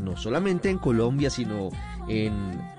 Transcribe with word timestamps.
No 0.00 0.16
solamente 0.16 0.68
en 0.68 0.78
Colombia, 0.78 1.30
sino 1.30 1.70
en 2.08 2.32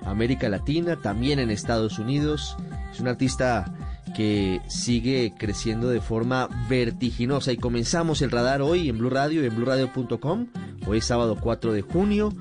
América 0.04 0.48
Latina, 0.48 0.96
también 0.96 1.38
en 1.38 1.50
Estados 1.50 1.98
Unidos. 1.98 2.56
Es 2.92 3.00
un 3.00 3.08
artista 3.08 3.74
que 4.14 4.60
sigue 4.68 5.34
creciendo 5.36 5.88
de 5.88 6.00
forma 6.00 6.48
vertiginosa 6.68 7.52
y 7.52 7.56
comenzamos 7.56 8.22
el 8.22 8.30
radar 8.30 8.62
hoy 8.62 8.88
en 8.88 8.98
Blue 8.98 9.10
Radio 9.10 9.42
y 9.42 9.46
en 9.46 9.56
bluradio.com. 9.56 10.46
Hoy 10.86 10.98
es 10.98 11.04
sábado 11.04 11.36
4 11.40 11.72
de 11.72 11.82
junio, 11.82 12.32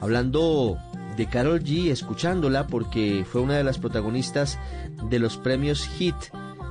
hablando 0.00 0.78
de 1.16 1.26
Carol 1.26 1.62
G, 1.62 1.90
escuchándola 1.90 2.66
porque 2.68 3.26
fue 3.30 3.42
una 3.42 3.56
de 3.56 3.64
las 3.64 3.78
protagonistas 3.78 4.58
de 5.10 5.18
los 5.18 5.36
premios 5.36 5.86
Hit 5.98 6.14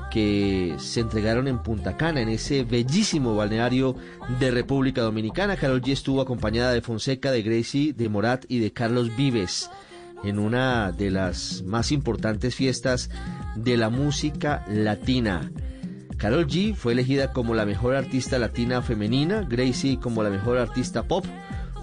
que 0.10 0.76
se 0.80 1.02
entregaron 1.02 1.48
en 1.48 1.60
Punta 1.60 1.98
Cana, 1.98 2.22
en 2.22 2.30
ese 2.30 2.64
bellísimo 2.64 3.36
balneario 3.36 3.96
de 4.40 4.52
República 4.52 5.02
Dominicana. 5.02 5.56
Carol 5.56 5.82
G 5.82 5.92
estuvo 5.92 6.22
acompañada 6.22 6.72
de 6.72 6.82
Fonseca, 6.82 7.32
de 7.32 7.44
Gracie, 7.44 7.94
de 7.94 8.10
Morat 8.10 8.46
y 8.48 8.60
de 8.60 8.72
Carlos 8.72 9.16
Vives 9.16 9.70
en 10.24 10.40
una 10.40 10.92
de 10.92 11.12
las 11.12 11.64
más 11.64 11.92
importantes 11.92 12.56
fiestas 12.56 13.10
de 13.56 13.78
la 13.78 13.90
música 13.90 14.66
latina. 14.68 15.52
Carol 16.18 16.48
G 16.48 16.74
fue 16.74 16.94
elegida 16.94 17.32
como 17.32 17.54
la 17.54 17.66
mejor 17.66 17.96
artista 17.96 18.40
latina 18.40 18.82
femenina, 18.82 19.46
Gracie 19.48 20.00
como 20.00 20.24
la 20.24 20.30
mejor 20.30 20.58
artista 20.58 21.04
pop, 21.04 21.26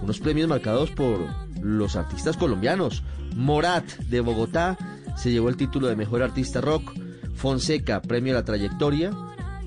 unos 0.03 0.19
premios 0.19 0.49
marcados 0.49 0.91
por 0.91 1.21
los 1.63 1.97
artistas 1.97 2.37
colombianos. 2.37 3.05
Morat 3.37 3.85
de 3.85 4.21
Bogotá 4.21 4.77
se 5.17 5.31
llevó 5.31 5.49
el 5.49 5.57
título 5.57 5.87
de 5.87 5.97
mejor 5.97 6.23
artista 6.23 6.61
rock, 6.61 6.93
Fonseca, 7.35 8.01
premio 8.01 8.33
a 8.33 8.41
la 8.41 8.45
trayectoria. 8.45 9.13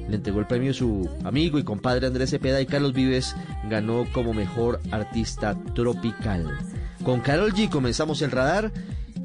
Le 0.08 0.16
entregó 0.16 0.40
el 0.40 0.48
premio 0.48 0.74
su 0.74 1.10
amigo 1.26 1.60
y 1.60 1.64
compadre 1.64 2.08
Andrés 2.08 2.30
Cepeda 2.30 2.62
y 2.62 2.66
Carlos 2.66 2.94
Vives 2.94 3.36
ganó 3.70 4.06
como 4.14 4.34
mejor 4.34 4.80
artista 4.92 5.58
tropical. 5.76 6.58
Con 7.04 7.20
Carol 7.20 7.54
G 7.54 7.70
comenzamos 7.70 8.22
el 8.22 8.32
radar. 8.32 8.72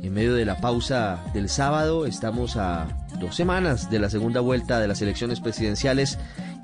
En 0.02 0.12
medio 0.12 0.34
de 0.34 0.44
la 0.44 0.60
pausa 0.60 1.22
del 1.32 1.48
sábado 1.48 2.06
estamos 2.06 2.56
a 2.56 2.88
dos 3.20 3.36
semanas 3.36 3.88
de 3.88 4.00
la 4.00 4.10
segunda 4.10 4.40
vuelta 4.40 4.80
de 4.80 4.88
las 4.88 5.00
elecciones 5.00 5.38
presidenciales 5.38 6.18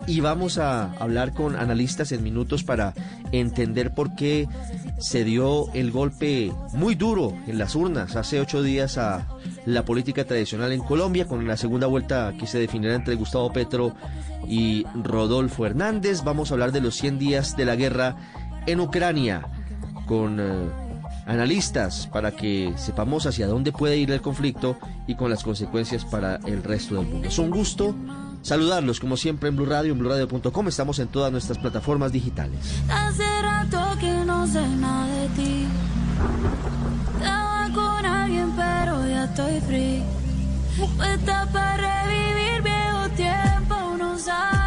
y 0.08 0.20
vamos 0.20 0.58
a 0.58 0.92
hablar 0.94 1.34
con 1.34 1.54
analistas 1.54 2.12
en 2.12 2.22
minutos 2.22 2.64
para 2.64 2.94
entender 3.30 3.94
por 3.94 4.14
qué 4.14 4.48
se 4.98 5.22
dio 5.22 5.72
el 5.74 5.90
golpe 5.90 6.52
muy 6.72 6.94
duro 6.94 7.36
en 7.46 7.58
las 7.58 7.76
urnas 7.76 8.16
hace 8.16 8.40
ocho 8.40 8.62
días 8.62 8.96
a 8.98 9.28
la 9.68 9.84
política 9.84 10.24
tradicional 10.24 10.72
en 10.72 10.80
Colombia 10.80 11.26
con 11.26 11.46
la 11.46 11.58
segunda 11.58 11.86
vuelta 11.86 12.32
que 12.38 12.46
se 12.46 12.58
definirá 12.58 12.94
entre 12.94 13.16
Gustavo 13.16 13.52
Petro 13.52 13.94
y 14.46 14.86
Rodolfo 14.94 15.66
Hernández. 15.66 16.22
Vamos 16.24 16.50
a 16.50 16.54
hablar 16.54 16.72
de 16.72 16.80
los 16.80 16.94
100 16.94 17.18
días 17.18 17.54
de 17.54 17.66
la 17.66 17.76
guerra 17.76 18.16
en 18.66 18.80
Ucrania 18.80 19.46
con 20.06 20.40
eh, 20.40 20.70
analistas 21.26 22.06
para 22.06 22.30
que 22.30 22.72
sepamos 22.76 23.26
hacia 23.26 23.46
dónde 23.46 23.70
puede 23.70 23.98
ir 23.98 24.10
el 24.10 24.22
conflicto 24.22 24.78
y 25.06 25.16
con 25.16 25.28
las 25.28 25.44
consecuencias 25.44 26.06
para 26.06 26.36
el 26.46 26.62
resto 26.62 26.94
del 26.94 27.06
mundo. 27.06 27.28
Es 27.28 27.38
un 27.38 27.50
gusto 27.50 27.94
saludarlos 28.40 29.00
como 29.00 29.18
siempre 29.18 29.50
en 29.50 29.56
Blue 29.56 29.66
Radio, 29.66 29.92
en 29.92 29.98
BlueRadio.com. 29.98 30.68
Estamos 30.68 30.98
en 30.98 31.08
todas 31.08 31.30
nuestras 31.30 31.58
plataformas 31.58 32.10
digitales. 32.10 32.58
Hace 32.88 33.42
rato 33.42 33.98
que 34.00 34.12
no 34.24 34.46
sé 34.46 34.66
nada 34.66 35.06
de 35.08 35.28
ti. 35.28 35.66
Estoy 39.28 39.60
free. 39.60 40.02
Puesta 40.96 41.46
para 41.52 42.04
revivir 42.04 42.62
viejo 42.62 43.08
tiempo, 43.16 43.96
no 43.98 44.18
salgo 44.18 44.57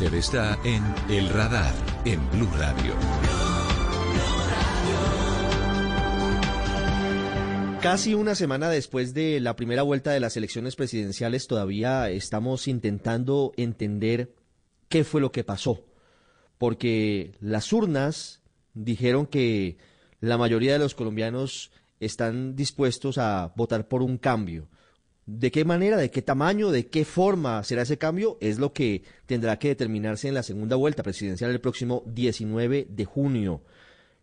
Usted 0.00 0.16
está 0.16 0.58
en 0.64 0.82
El 1.10 1.28
Radar, 1.28 1.74
en 2.06 2.26
Blue 2.30 2.48
Radio. 2.56 2.94
Casi 7.82 8.14
una 8.14 8.34
semana 8.34 8.70
después 8.70 9.12
de 9.12 9.40
la 9.40 9.56
primera 9.56 9.82
vuelta 9.82 10.12
de 10.12 10.20
las 10.20 10.38
elecciones 10.38 10.74
presidenciales, 10.74 11.46
todavía 11.46 12.08
estamos 12.08 12.66
intentando 12.66 13.52
entender 13.58 14.32
qué 14.88 15.04
fue 15.04 15.20
lo 15.20 15.32
que 15.32 15.44
pasó. 15.44 15.84
Porque 16.56 17.32
las 17.38 17.70
urnas 17.70 18.40
dijeron 18.72 19.26
que 19.26 19.76
la 20.20 20.38
mayoría 20.38 20.72
de 20.72 20.78
los 20.78 20.94
colombianos 20.94 21.72
están 21.98 22.56
dispuestos 22.56 23.18
a 23.18 23.52
votar 23.54 23.86
por 23.86 24.02
un 24.02 24.16
cambio 24.16 24.70
¿De 25.32 25.52
qué 25.52 25.64
manera, 25.64 25.96
de 25.96 26.10
qué 26.10 26.22
tamaño, 26.22 26.72
de 26.72 26.88
qué 26.88 27.04
forma 27.04 27.62
será 27.62 27.82
ese 27.82 27.98
cambio? 27.98 28.36
Es 28.40 28.58
lo 28.58 28.72
que 28.72 29.04
tendrá 29.26 29.60
que 29.60 29.68
determinarse 29.68 30.26
en 30.26 30.34
la 30.34 30.42
segunda 30.42 30.74
vuelta 30.74 31.04
presidencial 31.04 31.52
el 31.52 31.60
próximo 31.60 32.02
19 32.06 32.88
de 32.90 33.04
junio. 33.04 33.62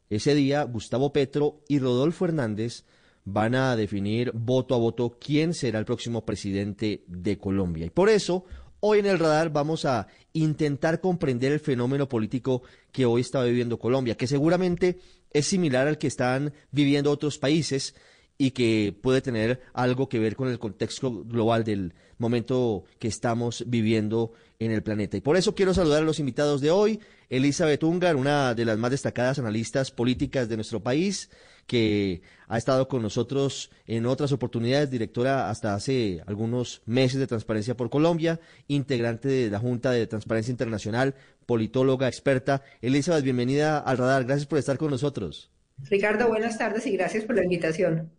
Ese 0.10 0.36
día, 0.36 0.64
Gustavo 0.64 1.14
Petro 1.14 1.62
y 1.70 1.80
Rodolfo 1.80 2.26
Hernández 2.26 2.84
van 3.24 3.56
a 3.56 3.78
definir 3.78 4.34
voto 4.34 4.76
a 4.76 4.80
voto 4.80 5.18
quién 5.18 5.54
será 5.54 5.80
el 5.80 5.86
próximo 5.86 6.26
presidente 6.26 7.06
de 7.08 7.38
Colombia. 7.38 7.86
Y 7.86 7.90
por 7.90 8.10
eso, 8.10 8.44
hoy 8.82 9.00
en 9.00 9.06
el 9.06 9.18
radar 9.18 9.50
vamos 9.50 9.86
a 9.86 10.08
intentar 10.34 11.00
comprender 11.00 11.54
el 11.54 11.62
fenómeno 11.62 12.10
político 12.10 12.64
que 12.92 13.06
hoy 13.06 13.22
está 13.22 13.42
viviendo 13.44 13.80
Colombia, 13.80 14.16
que 14.18 14.28
seguramente 14.28 15.00
es 15.32 15.48
similar 15.48 15.88
al 15.88 16.00
que 16.00 16.08
están 16.08 16.52
viviendo 16.70 17.12
otros 17.12 17.38
países 17.38 17.96
y 18.38 18.52
que 18.52 18.96
puede 19.02 19.22
tener 19.22 19.62
algo 19.74 20.10
que 20.10 20.20
ver 20.20 20.36
con 20.36 20.50
el 20.50 20.60
contexto 20.60 21.24
global 21.24 21.64
del 21.64 21.94
momento 22.18 22.84
que 23.00 23.08
estamos 23.08 23.64
viviendo 23.68 24.32
en 24.60 24.72
el 24.72 24.84
planeta. 24.84 25.18
Y 25.18 25.22
por 25.22 25.38
eso 25.38 25.56
quiero 25.56 25.74
saludar 25.74 26.04
a 26.04 26.06
los 26.06 26.20
invitados 26.20 26.62
de 26.62 26.72
hoy, 26.72 27.00
Elizabeth 27.30 27.84
Ungar, 27.84 28.16
una 28.16 28.54
de 28.54 28.66
las 28.66 28.78
más 28.78 28.92
destacadas 28.92 29.40
analistas 29.40 29.92
políticas 29.92 30.50
de 30.50 30.56
nuestro 30.56 30.82
país, 30.82 31.30
que 31.66 32.22
ha 32.48 32.58
estado 32.58 32.88
con 32.88 33.02
nosotros 33.02 33.70
en 33.86 34.06
otras 34.06 34.32
oportunidades, 34.32 34.90
directora 34.90 35.50
hasta 35.50 35.74
hace 35.74 36.22
algunos 36.26 36.82
meses 36.86 37.20
de 37.20 37.28
Transparencia 37.28 37.76
por 37.76 37.90
Colombia, 37.90 38.40
integrante 38.68 39.28
de 39.28 39.50
la 39.50 39.60
Junta 39.60 39.92
de 39.92 40.08
Transparencia 40.08 40.52
Internacional, 40.52 41.16
politóloga, 41.46 42.08
experta. 42.08 42.64
Elizabeth, 42.82 43.24
bienvenida 43.24 43.80
al 43.80 43.98
radar. 43.98 44.24
Gracias 44.24 44.48
por 44.48 44.60
estar 44.60 44.78
con 44.78 44.92
nosotros. 44.92 45.52
Ricardo, 45.90 46.28
buenas 46.28 46.58
tardes 46.58 46.88
y 46.88 46.92
gracias 46.92 47.26
por 47.26 47.36
la 47.36 47.44
invitación. 47.44 48.10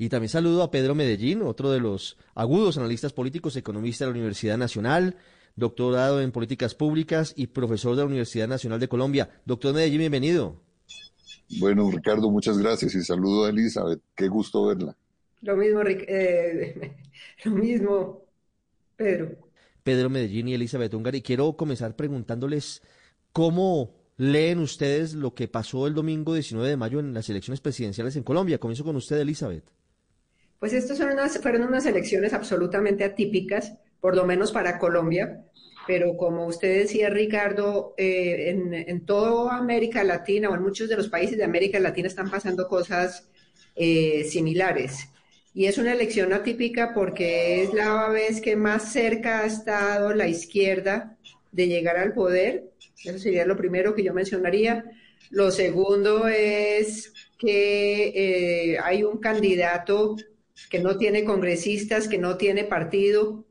Y 0.00 0.08
también 0.08 0.30
saludo 0.30 0.62
a 0.62 0.70
Pedro 0.70 0.94
Medellín, 0.94 1.42
otro 1.42 1.70
de 1.70 1.78
los 1.78 2.16
agudos 2.34 2.78
analistas 2.78 3.12
políticos, 3.12 3.54
economista 3.56 4.06
de 4.06 4.12
la 4.12 4.16
Universidad 4.16 4.56
Nacional, 4.56 5.16
doctorado 5.56 6.22
en 6.22 6.32
políticas 6.32 6.74
públicas 6.74 7.34
y 7.36 7.48
profesor 7.48 7.94
de 7.94 8.00
la 8.00 8.06
Universidad 8.06 8.48
Nacional 8.48 8.80
de 8.80 8.88
Colombia. 8.88 9.28
Doctor 9.44 9.74
Medellín, 9.74 9.98
bienvenido. 9.98 10.58
Bueno, 11.58 11.90
Ricardo, 11.90 12.30
muchas 12.30 12.56
gracias 12.56 12.94
y 12.94 13.02
saludo 13.02 13.44
a 13.44 13.50
Elizabeth. 13.50 14.00
Qué 14.14 14.28
gusto 14.28 14.64
verla. 14.64 14.96
Lo 15.42 15.54
mismo, 15.54 15.82
eh, 15.84 16.96
lo 17.44 17.50
mismo, 17.50 18.22
Pedro. 18.96 19.36
Pedro 19.82 20.08
Medellín 20.08 20.48
y 20.48 20.54
Elizabeth 20.54 20.94
Y 21.12 21.20
Quiero 21.20 21.58
comenzar 21.58 21.94
preguntándoles 21.94 22.80
cómo 23.34 23.92
leen 24.16 24.60
ustedes 24.60 25.12
lo 25.12 25.34
que 25.34 25.46
pasó 25.46 25.86
el 25.86 25.92
domingo 25.92 26.32
19 26.32 26.66
de 26.70 26.76
mayo 26.78 27.00
en 27.00 27.12
las 27.12 27.28
elecciones 27.28 27.60
presidenciales 27.60 28.16
en 28.16 28.22
Colombia. 28.22 28.56
Comienzo 28.56 28.82
con 28.82 28.96
usted, 28.96 29.20
Elizabeth. 29.20 29.64
Pues 30.60 30.74
estas 30.74 30.98
fueron 31.40 31.62
unas 31.62 31.86
elecciones 31.86 32.34
absolutamente 32.34 33.02
atípicas, 33.02 33.78
por 33.98 34.14
lo 34.14 34.26
menos 34.26 34.52
para 34.52 34.78
Colombia, 34.78 35.42
pero 35.86 36.18
como 36.18 36.46
usted 36.46 36.82
decía, 36.82 37.08
Ricardo, 37.08 37.94
eh, 37.96 38.50
en, 38.86 39.06
toda 39.06 39.56
América 39.56 40.04
Latina 40.04 40.50
o 40.50 40.54
en 40.54 40.62
muchos 40.62 40.90
de 40.90 40.98
los 40.98 41.08
países 41.08 41.38
de 41.38 41.44
América 41.44 41.80
Latina 41.80 42.08
están 42.08 42.30
pasando 42.30 42.68
cosas 42.68 43.26
eh, 43.74 44.24
similares. 44.24 45.08
Y 45.54 45.64
es 45.64 45.78
una 45.78 45.92
elección 45.92 46.34
atípica 46.34 46.92
porque 46.92 47.62
es 47.62 47.72
la 47.72 48.08
vez 48.10 48.42
que 48.42 48.54
más 48.54 48.92
cerca 48.92 49.40
ha 49.40 49.46
estado 49.46 50.12
la 50.12 50.28
izquierda 50.28 51.16
de 51.52 51.68
llegar 51.68 51.96
al 51.96 52.12
poder. 52.12 52.70
Eso 53.02 53.18
sería 53.18 53.46
lo 53.46 53.56
primero 53.56 53.94
que 53.94 54.04
yo 54.04 54.12
mencionaría. 54.12 54.84
Lo 55.30 55.50
segundo 55.50 56.28
es 56.28 57.14
que 57.38 58.74
eh, 58.74 58.78
hay 58.78 59.04
un 59.04 59.18
candidato 59.18 60.16
que 60.68 60.80
no 60.80 60.96
tiene 60.96 61.24
congresistas, 61.24 62.08
que 62.08 62.18
no 62.18 62.36
tiene 62.36 62.64
partido 62.64 63.46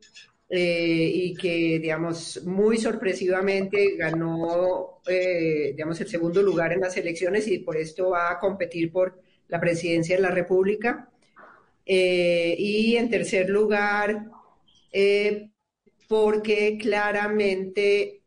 eh, 0.48 1.12
y 1.14 1.34
que, 1.34 1.78
digamos, 1.78 2.42
muy 2.44 2.76
sorpresivamente 2.76 3.94
ganó, 3.96 5.00
eh, 5.06 5.72
digamos, 5.76 6.00
el 6.00 6.08
segundo 6.08 6.42
lugar 6.42 6.72
en 6.72 6.80
las 6.80 6.96
elecciones 6.96 7.46
y 7.46 7.60
por 7.60 7.76
esto 7.76 8.10
va 8.10 8.32
a 8.32 8.38
competir 8.38 8.90
por 8.90 9.22
la 9.48 9.60
presidencia 9.60 10.16
de 10.16 10.22
la 10.22 10.30
República. 10.30 11.08
Eh, 11.86 12.56
y 12.58 12.96
en 12.96 13.10
tercer 13.10 13.48
lugar, 13.48 14.26
porque 16.08 16.76
claramente 16.80 18.22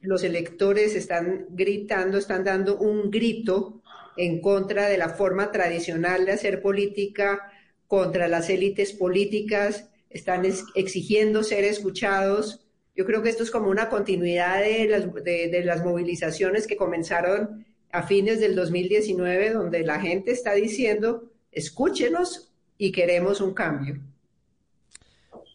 los 0.00 0.24
electores 0.24 0.94
están 0.94 1.46
gritando, 1.50 2.16
están 2.16 2.44
dando 2.44 2.78
un 2.78 3.10
grito 3.10 3.79
en 4.20 4.42
contra 4.42 4.86
de 4.86 4.98
la 4.98 5.08
forma 5.08 5.50
tradicional 5.50 6.26
de 6.26 6.32
hacer 6.32 6.60
política, 6.60 7.50
contra 7.86 8.28
las 8.28 8.50
élites 8.50 8.92
políticas, 8.92 9.88
están 10.10 10.44
exigiendo 10.74 11.42
ser 11.42 11.64
escuchados. 11.64 12.60
Yo 12.94 13.06
creo 13.06 13.22
que 13.22 13.30
esto 13.30 13.42
es 13.42 13.50
como 13.50 13.70
una 13.70 13.88
continuidad 13.88 14.60
de 14.60 15.62
las, 15.64 15.82
movilizaciones 15.82 16.66
que 16.66 16.76
comenzaron 16.76 17.64
a 17.92 18.02
fines 18.02 18.40
del 18.40 18.54
2019, 18.54 19.54
donde 19.54 19.84
la 19.84 19.98
gente 19.98 20.32
está 20.32 20.52
diciendo, 20.52 21.32
escúchenos 21.50 22.52
y 22.76 22.92
queremos 22.92 23.40
un 23.40 23.54
cambio. 23.54 24.00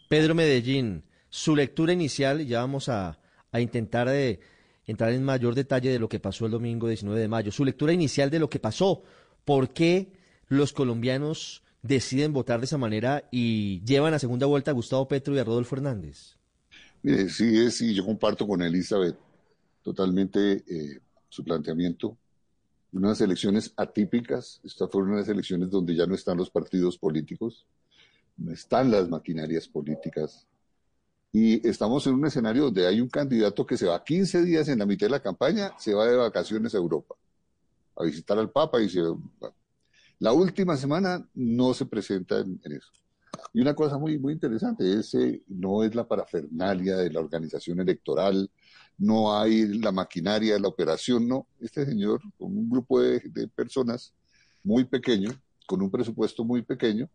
Pedro 0.10 0.34
Medellín, 0.34 1.04
su 1.30 1.56
lectura 1.56 1.94
inicial, 1.94 2.48
ya 2.48 2.62
vamos 2.62 2.90
a, 2.90 3.20
a 3.52 3.60
intentar 3.60 4.10
de 4.10 4.40
entrar 4.88 5.12
en 5.12 5.24
mayor 5.24 5.56
detalle 5.56 5.92
de 5.92 6.00
lo 6.00 6.10
que 6.10 6.20
pasó 6.20 6.46
el 6.46 6.52
domingo 6.52 6.88
19 6.88 7.20
de 7.20 7.28
mayo. 7.28 7.52
Su 7.52 7.66
lectura 7.66 7.94
inicial 7.94 8.30
de 8.30 8.40
lo 8.40 8.50
que 8.50 8.60
pasó. 8.60 9.04
¿Por 9.44 9.74
qué 9.74 10.14
los 10.48 10.74
colombianos 10.74 11.64
deciden 11.82 12.34
votar 12.34 12.60
de 12.60 12.66
esa 12.66 12.78
manera 12.78 13.28
y 13.32 13.84
llevan 13.84 14.14
a 14.14 14.20
segunda 14.20 14.46
vuelta 14.46 14.72
a 14.72 14.74
Gustavo 14.74 15.08
Petro 15.08 15.36
y 15.36 15.40
a 15.40 15.44
Rodolfo 15.44 15.76
Hernández? 15.76 16.36
Mire, 17.04 17.30
sí 17.30 17.60
es, 17.60 17.80
yo 17.80 18.06
comparto 18.06 18.48
con 18.48 18.62
Elizabeth 18.62 19.18
totalmente 19.84 20.64
eh, 20.68 21.00
su 21.30 21.44
planteamiento. 21.44 22.18
Unas 22.92 23.22
elecciones 23.22 23.74
atípicas, 23.76 24.62
estas 24.64 24.90
fueron 24.90 25.12
unas 25.12 25.28
elecciones 25.28 25.70
donde 25.70 25.96
ya 25.96 26.08
no 26.08 26.16
están 26.16 26.38
los 26.38 26.50
partidos 26.50 26.98
políticos, 26.98 27.68
no 28.38 28.52
están 28.52 28.90
las 28.90 29.08
maquinarias 29.10 29.68
políticas, 29.68 30.48
y 31.38 31.68
estamos 31.68 32.08
en 32.08 32.14
un 32.14 32.26
escenario 32.26 32.64
donde 32.64 32.88
hay 32.88 33.02
un 33.02 33.10
candidato 33.10 33.66
que 33.66 33.76
se 33.76 33.88
va 33.88 34.02
15 34.02 34.44
días 34.44 34.70
en 34.70 34.80
la 34.80 34.86
mitad 34.86 35.08
de 35.08 35.12
la 35.12 35.20
campaña, 35.22 35.74
se 35.78 35.94
va 35.94 36.08
de 36.08 36.16
vacaciones 36.16 36.74
a 36.74 36.78
Europa 36.78 37.14
a 37.98 38.06
visitar 38.06 38.40
al 38.40 38.50
Papa 38.50 38.82
y 38.82 38.88
se... 38.88 39.02
La 40.20 40.32
última 40.32 40.78
semana 40.78 41.28
no 41.34 41.74
se 41.74 41.88
presenta 41.88 42.40
en, 42.40 42.62
eso. 42.64 42.90
Y 43.54 43.60
una 43.60 43.76
cosa 43.76 43.98
muy, 43.98 44.18
muy 44.18 44.32
interesante, 44.32 44.98
ese 44.98 45.44
no 45.50 45.84
es 45.84 45.94
la 45.94 46.08
parafernalia 46.08 46.96
de 46.96 47.12
la 47.12 47.20
organización 47.20 47.82
electoral, 47.82 48.50
no 48.98 49.38
hay 49.38 49.68
la 49.80 49.92
maquinaria 49.92 50.58
la 50.58 50.70
operación, 50.70 51.28
no. 51.28 51.48
Este 51.60 51.86
señor, 51.86 52.22
con 52.38 52.58
un 52.58 52.70
grupo 52.70 53.02
de, 53.02 53.20
de 53.20 53.50
personas 53.50 54.14
muy 54.64 54.86
pequeño, 54.86 55.32
con 55.68 55.82
un 55.82 55.92
presupuesto 55.92 56.46
muy 56.46 56.62
pequeño, 56.62 57.10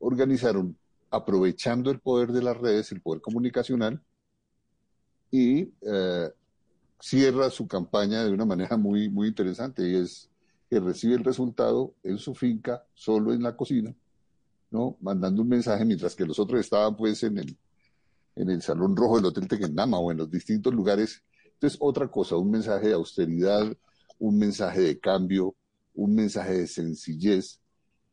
organizaron 0.00 0.76
aprovechando 1.10 1.90
el 1.90 2.00
poder 2.00 2.32
de 2.32 2.42
las 2.42 2.56
redes, 2.56 2.92
el 2.92 3.00
poder 3.00 3.20
comunicacional, 3.20 4.02
y 5.30 5.72
eh, 5.82 6.30
cierra 7.00 7.50
su 7.50 7.66
campaña 7.66 8.24
de 8.24 8.32
una 8.32 8.44
manera 8.44 8.76
muy, 8.76 9.08
muy 9.08 9.28
interesante, 9.28 9.88
y 9.88 9.96
es 9.96 10.28
que 10.68 10.78
recibe 10.78 11.14
el 11.14 11.24
resultado 11.24 11.94
en 12.02 12.18
su 12.18 12.34
finca, 12.34 12.84
solo 12.94 13.32
en 13.32 13.42
la 13.42 13.56
cocina, 13.56 13.94
¿no? 14.70 14.96
mandando 15.00 15.42
un 15.42 15.48
mensaje, 15.48 15.84
mientras 15.84 16.14
que 16.14 16.24
los 16.24 16.38
otros 16.38 16.60
estaban 16.60 16.96
pues 16.96 17.22
en 17.24 17.38
el, 17.38 17.56
en 18.36 18.50
el 18.50 18.62
Salón 18.62 18.96
Rojo 18.96 19.16
del 19.16 19.26
Hotel 19.26 19.48
Tequendama 19.48 19.98
o 19.98 20.12
en 20.12 20.18
los 20.18 20.30
distintos 20.30 20.72
lugares. 20.72 21.22
Entonces, 21.54 21.78
otra 21.82 22.08
cosa, 22.08 22.36
un 22.36 22.50
mensaje 22.50 22.88
de 22.88 22.94
austeridad, 22.94 23.76
un 24.18 24.38
mensaje 24.38 24.80
de 24.80 25.00
cambio, 25.00 25.56
un 25.94 26.14
mensaje 26.14 26.58
de 26.58 26.66
sencillez, 26.68 27.60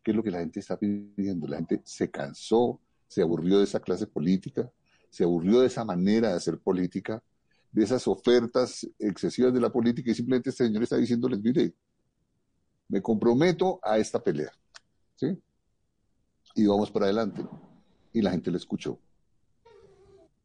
que 0.04 0.12
es 0.12 0.18
lo 0.18 0.24
que 0.24 0.32
la 0.32 0.40
gente 0.40 0.60
está 0.60 0.78
pidiendo. 0.78 1.48
La 1.48 1.58
gente 1.58 1.82
se 1.84 2.10
cansó 2.10 2.80
se 3.08 3.22
aburrió 3.22 3.60
de 3.60 3.64
esa 3.64 3.80
clase 3.80 4.08
política, 4.08 4.72
se 5.10 5.24
aburrió 5.24 5.62
de 5.62 5.68
esa 5.68 5.86
manera 5.86 6.30
de 6.30 6.36
hacer 6.36 6.60
política, 6.60 7.24
de 7.72 7.84
esas 7.84 8.08
ofertas 8.08 8.88
excesivas 9.00 9.54
de 9.54 9.62
la 9.62 9.72
política 9.72 10.12
y 10.12 10.16
simplemente 10.16 10.50
este 10.50 10.66
señor 10.66 10.84
está 10.84 10.98
diciéndoles, 10.98 11.40
mire, 11.42 11.74
me 12.90 13.02
comprometo 13.02 13.80
a 13.84 13.98
esta 13.98 14.24
pelea, 14.24 14.52
¿sí? 15.16 15.38
Y 16.56 16.66
vamos 16.66 16.90
para 16.90 17.06
adelante. 17.06 17.46
Y 18.14 18.22
la 18.22 18.32
gente 18.32 18.50
le 18.50 18.58
escuchó. 18.58 19.00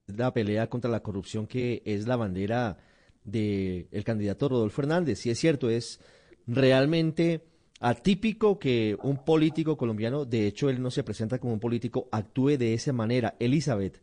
La 0.06 0.32
pelea 0.32 0.68
contra 0.68 0.90
la 0.90 1.02
corrupción 1.02 1.46
que 1.46 1.82
es 1.86 2.06
la 2.06 2.16
bandera 2.16 2.78
del 3.24 4.02
candidato 4.04 4.48
Rodolfo 4.48 4.82
Hernández. 4.82 5.20
Si 5.20 5.30
es 5.30 5.38
cierto, 5.38 5.70
es 5.70 6.00
realmente 6.46 7.46
atípico 7.82 8.60
que 8.60 8.96
un 9.02 9.24
político 9.24 9.76
colombiano, 9.76 10.24
de 10.24 10.46
hecho 10.46 10.70
él 10.70 10.80
no 10.80 10.92
se 10.92 11.02
presenta 11.02 11.40
como 11.40 11.52
un 11.52 11.60
político, 11.60 12.08
actúe 12.12 12.56
de 12.56 12.74
esa 12.74 12.92
manera. 12.92 13.34
Elizabeth, 13.40 14.00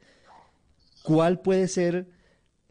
¿cuál 1.01 1.39
puede 1.39 1.67
ser 1.69 2.07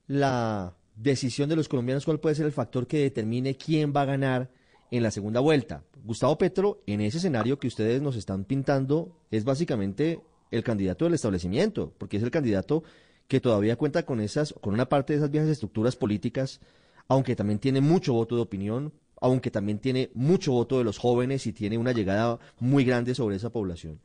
la 0.07 0.77
decisión 0.97 1.49
de 1.49 1.57
los 1.57 1.67
colombianos, 1.67 2.05
cuál 2.05 2.21
puede 2.21 2.35
ser 2.35 2.45
el 2.45 2.53
factor 2.53 2.87
que 2.87 2.99
determine 2.99 3.57
quién 3.57 3.95
va 3.97 4.03
a 4.03 4.07
ganar 4.07 4.51
en 4.91 5.03
la 5.03 5.11
segunda 5.11 5.41
vuelta? 5.41 5.83
Gustavo 6.05 6.37
Petro, 6.37 6.83
en 6.87 7.01
ese 7.01 7.17
escenario 7.17 7.59
que 7.59 7.69
ustedes 7.69 8.03
nos 8.03 8.15
están 8.15 8.45
pintando, 8.45 9.17
es 9.31 9.45
básicamente 9.45 10.21
el 10.51 10.63
candidato 10.63 11.07
del 11.07 11.15
establecimiento, 11.15 11.95
porque 11.97 12.19
es 12.19 12.23
el 12.23 12.31
candidato 12.31 12.85
que 13.29 13.41
todavía 13.41 13.77
cuenta 13.77 14.05
con 14.05 14.21
esas, 14.21 14.53
con 14.61 14.75
una 14.75 14.91
parte 14.91 15.15
de 15.15 15.21
esas 15.21 15.31
viejas 15.31 15.49
estructuras 15.49 15.97
políticas, 15.97 16.61
aunque 17.09 17.35
también 17.35 17.59
tiene 17.59 17.81
mucho 17.81 18.13
voto 18.13 18.37
de 18.37 18.43
opinión, 18.43 18.93
aunque 19.21 19.51
también 19.51 19.79
tiene 19.79 20.11
mucho 20.15 20.53
voto 20.53 20.79
de 20.79 20.85
los 20.85 20.99
jóvenes 20.99 21.47
y 21.47 21.53
tiene 21.53 21.79
una 21.79 21.93
llegada 21.93 22.39
muy 22.59 22.85
grande 22.85 23.15
sobre 23.15 23.37
esa 23.37 23.51
población. 23.51 24.01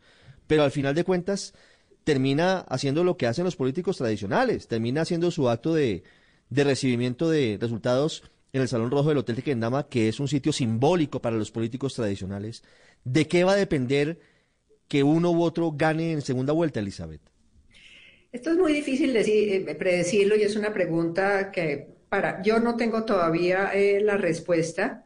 Pero 0.48 0.64
al 0.64 0.72
final 0.72 0.96
de 0.96 1.04
cuentas 1.04 1.54
termina 2.04 2.60
haciendo 2.60 3.04
lo 3.04 3.18
que 3.18 3.28
hacen 3.28 3.46
los 3.46 3.56
políticos 3.56 3.98
tradicionales, 3.98 4.68
termina 4.68 5.02
haciendo 5.02 5.32
su 5.32 5.50
acto 5.50 5.74
de, 5.74 6.04
recibimiento 6.50 7.30
de 7.30 7.58
resultados 7.60 8.24
en 8.52 8.62
el 8.62 8.68
Salón 8.68 8.92
Rojo 8.92 9.10
del 9.10 9.18
Hotel 9.20 9.38
de 9.38 9.42
Kendama, 9.42 9.88
que 9.88 10.08
es 10.08 10.20
un 10.20 10.28
sitio 10.28 10.52
simbólico 10.52 11.22
para 11.22 11.38
los 11.38 11.52
políticos 11.52 11.96
tradicionales. 11.96 12.64
¿De 13.04 13.28
qué 13.28 13.44
va 13.44 13.54
a 13.54 13.58
depender 13.58 14.20
que 14.88 15.04
uno 15.04 15.32
u 15.32 15.42
otro 15.42 15.72
gane 15.72 16.12
en 16.12 16.22
segunda 16.22 16.54
vuelta, 16.54 16.80
Elizabeth? 16.80 17.22
Esto 18.32 18.52
es 18.52 18.58
muy 18.58 18.74
difícil 18.74 19.14
decir, 19.14 19.68
eh, 19.68 19.76
predecirlo 19.76 20.36
y 20.36 20.44
es 20.44 20.56
una 20.56 20.74
pregunta 20.74 21.52
que 21.52 21.88
yo 22.44 22.60
no 22.60 22.76
tengo 22.76 23.06
todavía 23.06 23.72
eh, 23.74 24.02
la 24.02 24.18
respuesta. 24.18 25.03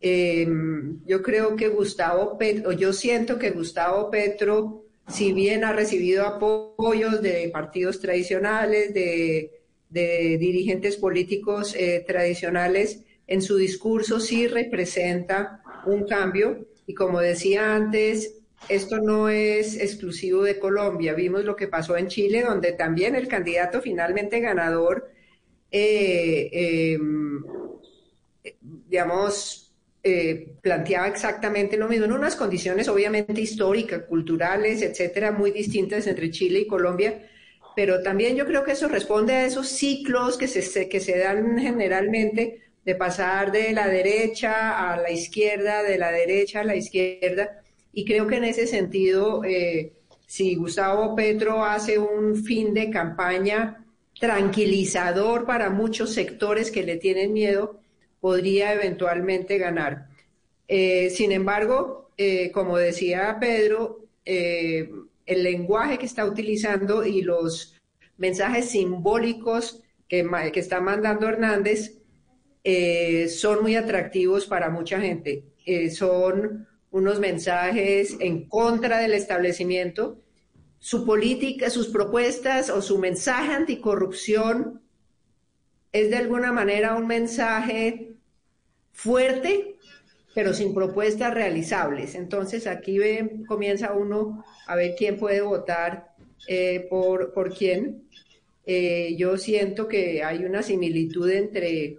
Em, 0.00 1.04
yo 1.06 1.22
creo 1.22 1.56
que 1.56 1.68
Gustavo 1.68 2.38
Petro, 2.38 2.72
yo 2.72 2.92
siento 2.92 3.38
que 3.38 3.50
Gustavo 3.50 4.10
Petro, 4.10 4.84
si 5.08 5.32
bien 5.32 5.64
ha 5.64 5.72
recibido 5.72 6.26
apoyos 6.26 7.20
de 7.20 7.50
partidos 7.52 8.00
tradicionales, 8.00 8.94
de 8.94 9.60
de 9.90 10.38
dirigentes 10.38 10.96
políticos 10.96 11.74
eh, 11.76 12.04
tradicionales, 12.06 13.02
en 13.26 13.42
su 13.42 13.56
discurso 13.56 14.20
sí 14.20 14.46
representa 14.46 15.62
un 15.84 16.06
cambio. 16.06 16.66
Y 16.86 16.94
como 16.94 17.20
decía 17.20 17.74
antes, 17.74 18.36
esto 18.68 18.98
no 18.98 19.28
es 19.28 19.76
exclusivo 19.76 20.42
de 20.42 20.58
Colombia. 20.58 21.14
Vimos 21.14 21.44
lo 21.44 21.56
que 21.56 21.68
pasó 21.68 21.96
en 21.96 22.08
Chile, 22.08 22.42
donde 22.42 22.72
también 22.72 23.14
el 23.14 23.28
candidato 23.28 23.82
finalmente 23.82 24.40
ganador, 24.40 25.10
eh, 25.70 26.48
em, 26.52 27.44
digamos, 28.60 29.69
eh, 30.02 30.54
planteaba 30.62 31.08
exactamente 31.08 31.76
lo 31.76 31.88
mismo, 31.88 32.06
en 32.06 32.12
unas 32.12 32.34
condiciones 32.36 32.88
obviamente 32.88 33.40
históricas, 33.40 34.04
culturales, 34.08 34.80
etcétera, 34.80 35.30
muy 35.32 35.50
distintas 35.50 36.06
entre 36.06 36.30
Chile 36.30 36.60
y 36.60 36.66
Colombia, 36.66 37.28
pero 37.76 38.02
también 38.02 38.34
yo 38.34 38.46
creo 38.46 38.64
que 38.64 38.72
eso 38.72 38.88
responde 38.88 39.34
a 39.34 39.44
esos 39.44 39.68
ciclos 39.68 40.38
que 40.38 40.48
se, 40.48 40.88
que 40.88 41.00
se 41.00 41.18
dan 41.18 41.58
generalmente 41.58 42.62
de 42.84 42.94
pasar 42.94 43.52
de 43.52 43.72
la 43.72 43.88
derecha 43.88 44.90
a 44.90 44.96
la 44.96 45.10
izquierda, 45.10 45.82
de 45.82 45.98
la 45.98 46.10
derecha 46.10 46.60
a 46.60 46.64
la 46.64 46.76
izquierda, 46.76 47.62
y 47.92 48.04
creo 48.04 48.26
que 48.26 48.36
en 48.36 48.44
ese 48.44 48.66
sentido, 48.66 49.44
eh, 49.44 49.92
si 50.26 50.54
Gustavo 50.54 51.14
Petro 51.14 51.64
hace 51.64 51.98
un 51.98 52.36
fin 52.36 52.72
de 52.72 52.88
campaña 52.88 53.84
tranquilizador 54.18 55.44
para 55.44 55.70
muchos 55.70 56.14
sectores 56.14 56.70
que 56.70 56.84
le 56.84 56.96
tienen 56.96 57.32
miedo, 57.32 57.79
podría 58.20 58.72
eventualmente 58.74 59.58
ganar. 59.58 60.08
Eh, 60.68 61.10
sin 61.10 61.32
embargo, 61.32 62.10
eh, 62.16 62.50
como 62.52 62.76
decía 62.76 63.38
Pedro, 63.40 64.06
el 64.24 65.42
lenguaje 65.42 65.98
que 65.98 66.06
está 66.06 66.24
utilizando 66.24 67.04
y 67.04 67.22
los 67.22 67.76
mensajes 68.16 68.70
simbólicos 68.70 69.82
que 70.08 70.52
está 70.54 70.80
mandando 70.80 71.28
Hernández 71.28 71.98
son 73.28 73.62
muy 73.62 73.74
atractivos 73.74 74.46
para 74.46 74.70
mucha 74.70 75.00
gente. 75.00 75.46
son 75.90 76.68
unos 76.92 77.18
mensajes 77.18 78.16
en 78.20 78.48
contra 78.48 78.98
del 78.98 79.14
establecimiento, 79.14 80.20
su 80.78 81.04
política, 81.04 81.68
sus 81.70 81.88
propuestas 81.88 82.70
o 82.70 82.80
su 82.80 82.98
mensaje 82.98 83.52
anticorrupción 83.52 84.80
es 85.92 86.10
de 86.10 86.16
alguna 86.16 86.52
manera 86.52 86.96
un 86.96 87.06
mensaje 87.06 88.09
fuerte, 89.02 89.76
pero 90.34 90.52
sin 90.52 90.74
propuestas 90.74 91.32
realizables. 91.32 92.14
Entonces 92.14 92.66
aquí 92.66 92.98
ve, 92.98 93.42
comienza 93.48 93.94
uno 93.94 94.44
a 94.66 94.76
ver 94.76 94.94
quién 94.96 95.16
puede 95.16 95.40
votar 95.40 96.14
eh, 96.46 96.86
por, 96.90 97.32
por 97.32 97.54
quién. 97.54 98.04
Eh, 98.66 99.16
yo 99.16 99.38
siento 99.38 99.88
que 99.88 100.22
hay 100.22 100.44
una 100.44 100.62
similitud 100.62 101.28
entre 101.30 101.98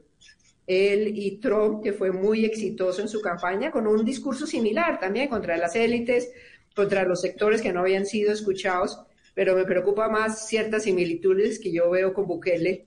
él 0.67 1.13
y 1.17 1.37
Trump, 1.37 1.83
que 1.83 1.91
fue 1.91 2.11
muy 2.11 2.45
exitoso 2.45 3.01
en 3.01 3.09
su 3.09 3.19
campaña, 3.19 3.71
con 3.71 3.87
un 3.87 4.05
discurso 4.05 4.45
similar 4.45 4.99
también 4.99 5.27
contra 5.27 5.57
las 5.57 5.75
élites, 5.75 6.31
contra 6.75 7.03
los 7.03 7.19
sectores 7.19 7.61
que 7.61 7.73
no 7.73 7.81
habían 7.81 8.05
sido 8.05 8.31
escuchados, 8.31 9.01
pero 9.33 9.55
me 9.55 9.65
preocupa 9.65 10.07
más 10.07 10.47
ciertas 10.47 10.83
similitudes 10.83 11.59
que 11.59 11.71
yo 11.71 11.89
veo 11.89 12.13
con 12.13 12.27
Bukele 12.27 12.85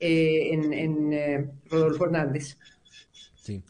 eh, 0.00 0.48
en, 0.52 1.12
eh, 1.12 1.50
Rodolfo 1.70 2.06
Hernández. 2.06 2.56
Sí. 3.44 3.62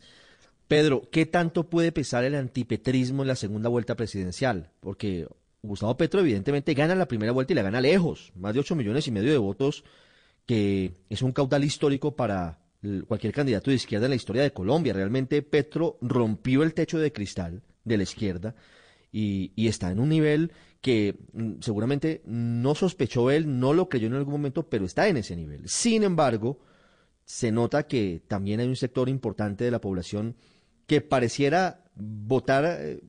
Pedro, 0.69 1.03
¿qué 1.11 1.27
tanto 1.27 1.69
puede 1.69 1.91
pesar 1.91 2.23
el 2.25 2.37
antipetrismo 2.37 3.23
en 3.23 3.29
la 3.29 3.37
segunda 3.37 3.69
vuelta 3.69 3.97
presidencial? 3.97 4.71
Porque 4.79 5.27
Gustavo 5.63 5.97
Petro 5.97 6.21
evidentemente 6.21 6.75
gana 6.75 6.95
la 6.95 7.09
primera 7.09 7.33
vuelta 7.33 7.53
y 7.53 7.57
la 7.57 7.63
gana 7.63 7.81
lejos, 7.81 8.33
más 8.37 8.55
de 8.55 8.61
8 8.61 8.77
millones 8.77 9.09
y 9.09 9.11
medio 9.11 9.33
de 9.33 9.39
votos, 9.39 9.83
que 10.47 10.93
es 11.11 11.23
un 11.23 11.33
caudal 11.33 11.65
histórico 11.65 12.15
para 12.15 12.61
cualquier 13.09 13.33
candidato 13.33 13.71
de 13.71 13.77
izquierda 13.77 14.07
en 14.07 14.11
la 14.11 14.17
historia 14.17 14.43
de 14.43 14.53
Colombia. 14.53 14.93
Realmente 14.93 15.43
Petro 15.43 15.99
rompió 16.01 16.63
el 16.63 16.73
techo 16.73 16.99
de 16.99 17.13
cristal 17.13 17.63
de 17.83 17.97
la 17.97 18.05
izquierda 18.05 18.55
y, 19.11 19.53
está 19.57 19.91
en 19.91 19.99
un 19.99 20.09
nivel 20.09 20.53
que 20.81 21.17
mm, 21.33 21.55
seguramente 21.61 22.23
no 22.27 22.77
sospechó 22.77 23.31
él, 23.31 23.59
no 23.59 23.73
lo 23.73 23.89
creyó 23.89 24.07
en 24.07 24.15
algún 24.15 24.35
momento, 24.35 24.69
pero 24.69 24.85
está 24.85 25.09
en 25.09 25.17
ese 25.17 25.35
nivel. 25.35 25.69
Sin 25.69 26.05
embargo, 26.05 26.59
se 27.25 27.53
nota 27.53 27.87
que 27.87 28.23
también 28.29 28.61
hay 28.61 28.69
un 28.69 28.77
sector 28.77 29.09
importante 29.09 29.65
de 29.65 29.71
la 29.71 29.81
población 29.81 30.37
que 30.87 31.01
pareciera 31.01 31.85
votar, 31.95 32.65
eh, 32.67 33.01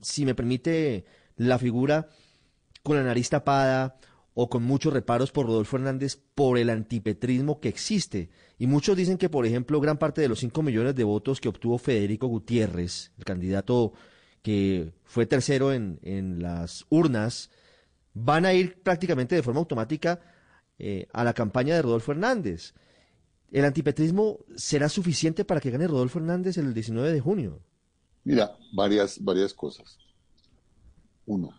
si 0.00 0.24
me 0.24 0.34
permite 0.34 1.04
la 1.36 1.58
figura, 1.58 2.08
con 2.82 2.96
la 2.96 3.04
nariz 3.04 3.30
tapada 3.30 3.96
o 4.34 4.48
con 4.48 4.62
muchos 4.62 4.92
reparos 4.92 5.30
por 5.30 5.46
Rodolfo 5.46 5.76
Hernández 5.76 6.18
por 6.34 6.58
el 6.58 6.70
antipetrismo 6.70 7.60
que 7.60 7.68
existe. 7.68 8.30
Y 8.58 8.66
muchos 8.66 8.96
dicen 8.96 9.18
que, 9.18 9.28
por 9.28 9.46
ejemplo, 9.46 9.80
gran 9.80 9.98
parte 9.98 10.20
de 10.20 10.28
los 10.28 10.40
5 10.40 10.62
millones 10.62 10.94
de 10.94 11.04
votos 11.04 11.40
que 11.40 11.48
obtuvo 11.48 11.78
Federico 11.78 12.26
Gutiérrez, 12.26 13.12
el 13.18 13.24
candidato 13.24 13.92
que 14.42 14.92
fue 15.04 15.26
tercero 15.26 15.72
en, 15.72 16.00
en 16.02 16.42
las 16.42 16.86
urnas, 16.88 17.50
van 18.14 18.44
a 18.44 18.54
ir 18.54 18.82
prácticamente 18.82 19.34
de 19.34 19.42
forma 19.42 19.60
automática 19.60 20.20
eh, 20.78 21.06
a 21.12 21.22
la 21.24 21.34
campaña 21.34 21.76
de 21.76 21.82
Rodolfo 21.82 22.12
Hernández. 22.12 22.74
¿El 23.52 23.66
antipetrismo 23.66 24.38
será 24.56 24.88
suficiente 24.88 25.44
para 25.44 25.60
que 25.60 25.70
gane 25.70 25.86
Rodolfo 25.86 26.18
Hernández 26.18 26.56
el 26.56 26.72
19 26.72 27.12
de 27.12 27.20
junio? 27.20 27.60
Mira, 28.24 28.56
varias, 28.72 29.22
varias 29.22 29.52
cosas. 29.52 29.98
Uno, 31.26 31.50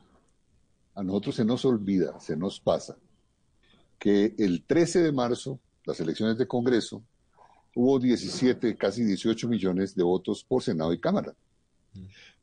a 0.96 1.04
nosotros 1.04 1.36
se 1.36 1.46
nos 1.46 1.64
olvida, 1.66 2.20
se 2.20 2.36
nos 2.36 2.60
pasa, 2.60 2.98
que 4.00 4.34
el 4.40 4.64
13 4.66 5.04
de 5.04 5.12
marzo, 5.12 5.60
las 5.86 6.00
elecciones 6.00 6.40
de 6.40 6.48
Congreso, 6.48 7.04
hubo 7.76 8.00
17, 8.00 8.76
casi 8.76 9.04
18 9.04 9.48
millones 9.48 9.94
de 9.94 10.02
votos 10.02 10.44
por 10.44 10.64
Senado 10.64 10.94
y 10.94 11.00
Cámara. 11.00 11.36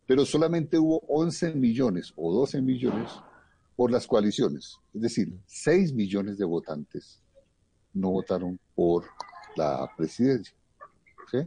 Pero 0.06 0.24
solamente 0.24 0.78
hubo 0.78 1.00
11 1.08 1.54
millones 1.54 2.12
o 2.14 2.32
12 2.32 2.62
millones 2.62 3.10
por 3.74 3.90
las 3.90 4.06
coaliciones. 4.06 4.78
Es 4.94 5.02
decir, 5.02 5.36
6 5.46 5.92
millones 5.92 6.38
de 6.38 6.44
votantes 6.44 7.20
no 7.92 8.10
votaron 8.10 8.60
por 8.76 9.06
la 9.56 9.90
presidencia. 9.96 10.54
¿sí? 11.30 11.38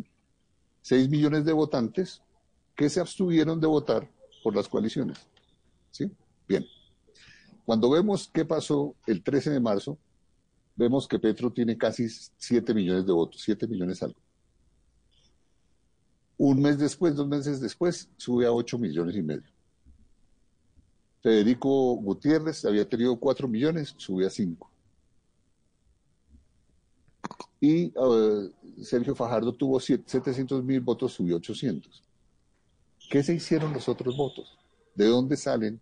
6 0.81 1.09
millones 1.09 1.45
de 1.45 1.53
votantes 1.53 2.21
que 2.75 2.89
se 2.89 2.99
abstuvieron 2.99 3.59
de 3.59 3.67
votar 3.67 4.09
por 4.43 4.55
las 4.55 4.67
coaliciones. 4.67 5.19
¿sí? 5.91 6.11
Bien. 6.47 6.65
Cuando 7.65 7.89
vemos 7.89 8.29
qué 8.33 8.43
pasó 8.43 8.95
el 9.07 9.23
13 9.23 9.51
de 9.51 9.59
marzo, 9.59 9.97
vemos 10.75 11.07
que 11.07 11.19
Petro 11.19 11.51
tiene 11.51 11.77
casi 11.77 12.07
7 12.09 12.73
millones 12.73 13.05
de 13.05 13.13
votos, 13.13 13.41
7 13.41 13.67
millones 13.67 14.03
algo. 14.03 14.19
Un 16.37 16.61
mes 16.61 16.77
después, 16.77 17.15
dos 17.15 17.27
meses 17.27 17.61
después, 17.61 18.09
sube 18.17 18.45
a 18.45 18.51
8 18.51 18.77
millones 18.77 19.15
y 19.15 19.21
medio. 19.21 19.53
Federico 21.21 21.95
Gutiérrez 21.95 22.65
había 22.65 22.87
tenido 22.87 23.17
4 23.17 23.47
millones, 23.47 23.93
sube 23.97 24.25
a 24.25 24.29
5. 24.29 24.72
Y 27.63 27.97
uh, 27.97 28.51
Sergio 28.83 29.15
Fajardo 29.15 29.53
tuvo 29.53 29.79
700 29.79 30.65
mil 30.65 30.81
votos, 30.81 31.13
subió 31.13 31.37
800. 31.37 32.03
¿Qué 33.09 33.23
se 33.23 33.35
hicieron 33.35 33.71
los 33.71 33.87
otros 33.87 34.17
votos? 34.17 34.57
¿De 34.93 35.05
dónde 35.05 35.37
salen 35.37 35.79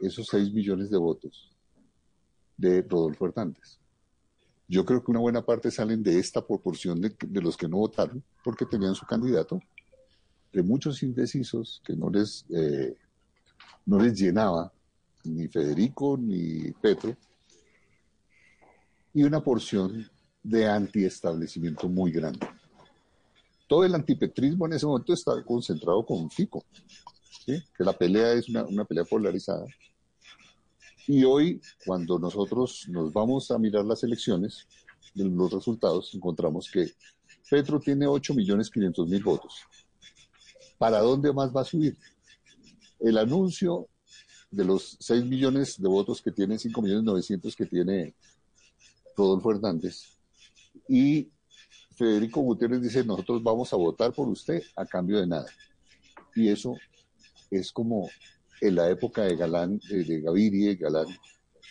esos 0.00 0.26
6 0.26 0.52
millones 0.52 0.90
de 0.90 0.98
votos 0.98 1.48
de 2.56 2.82
Rodolfo 2.82 3.26
Hernández. 3.26 3.78
Yo 4.66 4.84
creo 4.84 5.02
que 5.04 5.12
una 5.12 5.20
buena 5.20 5.44
parte 5.44 5.70
salen 5.70 6.02
de 6.02 6.18
esta 6.18 6.44
proporción 6.44 7.00
de, 7.00 7.14
los 7.40 7.56
que 7.56 7.68
no 7.68 7.78
votaron 7.78 8.22
porque 8.42 8.66
tenían 8.66 8.94
su 8.94 9.06
candidato, 9.06 9.60
de 10.52 10.62
muchos 10.62 11.02
indecisos 11.04 11.80
que 11.84 11.94
no 11.94 12.10
les, 12.10 12.44
eh, 12.50 12.96
no 13.86 13.98
les 14.00 14.18
llenaba 14.18 14.72
ni 15.24 15.46
Federico 15.46 16.18
ni 16.18 16.72
Petro, 16.72 17.16
y 19.14 19.22
una 19.22 19.40
porción 19.40 20.10
de 20.42 20.68
antiestablecimiento 20.68 21.88
muy 21.88 22.10
grande. 22.10 22.46
Todo 23.66 23.84
el 23.84 23.94
antipetrismo 23.94 24.66
en 24.66 24.74
ese 24.74 24.86
momento 24.86 25.12
está 25.12 25.42
concentrado 25.44 26.04
con 26.04 26.30
Fico, 26.30 26.64
que 27.46 27.84
la 27.84 27.92
pelea 27.92 28.32
es 28.32 28.48
una, 28.48 28.64
una 28.64 28.84
pelea 28.84 29.04
polarizada 29.04 29.66
y 31.06 31.24
hoy, 31.24 31.60
cuando 31.84 32.18
nosotros 32.18 32.86
nos 32.88 33.12
vamos 33.12 33.50
a 33.50 33.58
mirar 33.58 33.84
las 33.84 34.04
elecciones, 34.04 34.66
los 35.14 35.52
resultados, 35.52 36.14
encontramos 36.14 36.70
que 36.70 36.92
Petro 37.50 37.80
tiene 37.80 38.06
8 38.06 38.34
millones 38.34 38.70
500 38.70 39.08
mil 39.08 39.22
votos. 39.22 39.54
¿Para 40.78 41.00
dónde 41.00 41.32
más 41.32 41.54
va 41.54 41.62
a 41.62 41.64
subir? 41.64 41.96
El 43.00 43.18
anuncio 43.18 43.88
de 44.50 44.64
los 44.64 44.96
6 45.00 45.24
millones 45.24 45.80
de 45.80 45.88
votos 45.88 46.22
que 46.22 46.30
tiene, 46.30 46.58
5 46.58 46.80
millones 46.80 47.04
900 47.04 47.56
que 47.56 47.66
tiene 47.66 48.14
Rodolfo 49.16 49.50
Hernández, 49.50 50.18
y 50.88 51.30
Federico 51.96 52.40
Gutiérrez 52.40 52.82
dice, 52.82 53.04
nosotros 53.04 53.42
vamos 53.42 53.72
a 53.72 53.76
votar 53.76 54.12
por 54.12 54.28
usted 54.28 54.62
a 54.76 54.84
cambio 54.84 55.20
de 55.20 55.26
nada. 55.26 55.46
Y 56.34 56.48
eso 56.48 56.74
es 57.50 57.70
como 57.72 58.08
en 58.60 58.76
la 58.76 58.88
época 58.90 59.22
de 59.22 59.36
Galán, 59.36 59.80
de 59.88 60.20
Gaviria 60.20 60.70
y 60.70 60.76
Galán, 60.76 61.06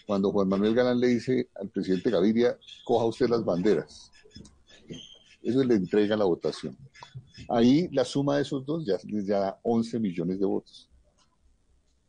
cuando 0.05 0.31
Juan 0.31 0.49
Manuel 0.49 0.75
Galán 0.75 0.99
le 0.99 1.07
dice 1.07 1.49
al 1.55 1.69
presidente 1.69 2.09
Gaviria, 2.09 2.57
coja 2.83 3.05
usted 3.05 3.29
las 3.29 3.45
banderas. 3.45 4.11
Eso 5.41 5.63
le 5.63 5.75
entrega 5.75 6.15
la 6.15 6.25
votación. 6.25 6.77
Ahí 7.49 7.87
la 7.91 8.05
suma 8.05 8.35
de 8.35 8.43
esos 8.43 8.65
dos 8.65 8.85
ya 8.85 8.97
les 9.03 9.27
da 9.27 9.59
11 9.63 9.99
millones 9.99 10.39
de 10.39 10.45
votos. 10.45 10.89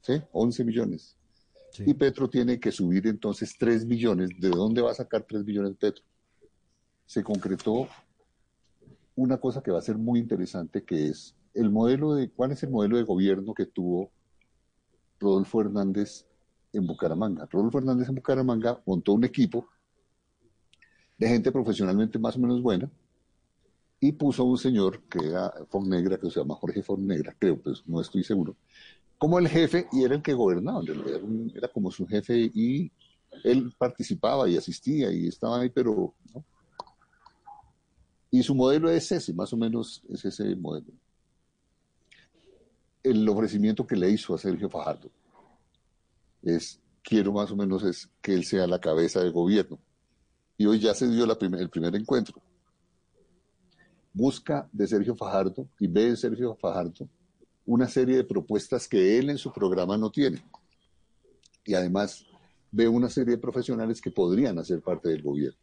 ¿Sí? 0.03 0.21
11 0.33 0.65
millones. 0.65 1.17
Y 1.79 1.95
Petro 1.95 2.29
tiene 2.29 2.61
que 2.61 2.71
subir 2.71 3.07
entonces 3.07 3.55
3 3.59 3.87
millones. 3.87 4.31
¿De 4.39 4.51
dónde 4.51 4.83
va 4.83 4.91
a 4.91 4.95
sacar 4.95 5.23
3 5.23 5.45
millones 5.45 5.77
Petro? 5.79 6.05
Se 7.07 7.23
concretó 7.23 7.89
una 9.15 9.39
cosa 9.39 9.63
que 9.63 9.71
va 9.71 9.79
a 9.79 9.83
ser 9.83 9.99
muy 9.99 10.19
interesante, 10.19 10.85
que 10.85 11.09
es 11.09 11.35
el 11.55 11.71
modelo 11.71 12.15
de, 12.15 12.31
¿cuál 12.31 12.53
es 12.53 12.63
el 12.63 12.71
modelo 12.71 12.97
de 12.97 13.03
gobierno 13.03 13.55
que 13.55 13.67
tuvo 13.67 14.11
Rodolfo 15.21 15.61
Hernández 15.61 16.27
en 16.73 16.87
Bucaramanga? 16.87 17.47
Rodolfo 17.51 17.79
Hernández 17.79 18.09
en 18.09 18.15
Bucaramanga 18.15 18.81
montó 18.87 19.13
un 19.13 19.25
equipo 19.25 19.69
de 21.19 21.29
gente 21.29 21.53
profesionalmente 21.53 22.19
más 22.19 22.37
o 22.37 22.41
menos 22.41 22.63
buena 22.63 22.91
y 24.01 24.13
puso 24.13 24.43
a 24.43 24.47
un 24.47 24.59
señor 24.59 25.03
que 25.03 25.29
era 25.29 25.53
Negra, 25.85 26.19
que 26.19 26.31
se 26.31 26.41
llama 26.41 26.57
Jorge 26.57 26.83
Negra, 26.99 27.37
creo, 27.39 27.61
pues 27.61 27.85
no 27.87 28.01
estoy 28.01 28.25
seguro, 28.25 28.57
como 29.17 29.39
el 29.39 29.47
jefe 29.47 29.87
y 29.93 30.03
era 30.03 30.17
el 30.17 30.23
que 30.23 30.33
gobernaba, 30.33 30.83
era, 30.83 31.21
era 31.55 31.69
como 31.69 31.93
su 31.93 32.07
jefe 32.07 32.51
y 32.53 32.91
él 33.45 33.73
participaba 33.79 34.49
y 34.49 34.57
asistía 34.57 35.13
y 35.13 35.29
estaba 35.29 35.61
ahí, 35.61 35.69
pero 35.69 36.15
¿no? 36.35 36.45
Y 38.35 38.43
su 38.43 38.55
modelo 38.55 38.91
es 38.91 39.13
ese, 39.13 39.35
más 39.35 39.53
o 39.53 39.59
menos 39.59 40.03
es 40.09 40.25
ese 40.25 40.57
modelo. 40.57 40.91
El 43.03 43.29
ofrecimiento 43.29 43.87
que 43.87 43.95
le 43.95 44.11
hizo 44.11 44.35
a 44.35 44.39
Sergio 44.39 44.71
Fajardo 44.71 45.11
es, 46.43 46.81
quiero 47.03 47.31
más 47.33 47.51
o 47.51 47.57
menos 47.57 47.85
es 47.85 48.09
que 48.23 48.33
él 48.33 48.45
sea 48.45 48.67
la 48.67 48.81
cabeza 48.81 49.21
del 49.21 49.33
gobierno. 49.33 49.79
Y 50.57 50.65
hoy 50.65 50.81
ya 50.81 50.95
se 50.95 51.11
dio 51.11 51.25
el 51.25 51.69
primer 51.69 51.95
encuentro. 51.95 52.41
Busca 54.15 54.67
de 54.73 54.87
Sergio 54.87 55.15
Fajardo 55.15 55.69
y 55.79 55.87
ve 55.87 56.09
en 56.09 56.17
Sergio 56.17 56.55
Fajardo 56.55 57.07
una 57.67 57.87
serie 57.87 58.17
de 58.17 58.25
propuestas 58.25 58.89
que 58.89 59.19
él 59.19 59.29
en 59.29 59.37
su 59.37 59.53
programa 59.53 59.99
no 59.99 60.11
tiene. 60.11 60.43
Y 61.67 61.75
además 61.75 62.25
ve 62.71 62.89
una 62.89 63.11
serie 63.11 63.33
de 63.33 63.43
profesionales 63.43 64.01
que 64.01 64.11
podrían 64.11 64.59
hacer 64.59 64.81
parte 64.81 65.11
del 65.11 65.23
gobierno 65.23 65.62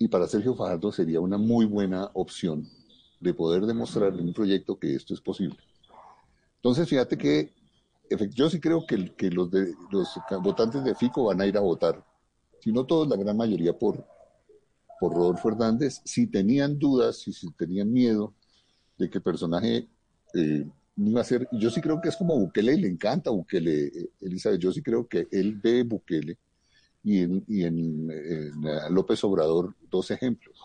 y 0.00 0.08
para 0.08 0.26
Sergio 0.26 0.54
Fajardo 0.54 0.90
sería 0.90 1.20
una 1.20 1.36
muy 1.36 1.66
buena 1.66 2.10
opción 2.14 2.66
de 3.20 3.34
poder 3.34 3.66
demostrar 3.66 4.14
en 4.14 4.28
un 4.28 4.32
proyecto 4.32 4.78
que 4.78 4.94
esto 4.94 5.12
es 5.12 5.20
posible. 5.20 5.58
Entonces, 6.56 6.88
fíjate 6.88 7.18
que 7.18 7.52
yo 8.34 8.48
sí 8.48 8.58
creo 8.60 8.86
que, 8.86 9.14
que 9.14 9.30
los, 9.30 9.50
votantes 10.42 10.84
de 10.84 10.94
FICO 10.94 11.24
van 11.24 11.42
a 11.42 11.46
ir 11.46 11.54
a 11.58 11.60
votar, 11.60 12.02
si 12.60 12.72
no 12.72 12.86
todos, 12.86 13.08
la 13.08 13.16
gran 13.16 13.36
mayoría 13.36 13.78
por, 13.78 14.02
por 14.98 15.12
Rodolfo 15.12 15.50
Hernández, 15.50 16.00
si 16.02 16.26
tenían 16.26 16.78
dudas, 16.78 17.28
y 17.28 17.34
si 17.34 17.50
tenían 17.50 17.92
miedo 17.92 18.32
de 18.96 19.10
que 19.10 19.18
el 19.18 19.22
personaje 19.22 19.86
eh, 20.32 20.66
iba 20.96 21.20
a 21.20 21.24
ser, 21.24 21.46
yo 21.52 21.68
sí 21.68 21.82
creo 21.82 22.00
que 22.00 22.08
es 22.08 22.16
como 22.16 22.38
Bukele, 22.38 22.74
le 22.78 22.88
encanta 22.88 23.28
Bukele, 23.28 23.88
eh, 23.88 24.10
Elizabeth, 24.22 24.60
yo 24.60 24.72
sí 24.72 24.80
creo 24.80 25.06
que 25.06 25.28
él 25.30 25.60
ve 25.62 25.82
Bukele 25.82 26.38
y 27.02 27.22
en, 27.64 28.08
López 28.90 29.22
Obrador 29.24 29.74
dos 29.90 30.10
ejemplos. 30.10 30.58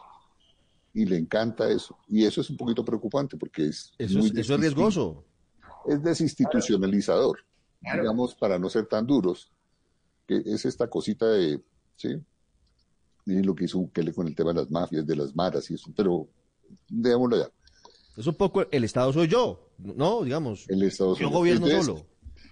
Y 0.93 1.05
le 1.05 1.17
encanta 1.17 1.69
eso. 1.69 1.97
Y 2.07 2.23
eso 2.25 2.41
es 2.41 2.49
un 2.49 2.57
poquito 2.57 2.85
preocupante 2.85 3.37
porque 3.37 3.67
es... 3.67 3.93
Eso, 3.97 4.19
es, 4.19 4.33
eso 4.35 4.55
es 4.55 4.59
riesgoso. 4.61 5.25
Es 5.85 6.01
desinstitucionalizador, 6.01 7.39
digamos, 7.81 8.33
para 8.35 8.57
no 8.57 8.69
ser 8.69 8.87
tan 8.87 9.05
duros, 9.05 9.51
que 10.25 10.41
es 10.45 10.65
esta 10.65 10.89
cosita 10.89 11.27
de, 11.27 11.61
¿sí? 11.95 12.15
Miren 13.25 13.45
lo 13.45 13.55
que 13.55 13.65
hizo 13.65 13.79
Bukele 13.79 14.13
con 14.13 14.27
el 14.27 14.35
tema 14.35 14.51
de 14.53 14.61
las 14.61 14.71
mafias, 14.71 15.05
de 15.05 15.15
las 15.15 15.35
maras 15.35 15.69
y 15.69 15.75
eso, 15.75 15.91
pero 15.95 16.27
veámoslo 16.89 17.37
ya. 17.37 17.51
Es 18.17 18.27
un 18.27 18.35
poco 18.35 18.65
el 18.71 18.83
Estado 18.83 19.11
soy 19.11 19.27
yo, 19.27 19.69
¿no? 19.77 20.23
Digamos, 20.23 20.69
el 20.69 20.83
Estado 20.83 21.15
yo 21.17 21.29
gobierno 21.29 21.67
solo. 21.67 22.05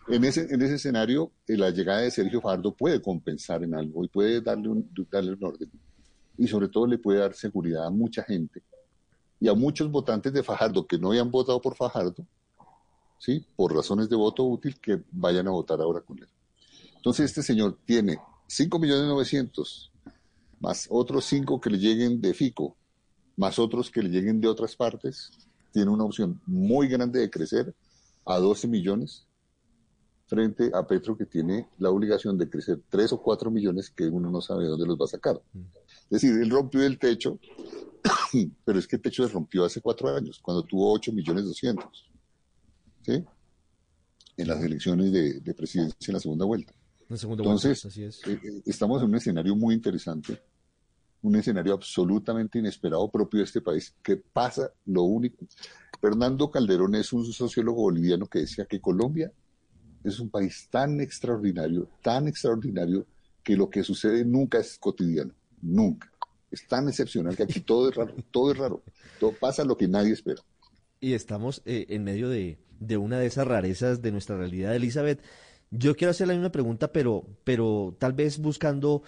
En 0.08 0.24
ese, 0.26 0.54
en 0.54 0.62
ese 0.62 0.76
escenario, 0.76 1.32
eh, 1.48 1.56
la 1.56 1.70
llegada 1.70 2.02
de 2.02 2.12
Sergio 2.12 2.42
Fajardo 2.42 2.74
puede 2.74 3.02
compensar 3.02 3.64
en 3.64 3.74
algo 3.74 4.04
y 4.04 4.10
puede 4.10 4.42
darle 4.42 4.68
un, 4.68 4.90
darle 5.10 5.34
un 5.34 5.44
orden. 5.44 5.72
Y 6.38 6.48
sobre 6.48 6.68
todo 6.68 6.88
le 6.88 6.98
puede 6.98 7.20
dar 7.20 7.34
seguridad 7.34 7.86
a 7.86 7.90
mucha 7.90 8.24
gente 8.24 8.62
y 9.40 9.48
a 9.48 9.54
muchos 9.54 9.90
votantes 9.90 10.34
de 10.34 10.44
Fajardo 10.44 10.86
que 10.86 10.98
no 10.98 11.10
habían 11.10 11.32
votado 11.32 11.62
por 11.62 11.76
Fajardo, 11.76 12.26
¿sí? 13.18 13.46
por 13.56 13.74
razones 13.74 14.10
de 14.10 14.16
voto 14.16 14.44
útil, 14.44 14.80
que 14.80 15.02
vayan 15.12 15.48
a 15.48 15.52
votar 15.52 15.80
ahora 15.80 16.02
con 16.02 16.20
él. 16.20 16.28
Entonces 16.96 17.26
este 17.26 17.44
señor 17.44 17.78
tiene 17.86 18.18
5 18.48 18.80
millones 18.80 19.08
900, 19.08 19.92
más 20.60 20.88
otros 20.90 21.26
5 21.26 21.62
que 21.62 21.70
le 21.70 21.78
lleguen 21.78 22.20
de 22.20 22.34
FICO, 22.34 22.76
más 23.38 23.58
otros 23.60 23.90
que 23.90 24.02
le 24.02 24.10
lleguen 24.10 24.42
de 24.42 24.48
otras 24.48 24.76
partes, 24.76 25.32
tiene 25.72 25.92
una 25.92 26.04
opción 26.04 26.42
muy 26.46 26.88
grande 26.88 27.20
de 27.20 27.30
crecer 27.30 27.74
a 28.26 28.38
12 28.38 28.68
millones 28.68 29.26
frente 30.34 30.72
a 30.74 30.88
Petro 30.88 31.16
que 31.16 31.28
tiene 31.28 31.68
la 31.78 31.92
obligación 31.92 32.36
de 32.40 32.50
crecer 32.50 32.82
3 32.90 33.14
o 33.14 33.22
4 33.22 33.52
millones 33.52 33.92
que 33.92 34.06
uno 34.06 34.32
no 34.32 34.42
sabe 34.42 34.66
dónde 34.66 34.88
los 34.88 34.98
va 34.98 35.06
a 35.06 35.08
sacar. 35.08 35.40
Es 36.10 36.22
decir, 36.22 36.32
él 36.42 36.50
rompió 36.50 36.82
el 36.84 36.98
techo, 36.98 37.40
pero 38.66 38.80
es 38.80 38.88
que 38.88 38.96
el 38.96 39.02
techo 39.04 39.28
se 39.28 39.32
rompió 39.32 39.64
hace 39.64 39.80
cuatro 39.80 40.10
años, 40.10 40.40
cuando 40.42 40.64
tuvo 40.64 40.92
8 40.92 41.14
millones 41.14 41.46
200. 41.46 41.86
¿Sí? 43.04 43.24
En 44.38 44.48
las 44.48 44.64
elecciones 44.64 45.12
de, 45.12 45.54
presidencia 45.54 45.96
en 46.08 46.14
la 46.14 46.20
segunda 46.20 46.46
vuelta. 46.46 46.74
Entonces, 47.08 47.86
eh, 47.96 48.10
eh, 48.26 48.62
estamos 48.66 49.04
en 49.04 49.10
un 49.10 49.16
escenario 49.16 49.56
muy 49.56 49.76
interesante, 49.76 50.42
un 51.22 51.36
escenario 51.36 51.76
absolutamente 51.76 52.58
inesperado 52.58 53.08
propio 53.12 53.38
de 53.38 53.44
este 53.44 53.62
país, 53.62 53.94
que 54.02 54.18
pasa 54.18 54.72
lo 54.88 55.04
único. 55.04 55.46
Fernando 56.02 56.50
Calderón 56.50 56.96
es 56.96 57.14
un 57.14 57.24
sociólogo 57.24 57.84
boliviano 57.84 58.26
que 58.26 58.40
decía 58.40 58.66
que 58.66 58.82
Colombia 58.82 59.32
es 60.04 60.20
un 60.20 60.30
país 60.30 60.68
tan 60.70 61.00
extraordinario, 61.02 61.90
tan 62.02 62.28
extraordinario, 62.28 63.06
que 63.44 63.56
lo 63.56 63.70
que 63.70 63.84
sucede 63.84 64.26
nunca 64.26 64.60
es 64.60 64.78
cotidiano, 64.78 65.34
nunca. 65.62 66.12
Es 66.50 66.68
tan 66.68 66.88
excepcional 66.88 67.36
que 67.36 67.44
aquí 67.44 67.60
todo 67.66 67.90
es 67.90 67.96
raro, 67.96 68.14
todo 68.32 68.52
es 68.52 68.58
raro, 68.58 68.84
todo 69.20 69.34
pasa 69.34 69.64
lo 69.64 69.78
que 69.78 69.88
nadie 69.88 70.14
espera. 70.14 70.42
Y 71.00 71.14
estamos 71.14 71.62
eh, 71.66 71.86
en 71.90 72.04
medio 72.04 72.30
de, 72.30 72.58
una 72.98 73.20
de 73.20 73.26
esas 73.26 73.48
rarezas 73.48 74.02
de 74.02 74.12
nuestra 74.12 74.38
realidad, 74.38 74.76
Elizabeth. 74.76 75.22
Yo 75.72 75.96
quiero 75.96 76.12
hacerle 76.12 76.38
una 76.38 76.52
pregunta, 76.52 76.92
pero, 76.92 77.26
pero 77.44 77.96
tal 78.00 78.14
vez 78.14 78.38
buscando 78.38 79.04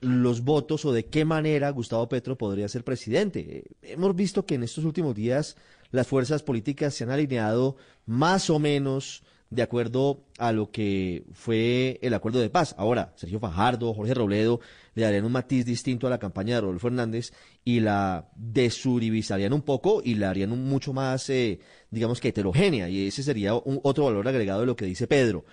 los 0.00 0.42
votos 0.42 0.84
o 0.84 0.92
de 0.92 1.06
qué 1.06 1.24
manera 1.24 1.70
Gustavo 1.70 2.08
Petro 2.08 2.36
podría 2.36 2.68
ser 2.68 2.84
presidente. 2.84 3.64
Hemos 3.82 4.14
visto 4.14 4.44
que 4.44 4.56
en 4.56 4.64
estos 4.64 4.84
últimos 4.84 5.14
días 5.14 5.56
las 5.90 6.06
fuerzas 6.06 6.42
políticas 6.42 6.94
se 6.94 7.04
han 7.04 7.10
alineado 7.10 7.76
más 8.06 8.50
o 8.50 8.58
menos 8.58 9.22
de 9.52 9.62
acuerdo 9.62 10.24
a 10.38 10.50
lo 10.50 10.70
que 10.70 11.24
fue 11.32 11.98
el 12.00 12.14
acuerdo 12.14 12.40
de 12.40 12.48
paz. 12.48 12.74
Ahora, 12.78 13.12
Sergio 13.16 13.38
Fajardo, 13.38 13.92
Jorge 13.92 14.14
Robledo 14.14 14.60
le 14.94 15.02
darían 15.02 15.26
un 15.26 15.32
matiz 15.32 15.66
distinto 15.66 16.06
a 16.06 16.10
la 16.10 16.18
campaña 16.18 16.54
de 16.54 16.62
Rodolfo 16.62 16.88
Hernández 16.88 17.34
y 17.62 17.80
la 17.80 18.30
desuribizarían 18.34 19.52
un 19.52 19.60
poco 19.60 20.00
y 20.02 20.14
la 20.14 20.30
harían 20.30 20.50
mucho 20.50 20.94
más, 20.94 21.28
eh, 21.28 21.60
digamos 21.90 22.18
que 22.18 22.28
heterogénea, 22.28 22.88
y 22.88 23.08
ese 23.08 23.22
sería 23.22 23.54
un, 23.54 23.78
otro 23.82 24.06
valor 24.06 24.26
agregado 24.26 24.60
de 24.60 24.66
lo 24.66 24.76
que 24.76 24.86
dice 24.86 25.06
Pedro. 25.06 25.44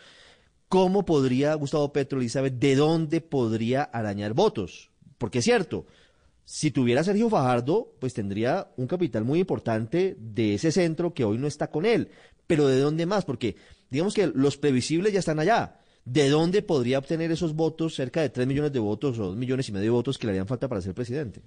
¿Cómo 0.69 1.03
podría 1.03 1.53
Gustavo 1.55 1.91
Petro, 1.91 2.19
Elizabeth, 2.19 2.53
de 2.53 2.75
dónde 2.75 3.19
podría 3.19 3.83
arañar 3.83 4.33
votos? 4.33 4.91
Porque 5.17 5.39
es 5.39 5.45
cierto, 5.45 5.87
si 6.45 6.71
tuviera 6.71 7.03
Sergio 7.03 7.29
Fajardo, 7.29 7.95
pues 7.99 8.13
tendría 8.13 8.71
un 8.77 8.87
capital 8.87 9.25
muy 9.25 9.39
importante 9.39 10.15
de 10.17 10.53
ese 10.53 10.71
centro 10.71 11.13
que 11.13 11.25
hoy 11.25 11.37
no 11.37 11.47
está 11.47 11.69
con 11.69 11.85
él. 11.85 12.11
Pero 12.47 12.67
¿de 12.67 12.79
dónde 12.79 13.05
más? 13.05 13.25
Porque 13.25 13.55
digamos 13.89 14.13
que 14.13 14.31
los 14.33 14.57
previsibles 14.57 15.13
ya 15.13 15.19
están 15.19 15.39
allá. 15.39 15.79
¿De 16.05 16.29
dónde 16.29 16.61
podría 16.61 16.97
obtener 16.97 17.31
esos 17.31 17.53
votos, 17.53 17.95
cerca 17.95 18.21
de 18.21 18.29
3 18.29 18.47
millones 18.47 18.71
de 18.71 18.79
votos 18.79 19.19
o 19.19 19.25
2 19.27 19.37
millones 19.37 19.69
y 19.69 19.71
medio 19.71 19.85
de 19.85 19.89
votos 19.91 20.17
que 20.17 20.27
le 20.27 20.31
harían 20.31 20.47
falta 20.47 20.67
para 20.67 20.81
ser 20.81 20.93
presidente? 20.93 21.41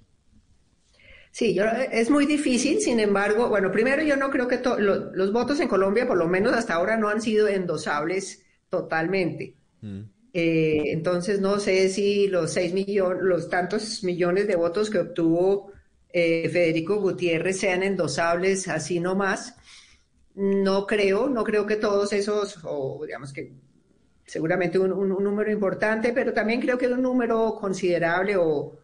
Sí, 1.31 1.55
yo, 1.55 1.65
es 1.65 2.11
muy 2.11 2.27
difícil, 2.27 2.79
sin 2.79 2.99
embargo, 2.99 3.49
bueno, 3.49 3.71
primero 3.71 4.03
yo 4.03 4.15
no 4.15 4.29
creo 4.29 4.47
que 4.47 4.61
los 4.77 5.33
votos 5.33 5.59
en 5.59 5.67
Colombia, 5.67 6.07
por 6.07 6.17
lo 6.17 6.27
menos 6.27 6.53
hasta 6.53 6.75
ahora, 6.75 6.95
no 6.95 7.09
han 7.09 7.21
sido 7.21 7.47
endosables 7.47 8.43
totalmente. 8.69 9.55
Mm. 9.81 10.01
Eh, 10.35 10.83
entonces 10.87 11.39
no 11.41 11.59
sé 11.59 11.89
si 11.89 12.27
los 12.27 12.53
seis 12.53 12.73
millones, 12.73 13.21
los 13.21 13.49
tantos 13.49 14.03
millones 14.03 14.47
de 14.47 14.55
votos 14.55 14.89
que 14.89 14.99
obtuvo 14.99 15.71
eh, 16.09 16.49
Federico 16.49 16.99
Gutiérrez 16.99 17.59
sean 17.59 17.83
endosables 17.83 18.67
así 18.67 18.99
nomás. 18.99 19.55
No 20.35 20.87
creo, 20.87 21.29
no 21.29 21.43
creo 21.43 21.65
que 21.65 21.75
todos 21.75 22.11
esos, 22.13 22.59
o 22.63 23.03
digamos 23.05 23.33
que 23.33 23.53
seguramente 24.25 24.79
un, 24.79 25.09
número 25.09 25.51
importante, 25.51 26.13
pero 26.13 26.33
también 26.33 26.61
creo 26.61 26.77
que 26.77 26.87
un 26.87 27.01
número 27.01 27.55
considerable 27.59 28.35
o, 28.37 28.79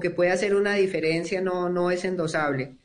que 0.00 0.10
puede 0.10 0.30
hacer 0.30 0.54
una 0.54 0.74
diferencia 0.74 1.40
no, 1.40 1.90
es 1.90 2.04
endosable. 2.04 2.76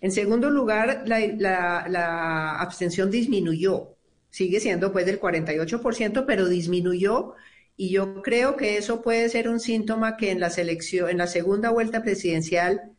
En 0.00 0.12
segundo 0.12 0.50
lugar, 0.50 1.04
la, 1.06 2.56
abstención 2.60 3.10
disminuyó, 3.10 3.96
sigue 4.30 4.60
siendo 4.60 4.92
pues 4.92 5.06
del 5.06 5.20
48%, 5.20 6.24
pero 6.26 6.48
disminuyó 6.48 7.34
y 7.76 7.90
yo 7.90 8.22
creo 8.22 8.56
que 8.56 8.76
eso 8.76 9.02
puede 9.02 9.28
ser 9.28 9.48
un 9.48 9.60
síntoma 9.60 10.16
que 10.16 10.30
en 10.30 10.40
la 10.40 10.50
selección, 10.50 11.10
en 11.10 11.18
la 11.18 11.26
segunda 11.26 11.70
vuelta 11.70 12.02
presidencial, 12.02 12.92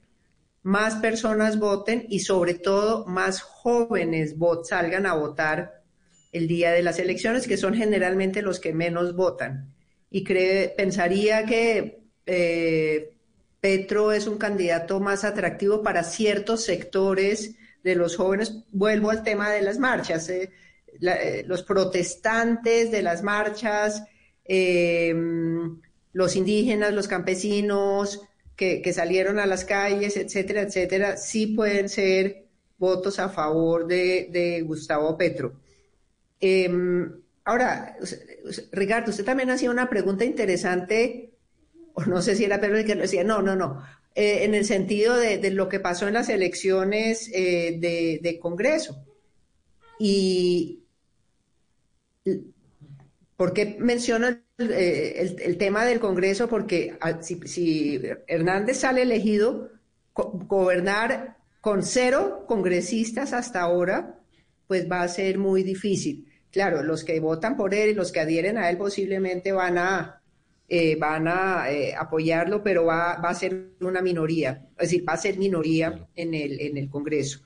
más 0.64 0.96
personas 0.96 1.60
voten 1.60 2.06
y 2.10 2.20
sobre 2.20 2.54
todo 2.54 3.06
más 3.06 3.42
jóvenes 3.42 4.36
salgan 4.64 5.06
a 5.06 5.14
votar 5.14 5.84
el 6.32 6.48
día 6.48 6.72
de 6.72 6.84
las 6.84 7.00
elecciones, 7.00 7.48
que 7.48 7.58
son 7.58 7.74
generalmente 7.74 8.42
los 8.42 8.60
que 8.60 8.74
menos 8.74 9.16
votan. 9.16 9.74
Y 10.12 10.24
pensaría 10.76 11.46
que 11.46 12.04
eh, 12.26 13.14
Petro 13.60 14.12
es 14.12 14.28
un 14.28 14.38
candidato 14.38 15.00
más 15.00 15.24
atractivo 15.24 15.82
para 15.82 16.04
ciertos 16.04 16.64
sectores 16.64 17.56
de 17.84 17.96
los 17.96 18.16
jóvenes. 18.16 18.64
Vuelvo 18.72 19.10
al 19.12 19.24
tema 19.24 19.50
de 19.52 19.62
las 19.62 19.80
marchas. 19.80 20.30
Eh, 20.30 20.52
eh, 21.02 21.44
los 21.48 21.64
protestantes 21.64 22.92
de 22.92 23.02
las 23.02 23.24
marchas, 23.24 24.04
los 26.14 26.36
indígenas, 26.36 26.94
los 26.94 27.08
campesinos 27.08 28.29
que, 28.60 28.94
salieron 28.94 29.40
a 29.40 29.46
las 29.46 29.64
calles, 29.64 30.18
etcétera, 30.18 30.64
etcétera, 30.64 31.16
sí 31.16 31.48
pueden 31.48 31.88
ser 31.88 32.44
votos 32.78 33.18
a 33.18 33.30
favor 33.30 33.88
de, 33.88 34.62
Gustavo 34.68 35.18
Petro. 35.18 35.54
Em, 36.42 37.10
ahora, 37.46 37.96
Ricardo, 38.74 39.12
usted 39.12 39.24
también 39.24 39.50
hacía 39.50 39.72
una 39.72 39.90
pregunta 39.90 40.26
interesante, 40.26 41.32
o 41.94 42.04
no 42.04 42.22
sé 42.22 42.36
si 42.36 42.44
era 42.44 42.60
Pedro 42.60 42.78
el 42.78 42.86
que 42.86 42.96
lo 42.96 43.04
decía, 43.04 43.24
no, 43.24 43.42
no, 43.42 43.56
no, 43.56 43.82
eh, 44.14 44.44
en 44.44 44.54
el 44.54 44.66
sentido 44.66 45.16
de, 45.16 45.52
lo 45.52 45.70
que 45.70 45.80
pasó 45.80 46.08
en 46.10 46.16
las 46.16 46.28
elecciones 46.28 47.32
eh, 47.34 47.78
de, 47.80 48.20
de 48.22 48.40
Congreso. 48.40 49.06
Y 50.00 50.84
¿Por 53.38 53.54
qué 53.54 53.78
menciono 53.80 54.28
eh, 54.60 55.36
el, 55.44 55.58
tema 55.58 55.86
del 55.86 56.00
Congreso? 56.00 56.48
Porque 56.48 56.98
ah, 57.02 57.22
si, 57.22 58.02
Hernández 58.28 58.78
sale 58.78 59.04
elegido, 59.04 59.72
gobernar 60.14 61.38
con 61.62 61.84
cero 61.84 62.46
congresistas 62.48 63.34
hasta 63.34 63.62
ahora, 63.62 64.20
pues 64.68 64.90
va 64.90 65.02
a 65.02 65.08
ser 65.08 65.38
muy 65.38 65.64
difícil. 65.64 66.28
Claro, 66.52 66.84
los 66.84 67.04
que 67.04 67.20
votan 67.20 67.56
por 67.56 67.74
él 67.74 67.90
y 67.90 67.94
los 67.94 68.12
que 68.12 68.20
adhieren 68.20 68.58
a 68.58 68.70
él 68.70 68.78
posiblemente 68.78 69.52
van 69.52 69.78
a, 69.78 70.22
eh, 70.68 70.96
van 70.96 71.28
a 71.28 71.72
eh, 71.72 71.94
apoyarlo, 71.96 72.64
pero 72.64 72.86
va, 72.86 73.14
a 73.14 73.34
ser 73.34 73.72
una 73.82 74.02
minoría, 74.02 74.68
es 74.78 74.90
decir, 74.90 75.08
va 75.08 75.14
a 75.14 75.18
ser 75.18 75.38
minoría 75.38 76.08
en 76.16 76.34
el, 76.34 76.60
en 76.60 76.78
el 76.78 76.90
Congreso. 76.90 77.42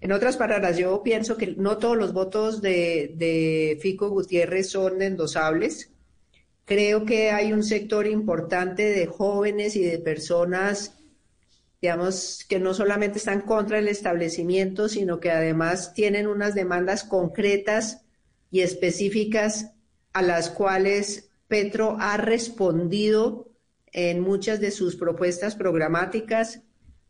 En 0.00 0.12
otras 0.12 0.38
palabras, 0.38 0.78
yo 0.78 1.02
pienso 1.02 1.36
que 1.36 1.54
no 1.58 1.76
todos 1.76 1.96
los 1.96 2.14
votos 2.14 2.62
de, 2.62 3.78
Fico 3.82 4.08
Gutiérrez 4.08 4.70
son 4.70 5.02
endosables. 5.02 5.92
Creo 6.70 7.04
que 7.04 7.32
hay 7.32 7.52
un 7.52 7.64
sector 7.64 8.06
importante 8.06 8.84
de 8.84 9.06
jóvenes 9.08 9.74
y 9.74 9.82
de 9.82 9.98
personas, 9.98 10.94
digamos, 11.82 12.46
que 12.48 12.60
no 12.60 12.74
solamente 12.74 13.18
están 13.18 13.40
contra 13.40 13.80
el 13.80 13.88
establecimiento, 13.88 14.88
sino 14.88 15.18
que 15.18 15.32
además 15.32 15.94
tienen 15.94 16.28
unas 16.28 16.54
demandas 16.54 17.02
concretas 17.02 18.02
y 18.52 18.60
específicas 18.60 19.72
a 20.12 20.22
las 20.22 20.48
cuales 20.48 21.30
Petro 21.48 21.96
ha 21.98 22.16
respondido 22.18 23.48
en 23.90 24.20
muchas 24.20 24.60
de 24.60 24.70
sus 24.70 24.94
propuestas 24.94 25.56
programáticas. 25.56 26.62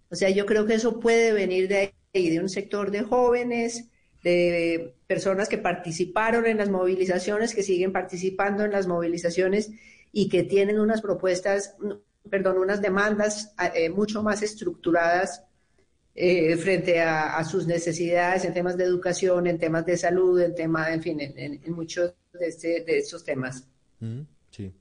O 0.09 0.15
sea, 0.15 0.31
yo 0.31 0.47
creo 0.47 0.65
que 0.65 0.77
eso 0.77 1.01
puede 1.01 1.35
venir 1.35 1.69
de 1.69 1.93
ahí 2.15 2.31
de 2.31 2.41
un 2.41 2.49
sector 2.49 2.91
de 2.91 3.03
jóvenes, 3.03 3.90
de 4.23 4.95
personas 5.07 5.49
que 5.49 5.59
participaron 5.59 6.47
en 6.47 6.59
las 6.59 6.69
movilizaciones, 6.69 7.55
que 7.55 7.63
siguen 7.63 7.93
participando 7.93 8.65
en 8.65 8.73
las 8.73 8.87
movilizaciones 8.87 9.71
y 10.13 10.29
que 10.29 10.43
tienen 10.43 10.79
unas 10.79 11.01
propuestas, 11.01 11.77
perdón, 12.29 12.59
unas 12.59 12.83
demandas 12.83 13.55
eh, 13.75 13.89
mucho 13.89 14.23
más 14.23 14.43
estructuradas 14.43 15.45
eh, 16.15 16.57
frente 16.57 17.01
a, 17.01 17.43
sus 17.45 17.67
necesidades 17.67 18.45
en 18.45 18.53
temas 18.53 18.77
de 18.77 18.85
educación, 18.85 19.47
en 19.47 19.59
temas 19.59 19.87
de 19.87 19.97
salud, 19.97 20.41
en 20.41 20.55
temas, 20.55 20.91
en 20.91 21.03
fin, 21.03 21.19
en, 21.21 21.73
muchos 21.73 22.13
de, 22.39 22.47
este, 22.47 22.85
de 22.85 22.99
estos 22.99 23.25
temas. 23.25 23.67
Sí. 24.51 24.73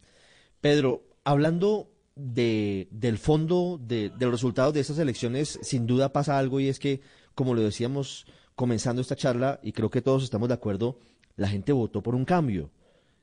Pedro, 0.60 1.04
hablando 1.23 1.91
de, 2.15 2.88
del 2.91 3.17
fondo 3.17 3.80
de, 3.82 4.10
de, 4.10 4.25
los 4.25 4.34
resultados 4.34 4.73
de 4.73 4.82
estas 4.82 4.99
elecciones, 4.99 5.60
sin 5.62 5.86
duda 5.86 6.12
pasa 6.12 6.38
algo 6.38 6.60
y 6.60 6.67
es 6.67 6.80
que 6.80 6.99
como 7.36 7.54
lo 7.54 7.62
decíamos 7.62 8.25
comenzando 8.60 9.02
esta 9.02 9.15
charla, 9.15 9.62
y 9.63 9.72
creo 9.72 9.89
que 9.89 10.02
todos 10.02 10.22
estamos 10.22 10.50
de 10.50 10.56
acuerdo, 10.56 11.00
la 11.38 11.48
gente 11.48 11.72
votó 11.72 12.04
por 12.04 12.13
un 12.13 12.26
cambio. 12.26 12.72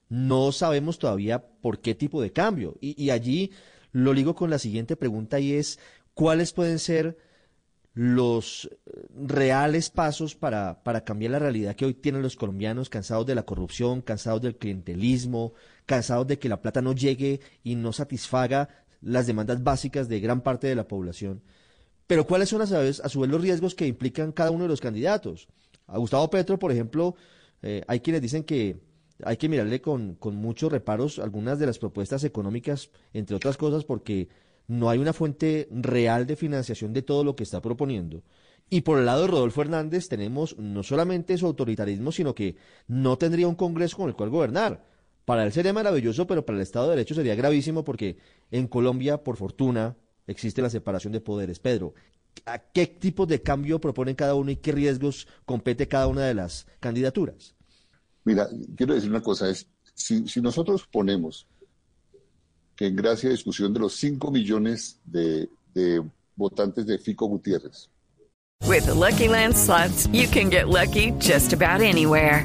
No 0.08 0.50
sabemos 0.50 0.98
todavía 0.98 1.44
por 1.60 1.80
qué 1.80 1.94
tipo 1.94 2.22
de 2.22 2.32
cambio. 2.32 2.78
Y, 2.80 3.10
allí 3.10 3.50
lo 3.92 4.14
ligo 4.14 4.34
con 4.34 4.48
la 4.48 4.58
siguiente 4.58 4.96
pregunta 4.96 5.38
y 5.38 5.52
es, 5.52 5.78
¿cuáles 6.14 6.54
pueden 6.54 6.78
ser 6.78 7.18
los 7.92 8.64
eh, 8.86 9.08
reales 9.14 9.90
pasos 9.90 10.34
para, 10.34 10.82
para, 10.82 11.04
cambiar 11.04 11.32
la 11.32 11.38
realidad 11.38 11.76
que 11.76 11.84
hoy 11.84 11.92
tienen 11.92 12.22
los 12.22 12.36
colombianos, 12.36 12.88
cansados 12.88 13.26
de 13.26 13.34
la 13.34 13.42
corrupción, 13.42 14.00
cansados 14.00 14.40
del 14.40 14.56
clientelismo, 14.56 15.52
cansados 15.84 16.26
de 16.26 16.38
que 16.38 16.48
la 16.48 16.62
plata 16.62 16.80
no 16.80 16.94
llegue 16.94 17.40
y 17.62 17.74
no 17.74 17.92
satisfaga 17.92 18.70
las 19.02 19.26
demandas 19.26 19.62
básicas 19.62 20.08
de 20.08 20.18
gran 20.18 20.40
parte 20.40 20.66
de 20.66 20.76
la 20.76 20.88
población. 20.88 21.42
Pero 22.06 22.26
¿cuáles 22.26 22.48
son 22.48 22.62
a, 22.62 22.78
vez, 22.78 23.00
a 23.00 23.08
su 23.08 23.20
vez 23.20 23.30
los 23.30 23.40
riesgos 23.40 23.74
que 23.74 23.86
implican 23.86 24.32
cada 24.32 24.50
uno 24.50 24.64
de 24.64 24.68
los 24.68 24.80
candidatos? 24.80 25.48
A 25.86 25.98
Gustavo 25.98 26.30
Petro, 26.30 26.58
por 26.58 26.72
ejemplo, 26.72 27.16
eh, 27.62 27.82
hay 27.86 28.00
quienes 28.00 28.22
dicen 28.22 28.44
que 28.44 28.80
hay 29.24 29.36
que 29.36 29.48
mirarle 29.48 29.80
con, 29.80 30.14
con 30.14 30.36
muchos 30.36 30.70
reparos 30.70 31.18
algunas 31.18 31.58
de 31.58 31.66
las 31.66 31.78
propuestas 31.78 32.22
económicas, 32.24 32.90
entre 33.12 33.36
otras 33.36 33.56
cosas, 33.56 33.84
porque 33.84 34.28
no 34.68 34.90
hay 34.90 34.98
una 34.98 35.12
fuente 35.12 35.68
real 35.70 36.26
de 36.26 36.36
financiación 36.36 36.92
de 36.92 37.02
todo 37.02 37.24
lo 37.24 37.34
que 37.36 37.44
está 37.44 37.60
proponiendo. 37.60 38.22
Y 38.68 38.80
por 38.80 38.98
el 38.98 39.06
lado 39.06 39.22
de 39.22 39.28
Rodolfo 39.28 39.62
Hernández 39.62 40.08
tenemos 40.08 40.58
no 40.58 40.82
solamente 40.82 41.38
su 41.38 41.46
autoritarismo, 41.46 42.10
sino 42.10 42.34
que 42.34 42.56
no 42.88 43.16
tendría 43.16 43.46
un 43.46 43.54
Congreso 43.54 43.96
con 43.96 44.08
el 44.08 44.16
cual 44.16 44.30
gobernar. 44.30 44.84
Para 45.24 45.44
él 45.44 45.52
sería 45.52 45.72
maravilloso, 45.72 46.26
pero 46.26 46.44
para 46.44 46.56
el 46.56 46.62
Estado 46.62 46.86
de 46.86 46.96
Derecho 46.96 47.14
sería 47.14 47.34
gravísimo 47.34 47.84
porque 47.84 48.18
en 48.50 48.66
Colombia, 48.66 49.22
por 49.22 49.36
fortuna, 49.36 49.96
existe 50.26 50.62
la 50.62 50.70
separación 50.70 51.12
de 51.12 51.20
poderes. 51.20 51.58
Pedro, 51.58 51.94
¿a 52.44 52.58
qué 52.58 52.86
tipo 52.86 53.26
de 53.26 53.42
cambio 53.42 53.80
proponen 53.80 54.14
cada 54.14 54.34
uno 54.34 54.50
y 54.50 54.56
qué 54.56 54.72
riesgos 54.72 55.26
compete 55.44 55.88
cada 55.88 56.06
una 56.06 56.24
de 56.24 56.34
las 56.34 56.66
candidaturas? 56.80 57.54
Mira, 58.24 58.48
quiero 58.76 58.94
decir 58.94 59.10
una 59.10 59.22
cosa, 59.22 59.48
es 59.48 59.68
si, 59.94 60.40
nosotros 60.40 60.86
ponemos 60.90 61.46
que 62.74 62.86
en 62.86 62.96
gracia 62.96 63.28
de 63.28 63.36
discusión 63.36 63.72
de 63.72 63.80
los 63.80 63.94
5 63.96 64.30
millones 64.30 65.00
de, 65.04 65.48
de 65.72 66.02
votantes 66.34 66.86
de 66.86 66.98
Fico 66.98 67.26
Gutiérrez. 67.26 67.88
With 68.64 68.86
Lucky 68.88 69.28
Land 69.28 69.56
slots, 69.56 70.06
you 70.08 70.26
can 70.28 70.50
get 70.50 70.68
lucky 70.68 71.12
just 71.18 71.52
about 71.52 71.80
anywhere. 71.80 72.44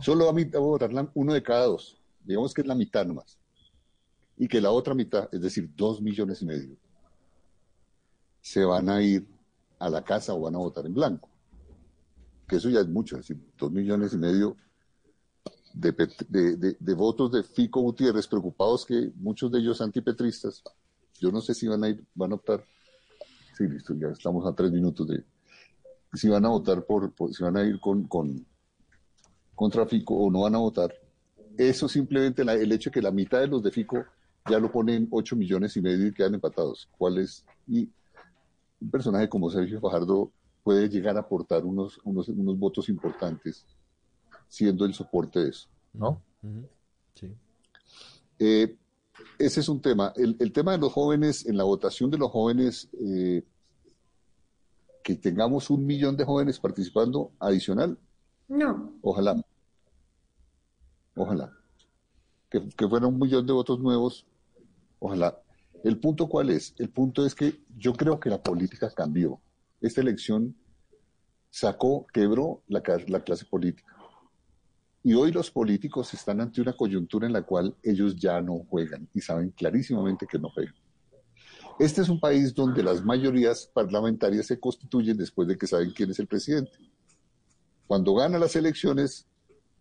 Solo 0.00 0.32
va 0.32 0.40
a 0.40 0.58
votar 0.58 0.90
uno 1.14 1.34
de 1.34 1.42
cada 1.42 1.66
dos. 1.66 2.00
Digamos 2.24 2.54
que 2.54 2.60
es 2.60 2.66
la 2.66 2.74
mitad 2.74 3.04
nomás. 3.06 3.38
Y 4.36 4.46
que 4.46 4.60
la 4.60 4.70
otra 4.70 4.94
mitad, 4.94 5.28
es 5.32 5.40
decir, 5.40 5.70
dos 5.76 6.00
millones 6.00 6.42
y 6.42 6.46
medio, 6.46 6.76
se 8.40 8.64
van 8.64 8.88
a 8.88 9.02
ir 9.02 9.26
a 9.78 9.90
la 9.90 10.04
casa 10.04 10.34
o 10.34 10.40
van 10.40 10.54
a 10.54 10.58
votar 10.58 10.86
en 10.86 10.94
blanco. 10.94 11.28
Que 12.46 12.56
eso 12.56 12.70
ya 12.70 12.80
es 12.80 12.88
mucho, 12.88 13.16
es 13.16 13.28
decir, 13.28 13.42
dos 13.58 13.70
millones 13.70 14.12
y 14.12 14.16
medio 14.16 14.56
de, 15.74 16.94
votos 16.94 17.32
de 17.32 17.42
Fico 17.42 17.80
Gutiérrez, 17.80 18.26
preocupados 18.26 18.84
que 18.84 19.12
muchos 19.16 19.50
de 19.50 19.60
ellos 19.60 19.80
antipetristas, 19.80 20.62
yo 21.20 21.30
no 21.30 21.40
sé 21.40 21.54
si 21.54 21.68
van 21.68 21.84
a 21.84 21.88
ir, 21.88 22.04
van 22.14 22.32
a 22.32 22.34
optar, 22.36 22.64
sí, 23.56 23.66
listo, 23.68 23.94
ya 23.94 24.08
estamos 24.08 24.46
a 24.46 24.54
tres 24.54 24.72
minutos 24.72 25.06
de, 25.06 25.24
si 26.14 26.28
van 26.28 26.44
a 26.44 26.48
votar 26.48 26.84
por, 26.84 27.12
si 27.32 27.42
van 27.42 27.56
a 27.56 27.64
ir 27.64 27.78
con 27.80 28.08
contra 29.58 29.84
Fico 29.86 30.14
o 30.14 30.30
no 30.30 30.42
van 30.42 30.54
a 30.54 30.58
votar, 30.58 30.94
eso 31.56 31.88
simplemente 31.88 32.42
el 32.42 32.70
hecho 32.70 32.90
de 32.90 32.94
que 32.94 33.02
la 33.02 33.10
mitad 33.10 33.40
de 33.40 33.48
los 33.48 33.60
de 33.60 33.72
Fico 33.72 34.04
ya 34.48 34.60
lo 34.60 34.70
ponen 34.70 35.08
8 35.10 35.34
millones 35.34 35.76
y 35.76 35.80
medio 35.82 36.06
y 36.06 36.14
quedan 36.14 36.34
empatados. 36.34 36.88
¿Cuál 36.96 37.18
es? 37.18 37.44
Y 37.66 37.90
un 38.80 38.88
personaje 38.88 39.28
como 39.28 39.50
Sergio 39.50 39.80
Fajardo 39.80 40.30
puede 40.62 40.88
llegar 40.88 41.16
a 41.16 41.20
aportar 41.20 41.64
unos, 41.64 41.98
unos, 42.04 42.28
unos 42.28 42.56
votos 42.56 42.88
importantes 42.88 43.66
siendo 44.46 44.84
el 44.84 44.94
soporte 44.94 45.40
de 45.40 45.48
eso, 45.48 45.68
¿no? 45.92 46.22
Sí. 47.14 47.34
Eh, 48.38 48.76
ese 49.40 49.58
es 49.58 49.68
un 49.68 49.80
tema. 49.82 50.12
El, 50.14 50.36
el, 50.38 50.52
tema 50.52 50.70
de 50.70 50.78
los 50.78 50.92
jóvenes, 50.92 51.44
en 51.46 51.56
la 51.56 51.64
votación 51.64 52.12
de 52.12 52.18
los 52.18 52.30
jóvenes, 52.30 52.88
eh, 53.00 53.42
que 55.02 55.16
tengamos 55.16 55.68
un 55.68 55.84
millón 55.84 56.16
de 56.16 56.24
jóvenes 56.24 56.60
participando 56.60 57.32
adicional. 57.40 57.98
No. 58.46 58.92
Ojalá. 59.02 59.32
Ojalá. 59.32 59.47
Que, 62.50 62.68
que 62.68 62.88
fuera 62.88 63.06
un 63.06 63.18
millón 63.18 63.46
de 63.46 63.52
votos 63.52 63.78
nuevos. 63.80 64.26
Ojalá. 64.98 65.40
¿El 65.84 65.98
punto 65.98 66.28
cuál 66.28 66.50
es? 66.50 66.74
El 66.78 66.90
punto 66.90 67.24
es 67.24 67.34
que 67.34 67.60
yo 67.76 67.92
creo 67.92 68.18
que 68.18 68.30
la 68.30 68.42
política 68.42 68.90
cambió. 68.90 69.40
Esta 69.80 70.00
elección 70.00 70.56
sacó, 71.50 72.06
quebró 72.12 72.62
la, 72.66 72.82
la 73.06 73.22
clase 73.22 73.44
política. 73.44 73.94
Y 75.04 75.14
hoy 75.14 75.30
los 75.30 75.50
políticos 75.50 76.12
están 76.12 76.40
ante 76.40 76.60
una 76.60 76.72
coyuntura 76.72 77.26
en 77.26 77.32
la 77.32 77.42
cual 77.42 77.76
ellos 77.82 78.16
ya 78.16 78.40
no 78.40 78.64
juegan 78.68 79.08
y 79.14 79.20
saben 79.20 79.50
clarísimamente 79.50 80.26
que 80.26 80.38
no 80.38 80.50
juegan. 80.50 80.74
Este 81.78 82.02
es 82.02 82.08
un 82.08 82.18
país 82.18 82.52
donde 82.52 82.82
las 82.82 83.04
mayorías 83.04 83.70
parlamentarias 83.72 84.46
se 84.46 84.58
constituyen 84.58 85.16
después 85.16 85.46
de 85.46 85.56
que 85.56 85.68
saben 85.68 85.92
quién 85.92 86.10
es 86.10 86.18
el 86.18 86.26
presidente. 86.26 86.72
Cuando 87.86 88.14
gana 88.14 88.38
las 88.38 88.56
elecciones, 88.56 89.27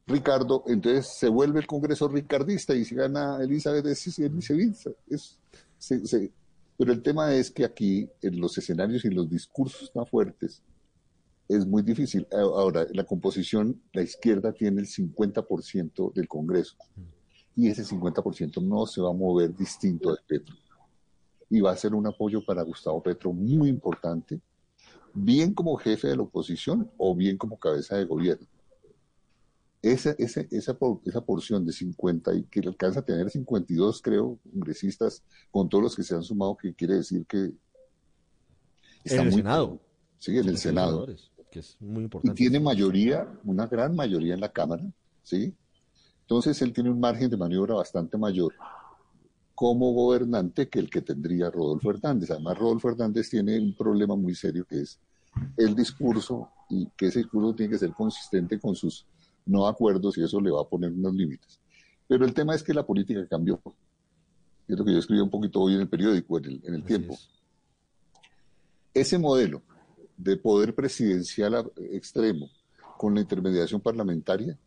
Ricardo, 0.07 0.63
entonces 0.67 1.07
se 1.07 1.27
vuelve 1.27 1.59
el 1.59 1.67
Congreso 1.67 2.07
ricardista 2.07 2.73
y 2.73 2.85
si 2.85 2.95
gana 2.95 3.39
Elizabeth 3.41 3.85
es, 3.87 4.07
es, 5.09 5.39
se, 5.77 6.07
se, 6.07 6.31
pero 6.77 6.93
el 6.93 7.01
tema 7.01 7.33
es 7.33 7.51
que 7.51 7.65
aquí, 7.65 8.09
en 8.21 8.39
los 8.39 8.57
escenarios 8.57 9.03
y 9.03 9.09
los 9.09 9.29
discursos 9.29 9.91
tan 9.91 10.05
fuertes, 10.05 10.61
es 11.49 11.65
muy 11.65 11.81
difícil. 11.81 12.27
Ahora, 12.31 12.85
la 12.93 13.03
composición, 13.03 13.81
la 13.93 14.03
izquierda 14.03 14.53
tiene 14.53 14.81
el 14.81 14.87
50% 14.87 16.13
del 16.13 16.27
Congreso 16.27 16.75
y 17.55 17.67
ese 17.67 17.83
50% 17.83 18.61
no 18.61 18.85
se 18.85 19.01
va 19.01 19.09
a 19.09 19.13
mover 19.13 19.55
distinto 19.55 20.11
de 20.11 20.19
Petro. 20.27 20.55
Y 21.49 21.61
va 21.61 21.71
a 21.71 21.77
ser 21.77 21.95
un 21.95 22.05
apoyo 22.05 22.45
para 22.45 22.61
Gustavo 22.61 23.01
Petro 23.01 23.33
muy 23.33 23.69
importante, 23.69 24.39
bien 25.13 25.53
como 25.53 25.75
jefe 25.77 26.09
de 26.09 26.17
la 26.17 26.23
oposición 26.23 26.91
o 26.97 27.15
bien 27.15 27.37
como 27.37 27.57
cabeza 27.57 27.97
de 27.97 28.05
gobierno. 28.05 28.47
Esa, 29.81 30.15
esa, 30.17 30.41
esa, 30.49 30.77
esa 31.05 31.21
porción 31.25 31.65
de 31.65 31.71
50 31.71 32.33
y 32.33 32.43
que 32.45 32.61
alcanza 32.61 33.01
a 33.01 33.05
tener 33.05 33.29
52, 33.29 34.01
creo, 34.01 34.39
congresistas, 34.51 35.23
con 35.51 35.69
todos 35.69 35.83
los 35.83 35.95
que 35.95 36.03
se 36.03 36.15
han 36.15 36.23
sumado, 36.23 36.57
que 36.57 36.73
quiere 36.73 36.95
decir 36.95 37.25
que 37.27 37.51
está 39.03 39.21
en 39.21 39.27
el 39.27 39.33
Senado. 39.33 39.79
Sí, 40.19 40.37
en 40.37 40.49
el 40.49 40.57
Senado 40.57 41.05
que 41.49 41.59
es 41.59 41.77
muy 41.79 42.03
importante. 42.03 42.33
Y 42.33 42.35
tiene 42.35 42.59
mayoría, 42.59 43.27
una 43.43 43.67
gran 43.67 43.95
mayoría 43.95 44.33
en 44.33 44.41
la 44.41 44.51
Cámara, 44.51 44.83
¿sí? 45.23 45.55
Entonces 46.21 46.61
él 46.61 46.73
tiene 46.73 46.89
un 46.89 46.99
margen 46.99 47.29
de 47.29 47.37
maniobra 47.37 47.75
bastante 47.75 48.17
mayor 48.17 48.53
como 49.55 49.91
gobernante 49.93 50.69
que 50.69 50.79
el 50.79 50.89
que 50.89 51.01
tendría 51.01 51.49
Rodolfo 51.49 51.89
Hernández. 51.89 52.29
Además, 52.31 52.57
Rodolfo 52.57 52.89
Hernández 52.89 53.29
tiene 53.29 53.59
un 53.59 53.73
problema 53.75 54.15
muy 54.15 54.35
serio 54.35 54.65
que 54.65 54.81
es 54.81 54.99
el 55.55 55.75
discurso 55.75 56.49
y 56.69 56.87
que 56.97 57.07
ese 57.07 57.19
discurso 57.19 57.55
tiene 57.55 57.71
que 57.71 57.79
ser 57.79 57.91
consistente 57.93 58.59
con 58.59 58.75
sus 58.75 59.05
no 59.47 59.67
acuerdos 59.67 60.17
y 60.17 60.23
eso 60.23 60.39
le 60.39 60.51
va 60.51 60.61
a 60.61 60.67
poner 60.67 60.91
unos 60.91 61.13
límites. 61.13 61.59
Pero 62.07 62.25
el 62.25 62.33
tema 62.33 62.55
es 62.55 62.63
que 62.63 62.73
la 62.73 62.85
política 62.85 63.25
cambió. 63.27 63.61
Es 64.67 64.77
lo 64.77 64.85
que 64.85 64.93
yo 64.93 64.99
escribí 64.99 65.21
un 65.21 65.29
poquito 65.29 65.61
hoy 65.61 65.75
en 65.75 65.81
el 65.81 65.89
periódico, 65.89 66.37
en 66.37 66.45
el, 66.45 66.61
en 66.65 66.73
el 66.75 66.83
tiempo. 66.83 67.13
Es. 67.13 67.29
Ese 68.93 69.17
modelo 69.17 69.61
de 70.17 70.35
poder 70.37 70.73
presidencial 70.73 71.71
extremo 71.91 72.49
con 72.97 73.13
la 73.13 73.21
intermediación 73.21 73.79
parlamentaria, 73.79 74.57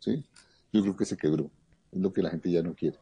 ¿sí? 0.00 0.24
yo 0.72 0.82
creo 0.82 0.96
que 0.96 1.04
se 1.04 1.16
quebró. 1.16 1.50
Es 1.92 2.00
lo 2.00 2.12
que 2.12 2.22
la 2.22 2.30
gente 2.30 2.50
ya 2.50 2.62
no 2.62 2.74
quiere. 2.74 2.98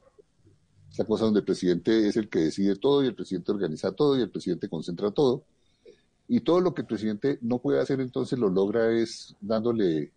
Esa 0.93 1.05
cosa 1.05 1.25
donde 1.25 1.41
el 1.41 1.47
presidente 1.47 2.07
es 2.07 2.17
el 2.17 2.29
que 2.29 2.41
decide 2.41 2.77
todo 2.77 3.03
y 3.03 3.07
el 3.07 3.15
presidente 3.15 3.53
organiza 3.53 3.93
todo 3.93 4.19
y 4.19 4.23
el 4.23 4.31
presidente 4.31 4.69
concentra 4.69 5.11
todo. 5.11 5.45
Y 6.29 6.41
todo 6.41 6.61
lo 6.61 6.75
que 6.75 6.83
el 6.83 6.87
presidente 6.87 7.39
no 7.41 7.61
puede 7.61 7.81
hacer 7.81 8.01
entonces 8.01 8.39
lo 8.39 8.51
logra 8.51 8.93
es 8.93 9.35
dándole, 9.41 10.13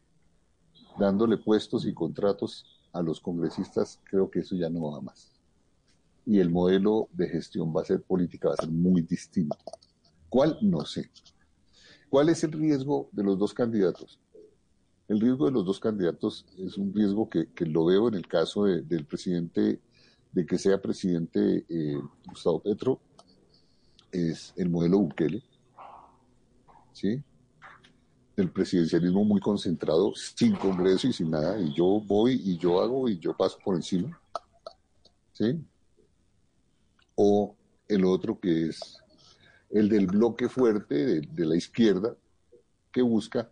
dándole 0.98 1.38
puestos 1.38 1.86
y 1.86 1.94
contratos 1.94 2.66
a 2.94 3.02
los 3.02 3.20
congresistas. 3.20 4.02
Creo 4.06 4.30
que 4.30 4.40
eso 4.40 4.56
ya 4.56 4.70
no 4.70 4.92
va 4.92 5.02
más. 5.02 5.32
Y 6.26 6.40
el 6.40 6.50
modelo 6.50 7.10
de 7.14 7.28
gestión 7.30 7.74
va 7.76 7.82
a 7.82 7.86
ser 7.86 8.02
política, 8.02 8.50
va 8.50 8.56
a 8.56 8.64
ser 8.64 8.72
muy 8.72 9.02
distinto. 9.02 9.58
¿Cuál? 10.30 10.58
No 10.62 10.86
sé. 10.86 11.12
¿Cuál 12.10 12.30
es 12.30 12.44
el 12.44 12.52
riesgo 12.52 13.10
de 13.12 13.24
los 13.24 13.38
dos 13.38 13.54
candidatos? 13.54 14.20
El 15.08 15.20
riesgo 15.20 15.46
de 15.46 15.52
los 15.52 15.66
dos 15.66 15.80
candidatos 15.80 16.46
es 16.58 16.78
un 16.78 16.94
riesgo 16.94 17.30
que, 17.30 17.52
que 17.54 17.66
lo 17.66 17.86
veo 17.86 18.08
en 18.08 18.16
el 18.16 18.28
caso 18.28 18.66
de, 18.66 18.82
del 18.82 19.06
presidente, 19.06 19.80
de 20.32 20.46
que 20.46 20.58
sea 20.58 20.82
presidente 20.82 21.66
eh, 21.70 22.00
Gustavo 22.28 22.60
Petro, 22.60 23.00
es 24.12 24.54
el 24.56 24.70
modelo 24.70 25.00
Bukele, 25.00 25.44
¿sí? 26.94 27.22
El 28.36 28.52
presidencialismo 28.52 29.24
muy 29.24 29.40
concentrado, 29.40 30.14
sin 30.16 30.56
congreso 30.56 31.08
y 31.08 31.14
sin 31.14 31.32
nada, 31.32 31.60
y 31.60 31.74
yo 31.74 32.02
voy 32.06 32.42
y 32.44 32.58
yo 32.58 32.82
hago 32.82 33.08
y 33.08 33.18
yo 33.18 33.36
paso 33.36 33.58
por 33.64 33.76
encima, 33.76 34.20
¿sí? 35.32 35.64
O 37.16 37.56
el 37.88 38.04
otro 38.04 38.40
que 38.40 38.68
es 38.68 38.98
el 39.70 39.90
del 39.90 40.08
bloque 40.08 40.50
fuerte 40.50 40.96
de, 40.96 41.22
de, 41.22 41.46
la 41.46 41.56
izquierda 41.56 42.16
que 42.92 43.02
busca 43.02 43.50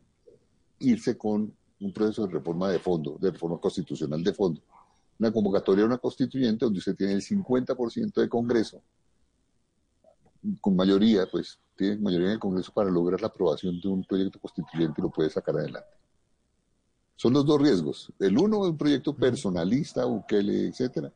irse 0.79 1.17
con 1.17 1.53
un 1.79 1.93
proceso 1.93 2.25
de 2.25 2.33
reforma 2.33 2.69
de 2.69 2.79
fondo, 2.79 3.17
de 3.19 3.31
reforma 3.31 3.57
constitucional 3.57 4.23
de 4.23 4.33
fondo. 4.33 4.61
Una 5.19 5.31
convocatoria 5.31 5.83
a 5.83 5.87
una 5.87 5.97
constituyente 5.97 6.65
donde 6.65 6.79
usted 6.79 6.95
tiene 6.95 7.13
el 7.13 7.21
50% 7.21 8.13
de 8.13 8.29
Congreso, 8.29 8.81
con 10.61 10.75
mayoría, 10.75 11.27
pues 11.29 11.59
tiene 11.75 11.97
mayoría 11.97 12.27
en 12.27 12.33
el 12.33 12.39
Congreso 12.39 12.71
para 12.73 12.89
lograr 12.89 13.21
la 13.21 13.27
aprobación 13.27 13.79
de 13.79 13.87
un 13.87 14.03
proyecto 14.03 14.39
constituyente 14.39 14.99
y 14.99 15.01
lo 15.01 15.09
puede 15.09 15.29
sacar 15.29 15.55
adelante. 15.55 15.89
Son 17.15 17.33
los 17.33 17.45
dos 17.45 17.61
riesgos. 17.61 18.11
El 18.19 18.37
uno 18.37 18.63
es 18.63 18.71
un 18.71 18.77
proyecto 18.77 19.15
personalista, 19.15 20.05
Bukele, 20.05 20.67
etcétera, 20.67 21.11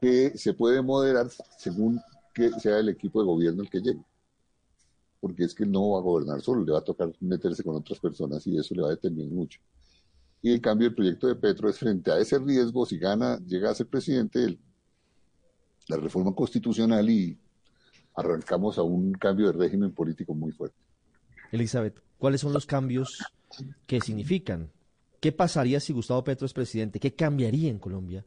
que 0.00 0.36
se 0.36 0.54
puede 0.54 0.82
moderar 0.82 1.28
según 1.58 2.00
que 2.34 2.50
sea 2.60 2.78
el 2.78 2.88
equipo 2.88 3.20
de 3.20 3.26
gobierno 3.26 3.62
el 3.62 3.70
que 3.70 3.80
llegue 3.80 4.04
porque 5.20 5.44
es 5.44 5.54
que 5.54 5.66
no 5.66 5.90
va 5.90 5.98
a 5.98 6.02
gobernar 6.02 6.40
solo, 6.40 6.64
le 6.64 6.72
va 6.72 6.78
a 6.78 6.84
tocar 6.84 7.12
meterse 7.20 7.62
con 7.62 7.76
otras 7.76 7.98
personas 7.98 8.46
y 8.46 8.56
eso 8.56 8.74
le 8.74 8.82
va 8.82 8.88
a 8.88 8.92
determinar 8.92 9.30
mucho. 9.32 9.60
Y 10.40 10.52
en 10.52 10.60
cambio 10.60 10.88
el 10.88 10.94
proyecto 10.94 11.26
de 11.26 11.34
Petro 11.34 11.68
es 11.68 11.78
frente 11.78 12.12
a 12.12 12.18
ese 12.18 12.38
riesgo, 12.38 12.86
si 12.86 12.98
gana, 12.98 13.38
llega 13.44 13.70
a 13.70 13.74
ser 13.74 13.88
presidente, 13.88 14.44
el, 14.44 14.58
la 15.88 15.96
reforma 15.96 16.32
constitucional 16.34 17.08
y 17.10 17.36
arrancamos 18.18 18.78
a 18.78 18.82
un 18.82 19.12
cambio 19.12 19.46
de 19.46 19.52
régimen 19.52 19.92
político 19.92 20.34
muy 20.34 20.50
fuerte. 20.52 20.76
Elizabeth, 21.52 22.00
¿cuáles 22.18 22.40
son 22.40 22.52
los 22.52 22.66
cambios 22.66 23.24
que 23.86 24.00
significan? 24.00 24.70
¿Qué 25.20 25.32
pasaría 25.32 25.80
si 25.80 25.92
Gustavo 25.92 26.24
Petro 26.24 26.46
es 26.46 26.52
presidente? 26.52 27.00
¿Qué 27.00 27.14
cambiaría 27.14 27.70
en 27.70 27.78
Colombia? 27.78 28.24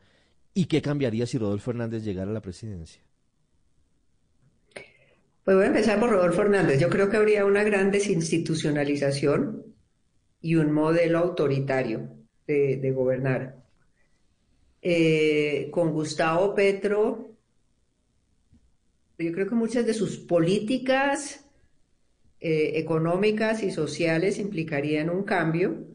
¿Y 0.53 0.65
qué 0.65 0.81
cambiaría 0.81 1.25
si 1.25 1.37
Rodolfo 1.37 1.71
Hernández 1.71 2.03
llegara 2.03 2.31
a 2.31 2.33
la 2.33 2.41
presidencia? 2.41 3.01
Pues 5.43 5.57
voy 5.57 5.65
a 5.65 5.67
empezar 5.67 5.99
por 5.99 6.09
Rodolfo 6.09 6.41
Hernández. 6.41 6.79
Yo 6.79 6.89
creo 6.89 7.09
que 7.09 7.17
habría 7.17 7.45
una 7.45 7.63
gran 7.63 7.91
desinstitucionalización 7.91 9.65
y 10.41 10.55
un 10.55 10.71
modelo 10.71 11.19
autoritario 11.19 12.09
de, 12.47 12.77
de 12.77 12.91
gobernar. 12.91 13.61
Eh, 14.81 15.69
con 15.71 15.91
Gustavo 15.91 16.55
Petro, 16.55 17.30
yo 19.21 19.31
creo 19.31 19.47
que 19.47 19.55
muchas 19.55 19.85
de 19.85 19.93
sus 19.93 20.17
políticas 20.17 21.45
eh, 22.39 22.73
económicas 22.75 23.63
y 23.63 23.71
sociales 23.71 24.39
implicarían 24.39 25.09
un 25.09 25.23
cambio 25.23 25.85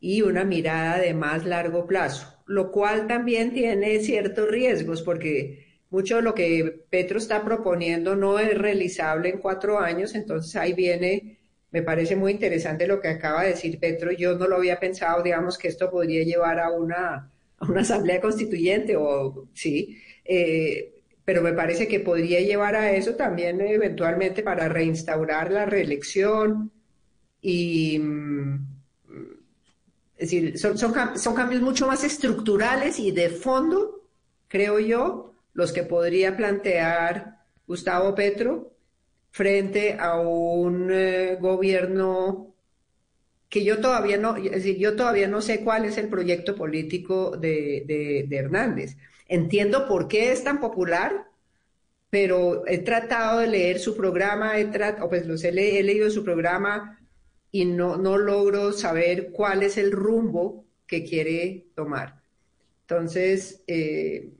y 0.00 0.22
una 0.22 0.44
mirada 0.44 0.98
de 0.98 1.12
más 1.14 1.44
largo 1.44 1.86
plazo, 1.86 2.42
lo 2.46 2.72
cual 2.72 3.06
también 3.06 3.52
tiene 3.52 4.00
ciertos 4.00 4.48
riesgos 4.48 5.02
porque 5.02 5.66
mucho 5.90 6.16
de 6.16 6.22
lo 6.22 6.34
que 6.34 6.84
Petro 6.88 7.18
está 7.18 7.44
proponiendo 7.44 8.16
no 8.16 8.38
es 8.38 8.56
realizable 8.56 9.28
en 9.28 9.38
cuatro 9.38 9.78
años, 9.78 10.14
entonces 10.14 10.56
ahí 10.56 10.72
viene, 10.72 11.38
me 11.70 11.82
parece 11.82 12.16
muy 12.16 12.32
interesante 12.32 12.86
lo 12.86 13.00
que 13.00 13.08
acaba 13.08 13.42
de 13.42 13.50
decir 13.50 13.78
Petro, 13.78 14.12
yo 14.12 14.38
no 14.38 14.48
lo 14.48 14.56
había 14.56 14.80
pensado, 14.80 15.22
digamos 15.22 15.58
que 15.58 15.68
esto 15.68 15.90
podría 15.90 16.24
llevar 16.24 16.60
a 16.60 16.70
una, 16.70 17.30
a 17.58 17.66
una 17.66 17.80
asamblea 17.82 18.20
constituyente 18.20 18.96
o 18.96 19.48
sí, 19.52 19.98
eh, 20.24 20.99
pero 21.24 21.42
me 21.42 21.52
parece 21.52 21.86
que 21.86 22.00
podría 22.00 22.40
llevar 22.40 22.74
a 22.74 22.92
eso 22.92 23.14
también 23.14 23.60
eventualmente 23.60 24.42
para 24.42 24.68
reinstaurar 24.68 25.50
la 25.50 25.66
reelección 25.66 26.70
y... 27.40 27.98
Mm, 27.98 28.70
decir, 30.20 30.58
son, 30.58 30.76
son, 30.76 31.34
cambios 31.34 31.62
mucho 31.62 31.86
más 31.86 32.04
estructurales 32.04 32.98
y 32.98 33.10
de 33.10 33.30
fondo, 33.30 34.04
creo 34.48 34.78
yo, 34.78 35.34
los 35.54 35.72
que 35.72 35.82
podría 35.82 36.36
plantear 36.36 37.38
Gustavo 37.66 38.14
Petro 38.14 38.72
frente 39.30 39.96
a 39.98 40.20
un 40.20 40.90
eh, 40.92 41.38
gobierno 41.40 42.54
que 43.48 43.64
yo 43.64 43.80
todavía 43.80 44.16
no, 44.16 44.36
es 44.36 44.50
decir, 44.50 44.78
yo 44.78 44.94
todavía 44.94 45.26
no 45.26 45.40
sé 45.40 45.64
cuál 45.64 45.84
es 45.84 45.98
el 45.98 46.08
proyecto 46.08 46.54
político 46.54 47.36
de, 47.36 48.26
de 48.28 48.36
Hernández. 48.36 48.96
Entiendo 49.30 49.86
por 49.86 50.08
qué 50.08 50.32
es 50.32 50.44
tan 50.44 50.60
popular, 50.60 51.28
pero 52.10 52.66
he 52.66 52.78
tratado 52.78 53.38
de 53.38 53.46
leer 53.46 53.78
su 53.78 53.96
programa, 53.96 54.58
he 54.58 54.68
o 55.00 55.08
pues 55.08 55.24
los 55.26 55.44
he, 55.44 55.52
leído 55.52 56.10
su 56.10 56.24
programa 56.24 56.98
y 57.52 57.64
no, 57.64 57.96
no 57.96 58.18
logro 58.18 58.72
saber 58.72 59.30
cuál 59.30 59.62
es 59.62 59.78
el 59.78 59.92
rumbo 59.92 60.66
que 60.86 61.04
quiere 61.04 61.68
tomar. 61.76 62.20
Entonces, 62.82 63.62
eh, 63.68 64.32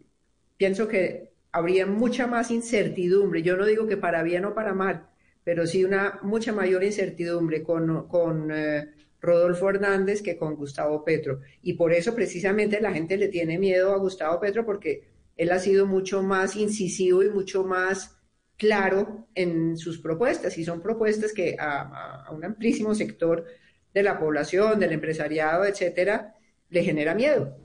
pienso 0.57 0.89
que 0.89 1.31
habría 1.53 1.87
mucha 1.87 2.27
más 2.27 2.51
incertidumbre. 2.51 3.43
Yo 3.43 3.57
no 3.57 3.67
digo 3.67 3.87
que 3.87 3.97
para 3.97 4.25
bien 4.25 4.45
o 4.45 4.55
para 4.55 4.75
mal, 4.75 5.09
pero 5.45 5.69
sí 5.69 5.85
una 5.85 6.19
mucha 6.23 6.53
mayor 6.53 6.83
incertidumbre 6.83 7.63
con, 7.63 8.09
con 8.09 8.51
eh, 8.51 8.89
Rodolfo 9.21 9.69
Hernández 9.69 10.23
que 10.23 10.37
con 10.37 10.57
Gustavo 10.57 11.05
Petro. 11.05 11.41
Y 11.63 11.75
por 11.75 11.93
eso 11.93 12.15
precisamente 12.15 12.81
la 12.81 12.93
gente 12.93 13.17
le 13.17 13.29
tiene 13.29 13.59
miedo 13.59 13.93
a 13.93 13.99
Gustavo 13.99 14.41
Petro 14.41 14.65
porque 14.65 15.09
él 15.37 15.53
ha 15.53 15.59
sido 15.59 15.87
mucho 15.87 16.23
más 16.23 16.57
incisivo 16.57 17.23
y 17.23 17.31
mucho 17.31 17.65
más 17.65 18.17
claro 18.57 19.27
en 19.35 19.79
sus 19.79 19.99
propuestas 19.99 20.59
y 20.59 20.65
son 20.65 20.83
propuestas 20.83 21.33
que 21.33 21.57
a, 21.59 22.29
un 22.31 22.45
amplísimo 22.45 22.95
sector 22.95 23.47
de 23.95 24.03
la 24.03 24.19
población, 24.19 24.79
del 24.79 24.93
empresariado, 24.93 25.65
etcétera, 25.65 26.35
le 26.69 26.85
genera 26.85 27.15
miedo. 27.15 27.57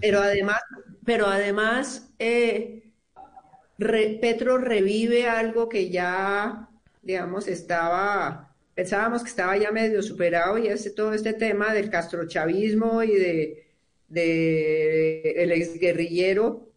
pero 0.00 0.20
además, 0.20 0.60
pero 1.04 1.26
además 1.26 2.12
eh, 2.18 2.92
Petro 3.78 4.58
revive 4.58 5.28
algo 5.28 5.68
que 5.68 5.90
ya, 5.90 6.68
digamos, 7.02 7.48
estaba, 7.48 8.51
pensábamos 8.74 9.22
que 9.22 9.30
estaba 9.30 9.56
ya 9.56 9.70
medio 9.70 10.02
superado 10.02 10.58
y 10.58 10.68
es 10.68 10.94
todo 10.94 11.12
este 11.12 11.32
tema 11.34 11.72
del 11.74 11.90
castrochavismo 11.90 13.02
y 13.02 13.14
de 13.14 13.66
ex 14.14 15.68
exguerrillero 15.68 16.72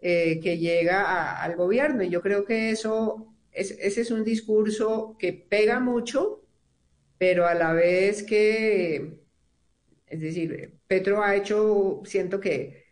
eh, 0.00 0.40
que 0.40 0.58
llega 0.58 1.40
al 1.42 1.56
gobierno. 1.56 2.02
Y 2.02 2.10
yo 2.10 2.20
creo 2.22 2.44
que 2.44 2.70
eso, 2.70 3.34
ese 3.52 4.00
es 4.00 4.10
un 4.10 4.24
discurso 4.24 5.16
que 5.18 5.32
pega 5.32 5.80
mucho, 5.80 6.42
pero 7.18 7.46
a 7.46 7.54
la 7.54 7.72
vez 7.72 8.22
que, 8.22 9.20
es 10.06 10.20
decir, 10.20 10.74
Petro 10.86 11.22
ha 11.22 11.34
hecho, 11.34 12.02
siento 12.04 12.40
que, 12.40 12.84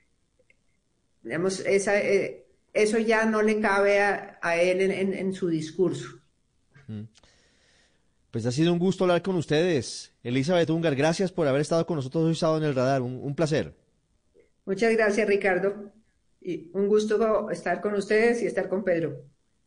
digamos, 1.22 1.60
esa, 1.60 2.00
eh, 2.00 2.46
eso 2.72 2.98
ya 2.98 3.26
no 3.26 3.42
le 3.42 3.60
cabe 3.60 4.00
a, 4.00 4.56
él 4.56 4.80
en, 4.80 5.32
su 5.34 5.48
discurso. 5.48 6.20
Pues 8.34 8.46
ha 8.46 8.50
sido 8.50 8.72
un 8.72 8.80
gusto 8.80 9.04
hablar 9.04 9.22
con 9.22 9.36
ustedes. 9.36 10.12
Elizabeth 10.24 10.68
Ungar, 10.68 10.96
gracias 10.96 11.30
por 11.30 11.46
haber 11.46 11.60
estado 11.60 11.86
con 11.86 11.94
nosotros 11.94 12.24
hoy 12.24 12.34
sábado 12.34 12.58
en 12.58 12.64
el 12.64 12.74
radar. 12.74 13.00
un 13.00 13.32
placer. 13.36 13.76
Muchas 14.66 14.92
gracias, 14.92 15.28
Ricardo. 15.28 15.92
Y 16.40 16.68
un 16.74 16.88
gusto 16.88 17.48
estar 17.50 17.80
con 17.80 17.94
ustedes 17.94 18.42
y 18.42 18.46
estar 18.46 18.68
con 18.68 18.82
Pedro. 18.82 19.22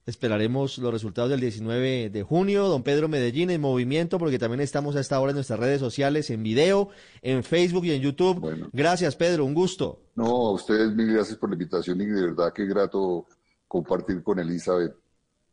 Esperaremos 0.06 0.80
los 0.80 0.91
resultados 0.91 1.30
del 1.30 1.39
19 1.39 2.10
de 2.10 2.23
junio. 2.23 2.67
Don 2.67 2.84
Pedro 2.84 3.08
Medellín 3.08 3.51
en 3.51 3.62
movimiento, 3.62 4.19
porque 4.19 4.38
también 4.38 4.60
estamos 4.60 4.97
a 4.97 4.99
esta 4.99 5.17
hora 5.21 5.30
en 5.30 5.36
nuestras 5.36 5.62
redes 5.62 5.80
sociales, 5.80 6.30
en 6.30 6.43
video, 6.43 6.89
en 7.21 7.45
Facebook 7.45 7.86
y 7.86 7.93
en 7.93 8.01
YouTube. 8.01 8.69
Gracias, 8.73 9.15
Pedro, 9.15 9.45
un 9.45 9.53
gusto. 9.53 10.01
No, 10.15 10.25
a 10.25 10.51
ustedes 10.51 10.93
mil 10.93 11.13
gracias 11.13 11.38
por 11.38 11.47
la 11.47 11.56
invitación 11.56 12.01
y 12.01 12.06
de 12.06 12.21
verdad 12.21 12.51
que 12.51 12.65
grato 12.65 13.27
compartir 13.65 14.21
con 14.23 14.39
Elizabeth 14.39 14.93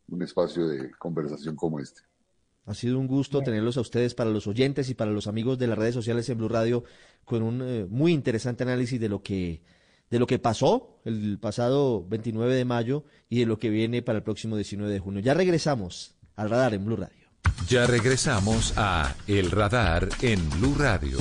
un 0.08 0.20
espacio 0.20 0.66
de 0.66 0.90
conversación 0.98 1.54
como 1.54 1.78
este. 1.78 2.00
Ha 2.66 2.74
sido 2.74 2.98
un 2.98 3.06
gusto 3.06 3.42
tenerlos 3.42 3.76
a 3.76 3.82
ustedes 3.82 4.14
para 4.14 4.30
los 4.30 4.46
oyentes 4.46 4.88
y 4.88 4.94
para 4.94 5.10
los 5.10 5.26
amigos 5.26 5.58
de 5.58 5.66
las 5.66 5.78
redes 5.78 5.94
sociales 5.94 6.28
en 6.28 6.38
Blue 6.38 6.48
Radio 6.48 6.84
con 7.24 7.42
un 7.42 7.62
eh, 7.62 7.86
muy 7.88 8.12
interesante 8.12 8.62
análisis 8.62 8.98
de 8.98 9.08
lo 9.08 9.22
que 9.22 9.62
de 10.10 10.18
lo 10.18 10.26
que 10.26 10.38
pasó 10.38 11.00
el 11.04 11.38
pasado 11.40 12.06
29 12.08 12.54
de 12.54 12.64
mayo 12.64 13.04
y 13.28 13.40
de 13.40 13.46
lo 13.46 13.58
que 13.58 13.70
viene 13.70 14.02
para 14.02 14.18
el 14.18 14.22
próximo 14.22 14.56
19 14.56 14.92
de 14.92 15.00
junio. 15.00 15.20
Ya 15.20 15.34
regresamos 15.34 16.14
al 16.36 16.50
radar 16.50 16.74
en 16.74 16.84
Blue 16.84 16.96
Radio. 16.96 17.24
Ya 17.68 17.86
regresamos 17.86 18.74
a 18.76 19.14
El 19.26 19.50
Radar 19.50 20.08
en 20.22 20.50
Blue 20.50 20.74
Radio. 20.78 21.18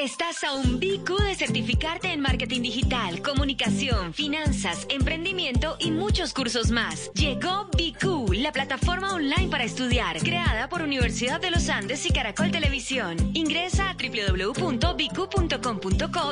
Estás 0.00 0.42
a 0.44 0.54
un 0.54 0.80
BQ 0.80 1.24
de 1.24 1.34
certificarte 1.34 2.10
en 2.10 2.22
marketing 2.22 2.62
digital, 2.62 3.20
comunicación, 3.20 4.14
finanzas, 4.14 4.86
emprendimiento 4.88 5.76
y 5.78 5.90
muchos 5.90 6.32
cursos 6.32 6.70
más. 6.70 7.12
Llegó 7.12 7.66
BQ, 7.66 8.32
la 8.36 8.50
plataforma 8.50 9.12
online 9.12 9.48
para 9.50 9.64
estudiar, 9.64 10.18
creada 10.20 10.70
por 10.70 10.80
Universidad 10.80 11.38
de 11.38 11.50
los 11.50 11.68
Andes 11.68 12.06
y 12.06 12.14
Caracol 12.14 12.50
Televisión. 12.50 13.18
Ingresa 13.34 13.90
a 13.90 13.94
www.bq.com.co 13.94 14.64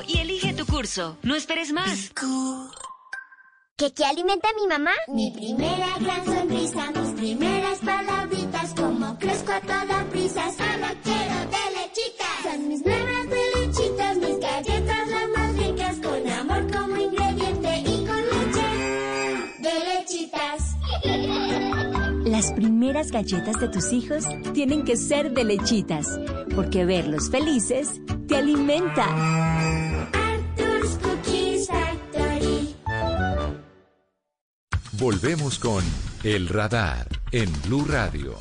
y 0.08 0.16
elige 0.16 0.54
tu 0.54 0.64
curso. 0.64 1.18
No 1.22 1.34
esperes 1.34 1.70
más. 1.70 2.10
¿Qué, 3.76 3.92
¿Qué 3.92 4.06
alimenta 4.06 4.48
mi 4.58 4.66
mamá? 4.66 4.92
Mi 5.08 5.30
primera 5.30 5.88
gran 6.00 6.24
sonrisa, 6.24 6.90
mis 6.90 7.10
primeras 7.10 7.80
palabritas, 7.80 8.72
como 8.72 9.18
crezco 9.18 9.52
a 9.52 9.60
toda 9.60 10.04
prisa, 10.10 10.50
solo 10.56 10.86
quiero 11.04 11.17
Las 22.38 22.52
primeras 22.52 23.10
galletas 23.10 23.58
de 23.58 23.68
tus 23.68 23.92
hijos 23.92 24.22
tienen 24.54 24.84
que 24.84 24.96
ser 24.96 25.32
de 25.34 25.42
lechitas, 25.42 26.20
porque 26.54 26.84
verlos 26.84 27.32
felices 27.32 28.00
te 28.28 28.36
alimenta. 28.36 29.06
Arthur's 30.12 30.98
Cookies 31.02 31.66
Factory. 31.66 32.76
Volvemos 34.92 35.58
con 35.58 35.82
El 36.22 36.48
Radar 36.48 37.08
en 37.32 37.50
Blue 37.62 37.84
Radio. 37.84 38.36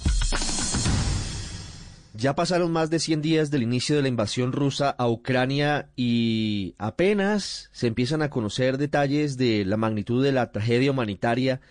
Ya 2.14 2.36
pasaron 2.36 2.72
más 2.72 2.92
de 2.92 3.00
100 3.00 3.24
días 3.24 3.50
del 3.50 3.64
inicio 3.64 3.96
de 3.96 4.04
la 4.04 4.10
invasión 4.10 4.52
rusa 4.52 4.92
a 4.92 5.10
Ucrania 5.10 5.90
y 5.96 6.76
apenas 6.78 7.72
se 7.72 7.88
empiezan 7.88 8.22
a 8.22 8.30
conocer 8.30 8.78
detalles 8.78 9.38
de 9.38 9.66
la 9.66 9.78
magnitud 9.78 10.24
de 10.24 10.34
la 10.34 10.52
tragedia 10.52 10.92
humanitaria 10.92 11.62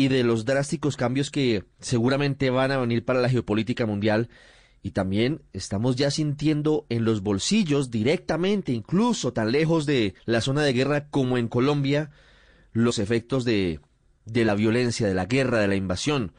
y 0.00 0.08
de 0.08 0.24
los 0.24 0.46
drásticos 0.46 0.96
cambios 0.96 1.30
que 1.30 1.64
seguramente 1.78 2.48
van 2.48 2.72
a 2.72 2.78
venir 2.78 3.04
para 3.04 3.20
la 3.20 3.28
geopolítica 3.28 3.84
mundial. 3.84 4.30
Y 4.82 4.92
también 4.92 5.42
estamos 5.52 5.96
ya 5.96 6.10
sintiendo 6.10 6.86
en 6.88 7.04
los 7.04 7.20
bolsillos 7.20 7.90
directamente, 7.90 8.72
incluso 8.72 9.34
tan 9.34 9.52
lejos 9.52 9.84
de 9.84 10.14
la 10.24 10.40
zona 10.40 10.62
de 10.62 10.72
guerra 10.72 11.08
como 11.10 11.36
en 11.36 11.48
Colombia, 11.48 12.12
los 12.72 12.98
efectos 12.98 13.44
de, 13.44 13.80
de 14.24 14.46
la 14.46 14.54
violencia, 14.54 15.06
de 15.06 15.12
la 15.12 15.26
guerra, 15.26 15.58
de 15.58 15.68
la 15.68 15.76
invasión. 15.76 16.32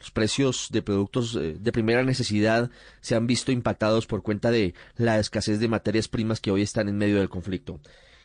Los 0.00 0.10
precios 0.10 0.70
de 0.72 0.82
productos 0.82 1.36
eh, 1.36 1.58
de 1.60 1.70
primera 1.70 2.02
necesidad 2.02 2.72
se 3.02 3.14
han 3.14 3.28
visto 3.28 3.52
impactados 3.52 4.08
por 4.08 4.24
cuenta 4.24 4.50
de 4.50 4.74
la 4.96 5.20
escasez 5.20 5.60
de 5.60 5.68
materias 5.68 6.08
primas 6.08 6.40
que 6.40 6.50
hoy 6.50 6.62
están 6.62 6.88
en 6.88 6.98
medio 6.98 7.20
del 7.20 7.28
conflicto. 7.28 7.78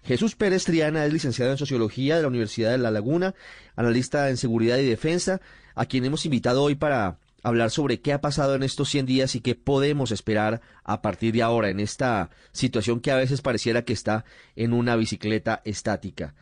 Jesús 0.03 0.35
Pérez 0.35 0.65
Triana 0.65 1.05
es 1.05 1.13
licenciado 1.13 1.51
en 1.51 1.57
Sociología 1.57 2.15
de 2.15 2.23
la 2.23 2.27
Universidad 2.27 2.71
de 2.71 2.79
La 2.79 2.91
Laguna, 2.91 3.35
analista 3.75 4.29
en 4.29 4.37
Seguridad 4.37 4.77
y 4.77 4.89
Defensa, 4.89 5.41
a 5.75 5.85
quien 5.85 6.05
hemos 6.05 6.25
invitado 6.25 6.63
hoy 6.63 6.75
para 6.75 7.17
hablar 7.43 7.69
sobre 7.69 8.01
qué 8.01 8.13
ha 8.13 8.21
pasado 8.21 8.55
en 8.55 8.63
estos 8.63 8.89
100 8.89 9.05
días 9.05 9.35
y 9.35 9.41
qué 9.41 9.55
podemos 9.55 10.11
esperar 10.11 10.61
a 10.83 11.01
partir 11.01 11.33
de 11.33 11.43
ahora 11.43 11.69
en 11.69 11.79
esta 11.79 12.29
situación 12.51 12.99
que 12.99 13.11
a 13.11 13.15
veces 13.15 13.41
pareciera 13.41 13.83
que 13.83 13.93
está 13.93 14.25
en 14.55 14.73
una 14.73 14.95
bicicleta 14.95 15.61
estática. 15.65 16.33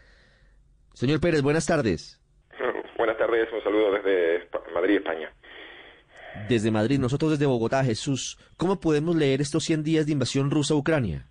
Señor 0.93 1.19
Pérez, 1.19 1.41
buenas 1.41 1.65
tardes. 1.65 2.19
Buenas 2.97 3.17
tardes, 3.17 3.47
un 3.53 3.63
saludo 3.63 3.93
desde 3.93 4.49
Madrid, 4.73 4.97
España. 4.97 5.33
Desde 6.49 6.69
Madrid, 6.69 6.99
nosotros 6.99 7.31
desde 7.31 7.45
Bogotá, 7.45 7.83
Jesús, 7.83 8.37
¿cómo 8.57 8.81
podemos 8.81 9.15
leer 9.15 9.39
estos 9.39 9.63
100 9.63 9.83
días 9.83 10.05
de 10.05 10.11
invasión 10.11 10.51
rusa 10.51 10.73
a 10.73 10.77
Ucrania? 10.77 11.28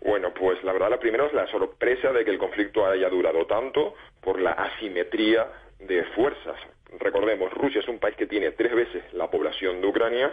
Bueno, 0.00 0.32
pues 0.32 0.62
la 0.64 0.72
verdad, 0.72 0.90
la 0.90 1.00
primera 1.00 1.26
es 1.26 1.32
la 1.32 1.46
sorpresa 1.48 2.12
de 2.12 2.24
que 2.24 2.30
el 2.30 2.38
conflicto 2.38 2.86
haya 2.86 3.08
durado 3.08 3.46
tanto 3.46 3.94
por 4.20 4.40
la 4.40 4.52
asimetría 4.52 5.46
de 5.80 6.04
fuerzas. 6.14 6.56
Recordemos, 6.98 7.52
Rusia 7.52 7.80
es 7.80 7.88
un 7.88 7.98
país 7.98 8.16
que 8.16 8.26
tiene 8.26 8.52
tres 8.52 8.74
veces 8.74 9.02
la 9.12 9.30
población 9.30 9.80
de 9.80 9.86
Ucrania 9.86 10.32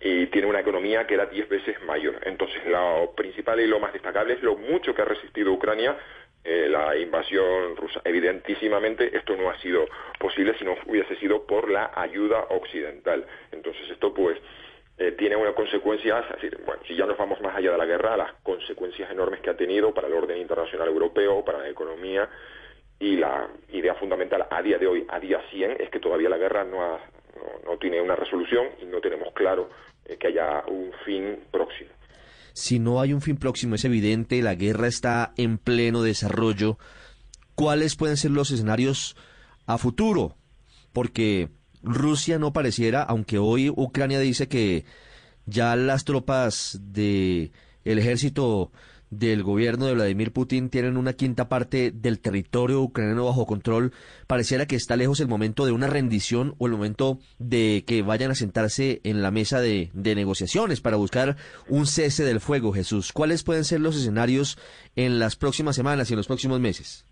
y 0.00 0.26
tiene 0.26 0.46
una 0.46 0.60
economía 0.60 1.06
que 1.06 1.14
era 1.14 1.26
diez 1.26 1.48
veces 1.48 1.80
mayor. 1.84 2.20
Entonces, 2.24 2.64
lo 2.66 3.12
principal 3.16 3.60
y 3.60 3.66
lo 3.66 3.80
más 3.80 3.92
destacable 3.92 4.34
es 4.34 4.42
lo 4.42 4.56
mucho 4.56 4.94
que 4.94 5.02
ha 5.02 5.06
resistido 5.06 5.52
Ucrania 5.52 5.96
eh, 6.48 6.68
la 6.68 6.96
invasión 6.96 7.74
rusa. 7.74 8.00
Evidentísimamente 8.04 9.16
esto 9.16 9.34
no 9.36 9.50
ha 9.50 9.58
sido 9.58 9.88
posible 10.18 10.54
si 10.56 10.64
no 10.64 10.76
hubiese 10.86 11.16
sido 11.16 11.44
por 11.44 11.68
la 11.68 11.90
ayuda 11.92 12.46
occidental. 12.50 13.26
Entonces 13.50 13.90
esto 13.90 14.14
pues 14.14 14.38
eh, 14.98 15.12
tiene 15.12 15.36
unas 15.36 15.54
consecuencias, 15.54 16.24
bueno, 16.64 16.82
si 16.88 16.96
ya 16.96 17.04
nos 17.04 17.18
vamos 17.18 17.38
más 17.42 17.54
allá 17.54 17.72
de 17.72 17.78
la 17.78 17.84
guerra, 17.84 18.16
las 18.16 18.32
consecuencias 18.42 19.10
enormes 19.10 19.40
que 19.40 19.50
ha 19.50 19.56
tenido 19.56 19.92
para 19.92 20.08
el 20.08 20.14
orden 20.14 20.38
internacional 20.38 20.88
europeo, 20.88 21.44
para 21.44 21.58
la 21.58 21.68
economía 21.68 22.28
y 22.98 23.16
la 23.16 23.46
idea 23.72 23.94
fundamental 23.94 24.46
a 24.50 24.62
día 24.62 24.78
de 24.78 24.86
hoy, 24.86 25.06
a 25.10 25.20
día 25.20 25.38
100, 25.50 25.82
es 25.82 25.90
que 25.90 26.00
todavía 26.00 26.30
la 26.30 26.38
guerra 26.38 26.64
no, 26.64 26.98
no, 27.66 27.76
tiene 27.76 28.00
una 28.00 28.16
resolución 28.16 28.68
y 28.80 28.86
no 28.86 29.00
tenemos 29.02 29.34
claro 29.34 29.68
eh, 30.06 30.16
que 30.16 30.28
haya 30.28 30.64
un 30.66 30.90
fin 31.04 31.40
próximo. 31.50 31.90
si 32.54 32.78
no 32.78 33.02
hay 33.02 33.12
un 33.12 33.20
fin 33.20 33.36
próximo, 33.36 33.74
es 33.74 33.84
evidente, 33.84 34.40
la 34.40 34.54
guerra 34.54 34.86
está 34.86 35.34
en 35.36 35.58
pleno 35.58 36.02
desarrollo, 36.02 36.78
¿cuáles 37.54 37.96
pueden 37.96 38.16
ser 38.16 38.30
los 38.30 38.50
escenarios 38.50 39.14
a 39.66 39.76
futuro? 39.76 40.36
Porque 40.94 41.50
Rusia 41.86 42.38
no 42.38 42.52
pareciera, 42.52 43.02
aunque 43.02 43.38
hoy 43.38 43.70
Ucrania 43.70 44.18
dice 44.18 44.48
que 44.48 44.84
ya 45.46 45.76
las 45.76 46.04
tropas 46.04 46.80
de 46.82 47.52
el 47.84 47.98
ejército 48.00 48.72
del 49.10 49.44
gobierno 49.44 49.86
de 49.86 49.94
Vladimir 49.94 50.32
Putin 50.32 50.68
tienen 50.68 50.96
una 50.96 51.12
quinta 51.12 51.48
parte 51.48 51.92
del 51.92 52.18
territorio 52.18 52.82
ucraniano 52.82 53.26
bajo 53.26 53.46
control, 53.46 53.92
pareciera 54.26 54.66
que 54.66 54.74
está 54.74 54.96
lejos 54.96 55.20
el 55.20 55.28
momento 55.28 55.64
de 55.64 55.70
una 55.70 55.86
rendición 55.86 56.56
o 56.58 56.66
el 56.66 56.72
momento 56.72 57.20
de 57.38 57.84
que 57.86 58.02
vayan 58.02 58.32
a 58.32 58.34
sentarse 58.34 59.00
en 59.04 59.22
la 59.22 59.30
mesa 59.30 59.60
de, 59.60 59.90
de 59.92 60.16
negociaciones 60.16 60.80
para 60.80 60.96
buscar 60.96 61.36
un 61.68 61.86
cese 61.86 62.24
del 62.24 62.40
fuego, 62.40 62.72
Jesús. 62.72 63.12
¿Cuáles 63.12 63.44
pueden 63.44 63.64
ser 63.64 63.80
los 63.80 63.96
escenarios 63.96 64.58
en 64.96 65.20
las 65.20 65.36
próximas 65.36 65.76
semanas 65.76 66.10
y 66.10 66.14
en 66.14 66.18
los 66.18 66.26
próximos 66.26 66.58
meses? 66.58 67.04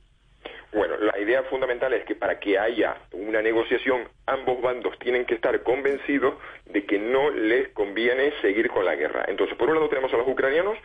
Bueno, 0.72 0.96
la 0.98 1.13
idea 1.24 1.42
fundamental 1.44 1.92
es 1.92 2.04
que 2.04 2.14
para 2.14 2.38
que 2.38 2.58
haya 2.58 2.96
una 3.12 3.42
negociación, 3.42 4.08
ambos 4.26 4.62
bandos 4.62 4.98
tienen 4.98 5.24
que 5.24 5.34
estar 5.34 5.62
convencidos 5.62 6.34
de 6.66 6.84
que 6.84 6.98
no 6.98 7.30
les 7.30 7.68
conviene 7.70 8.32
seguir 8.40 8.68
con 8.68 8.84
la 8.84 8.94
guerra. 8.94 9.24
Entonces, 9.28 9.56
por 9.56 9.68
un 9.68 9.74
lado 9.74 9.88
tenemos 9.88 10.12
a 10.14 10.16
los 10.16 10.28
ucranianos 10.28 10.78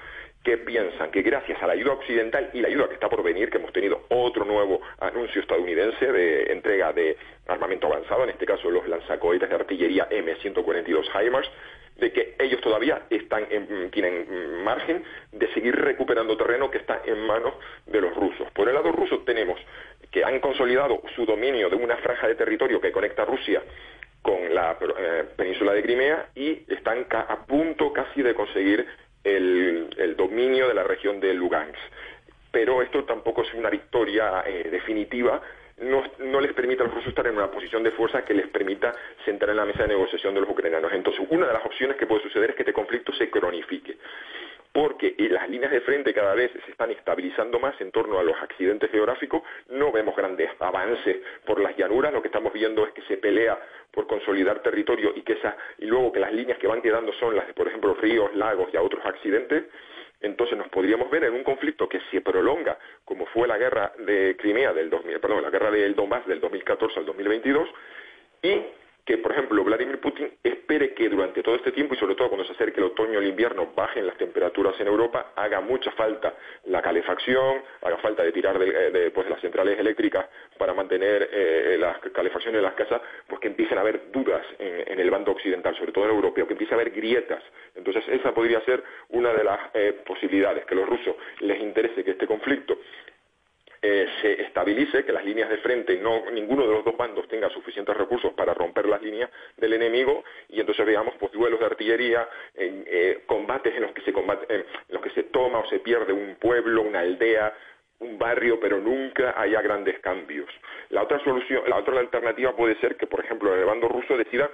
que 0.44 0.58
piensan 0.58 1.12
que 1.12 1.22
gracias 1.22 1.62
a 1.62 1.68
la 1.68 1.74
ayuda 1.74 1.94
occidental 1.94 2.50
y 2.54 2.62
la 2.62 2.70
ayuda 2.70 2.88
que 2.88 2.94
está 2.94 3.10
por 3.10 3.24
venir, 3.24 3.50
que 3.50 3.58
hemos 3.58 3.74
tenido 3.74 4.06
otro 4.10 4.46
nuevo 4.46 4.82
anuncio 5.00 5.42
estadounidense 5.42 6.12
de 6.12 6.52
entrega 6.52 6.94
de 6.94 7.18
armamento 7.48 7.88
avanzado, 7.88 8.24
en 8.24 8.30
este 8.30 8.46
caso 8.46 8.70
los 8.70 8.88
lanzacohetes 8.88 9.50
de 9.50 9.56
artillería 9.56 10.08
M142 10.10 11.10
HIMARS, 11.14 11.52
de 11.98 12.12
que 12.14 12.36
ellos 12.40 12.62
todavía 12.62 13.02
están 13.10 13.46
tienen 13.92 14.64
margen 14.64 15.04
de 15.32 15.54
seguir 15.54 15.76
recuperando 15.76 16.38
terreno 16.38 16.72
que 16.72 16.78
está 16.78 17.02
en 17.06 17.20
manos 17.26 17.54
de 17.86 18.02
los 18.02 18.16
rusos. 18.16 18.50
Por 18.52 18.70
el 18.70 18.76
lado 18.76 18.92
ruso 18.92 19.20
tenemos 19.20 19.60
que 20.12 20.24
han 20.24 20.40
consolidado 20.40 21.02
su 21.16 21.26
dominio 21.26 21.70
de 21.70 21.76
una 21.76 21.98
franja 21.98 22.28
de 22.28 22.36
territorio 22.36 22.82
que 22.82 22.92
conecta 22.92 23.26
Rusia 23.26 23.62
con 24.22 24.54
la 24.54 24.78
eh, 24.98 25.26
península 25.36 25.74
de 25.74 25.84
Crimea 25.84 26.30
y 26.36 26.64
están 26.68 27.06
a 27.12 27.46
punto 27.46 27.94
casi 27.94 28.22
de 28.22 28.34
conseguir 28.34 28.86
el, 29.24 30.16
dominio 30.18 30.68
de 30.68 30.74
la 30.74 30.84
región 30.84 31.20
de 31.20 31.34
Lugansk. 31.34 31.78
Pero 32.52 32.82
esto 32.82 33.06
tampoco 33.06 33.44
es 33.44 33.54
una 33.54 33.70
victoria 33.70 34.44
eh, 34.46 34.68
definitiva, 34.72 35.42
no, 35.82 36.04
no, 36.20 36.42
les 36.42 36.52
permite 36.54 36.82
a 36.82 36.86
los 36.86 36.96
rusos 36.96 37.10
estar 37.10 37.26
en 37.28 37.38
una 37.38 37.50
posición 37.50 37.84
de 37.84 37.92
fuerza 37.92 38.26
que 38.26 38.34
les 38.34 38.48
permita 38.48 38.94
sentar 39.24 39.50
en 39.50 39.58
la 39.58 39.66
mesa 39.66 39.84
de 39.84 39.90
negociación 39.90 40.34
de 40.34 40.42
los 40.42 40.50
ucranianos. 40.50 40.92
Entonces, 40.92 41.26
una 41.30 41.48
de 41.48 41.54
las 41.54 41.66
opciones 41.66 41.96
que 41.96 42.06
puede 42.06 42.22
suceder 42.22 42.50
es 42.50 42.56
que 42.56 42.64
este 42.64 42.74
conflicto 42.74 43.14
se 43.14 43.30
cronifique, 43.30 43.98
porque 44.72 45.16
eh, 45.18 45.30
las 45.30 45.50
líneas 45.50 45.72
de 45.72 45.82
frente 45.82 46.14
cada 46.14 46.36
vez 46.36 46.52
se 46.66 46.72
están 46.72 46.92
estabilizando 46.92 47.60
más 47.60 47.80
en 47.82 47.92
torno 47.92 48.20
a 48.20 48.24
los 48.24 48.36
accidentes 48.42 48.92
geográficos, 48.92 49.42
no 49.70 49.92
vemos 49.92 50.16
grandes 50.16 50.50
avances 50.60 51.18
por 51.46 51.60
las 51.60 51.76
llanuras, 51.78 52.14
lo 52.14 52.22
que 52.22 52.28
estamos 52.28 52.54
viendo 52.54 52.86
es 52.86 52.94
que 52.94 53.02
se 53.04 53.18
pelea 53.18 53.58
por 53.92 54.08
consolidar 54.08 54.62
territorio 54.62 55.14
y 55.16 55.22
que 55.22 55.34
esa, 55.34 55.58
y 55.80 55.86
luego 55.86 56.12
que 56.12 56.20
las 56.20 56.34
líneas 56.34 56.60
que 56.60 56.68
van 56.68 56.82
quedando 56.82 57.12
son 57.14 57.36
las 57.36 57.48
de, 57.48 57.54
por 57.54 57.68
ejemplo, 57.68 57.96
ríos, 57.96 58.34
lagos 58.36 58.70
y 58.72 58.78
a 58.78 58.82
otros 58.82 59.04
accidentes, 59.06 59.66
entonces 60.22 60.58
nos 60.58 60.68
podríamos 60.68 61.10
ver 61.10 61.24
en 61.24 61.34
un 61.34 61.44
conflicto 61.44 61.88
que 61.88 62.02
se 62.12 62.22
prolonga, 62.22 62.78
como 63.06 63.26
fue 63.28 63.48
la 63.48 63.58
guerra 63.58 63.94
de 63.98 64.36
Crimea 64.38 64.74
del 64.74 64.90
2000, 64.90 65.20
perdón, 65.20 65.44
la 65.44 65.50
guerra 65.50 65.72
del 65.72 65.96
Donbass 65.96 66.28
del 66.28 66.42
2014 66.42 67.00
al 67.00 67.06
2022, 67.06 67.70
y 68.44 68.62
que, 69.10 69.18
por 69.18 69.32
ejemplo, 69.32 69.64
Vladimir 69.64 70.00
Putin 70.00 70.30
espere 70.44 70.94
que 70.94 71.10
durante 71.10 71.42
todo 71.42 71.56
este 71.56 71.72
tiempo 71.72 71.96
y 71.96 71.98
sobre 71.98 72.14
todo 72.14 72.28
cuando 72.28 72.46
se 72.46 72.54
acerque 72.54 72.80
el 72.80 72.86
otoño 72.86 73.18
o 73.18 73.22
el 73.24 73.28
invierno 73.28 73.72
bajen 73.76 74.06
las 74.06 74.16
temperaturas 74.18 74.80
en 74.80 74.86
Europa, 74.86 75.32
haga 75.36 75.62
mucha 75.62 75.90
falta 75.94 76.36
la 76.66 76.80
calefacción, 76.80 77.64
haga 77.82 77.98
falta 77.98 78.22
de 78.22 78.32
tirar 78.32 78.60
de, 78.60 79.08
eh, 79.08 79.10
pues, 79.10 79.28
las 79.28 79.42
centrales 79.42 79.80
eléctricas 79.80 80.28
para 80.60 80.76
mantener 80.76 81.28
eh, 81.34 81.78
la 81.80 82.00
calefacción 82.14 82.56
en 82.56 82.62
las 82.62 82.76
casas, 82.76 83.02
pues 83.26 83.42
que 83.42 83.48
empiecen 83.48 83.80
a 83.80 83.82
haber 83.82 84.12
dudas 84.12 84.46
en, 84.60 85.00
el 85.00 85.10
bando 85.10 85.32
occidental, 85.32 85.76
sobre 85.76 85.92
todo 85.92 86.04
en 86.04 86.12
europeo, 86.12 86.46
que 86.46 86.54
empiece 86.54 86.76
a 86.76 86.78
haber 86.78 86.92
grietas. 86.92 87.42
Entonces 87.74 88.04
esa 88.10 88.32
podría 88.32 88.62
ser 88.62 88.84
una 89.10 89.34
de 89.34 89.44
las 89.44 89.60
eh, 89.74 90.04
posibilidades, 90.06 90.66
que 90.66 90.76
a 90.76 90.78
los 90.78 90.88
rusos 90.88 91.16
les 91.40 91.60
interese 91.60 92.04
que 92.04 92.12
este 92.12 92.28
conflicto 92.28 92.78
eh, 93.82 94.08
se 94.22 94.42
estabilice, 94.42 95.06
que 95.06 95.14
las 95.14 95.24
líneas 95.24 95.50
de 95.50 95.58
frente, 95.58 95.98
no 95.98 96.30
ninguno 96.32 96.68
de 96.68 96.74
los 96.74 96.86
dos 96.86 96.98
bandos 96.98 97.28
tenga 97.28 97.50
suficientes 97.50 97.96
recursos 97.96 98.34
para 98.34 98.54
romper 98.54 98.88
las 98.88 99.02
líneas 99.02 99.30
del 99.58 99.74
enemigo 99.74 100.24
y 100.50 100.60
entonces 100.60 100.86
veamos 100.86 101.16
pues, 101.20 101.32
duelos 101.32 101.60
de 101.60 101.66
artillería, 101.66 102.28
eh, 102.56 103.24
combates 103.26 103.76
en 103.76 103.84
los 103.84 103.92
que 103.94 104.02
se 104.02 104.12
combate, 104.14 104.54
en 104.54 104.66
los 104.90 105.02
que 105.02 105.12
se 105.12 105.24
toma 105.24 105.60
o 105.60 105.70
se 105.70 105.80
pierde 105.80 106.14
un 106.14 106.36
pueblo, 106.36 106.82
una 106.82 107.00
aldea, 107.00 107.54
un 108.00 108.18
barrio, 108.18 108.60
pero 108.60 108.80
nunca 108.80 109.40
haya 109.40 109.62
grandes 109.62 110.00
cambios. 110.00 110.50
La 110.90 111.04
otra 111.04 111.20
solución, 111.24 111.64
la 111.68 111.78
otra 111.78 112.00
alternativa 112.00 112.56
puede 112.56 112.76
ser 112.76 112.96
que, 112.96 113.08
por 113.08 113.24
ejemplo, 113.24 113.54
el 113.54 113.66
bando 113.66 113.88
ruso 113.88 114.18
decida 114.18 114.50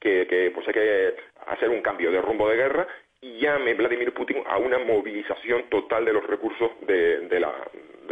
que, 0.00 0.50
pues 0.54 0.66
hay 0.68 0.74
que 0.74 1.16
hacer 1.46 1.68
un 1.68 1.82
cambio 1.82 2.10
de 2.10 2.20
rumbo 2.20 2.48
de 2.48 2.56
guerra 2.56 2.86
y 3.20 3.38
llame 3.38 3.74
Vladimir 3.74 4.12
Putin 4.12 4.42
a 4.46 4.58
una 4.58 4.78
movilización 4.78 5.68
total 5.68 6.04
de 6.04 6.12
los 6.12 6.26
recursos 6.26 6.70
de, 6.82 7.38
la, 7.38 7.54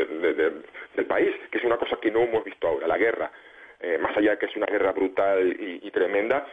del 0.07 1.07
país, 1.07 1.31
que 1.51 1.59
es 1.59 1.65
una 1.65 1.77
cosa 1.77 1.99
que 2.01 2.11
no 2.11 2.21
hemos 2.21 2.45
visto 2.45 2.69
ahora. 2.69 2.87
La 2.87 2.99
guerra, 2.99 3.31
eh, 3.81 3.99
más 3.99 4.17
allá 4.17 4.33
de 4.33 4.39
que 4.39 4.47
es 4.47 4.57
una 4.57 4.67
guerra 4.67 4.93
brutal 4.93 5.57
y, 5.59 5.91
tremenda, 5.91 6.47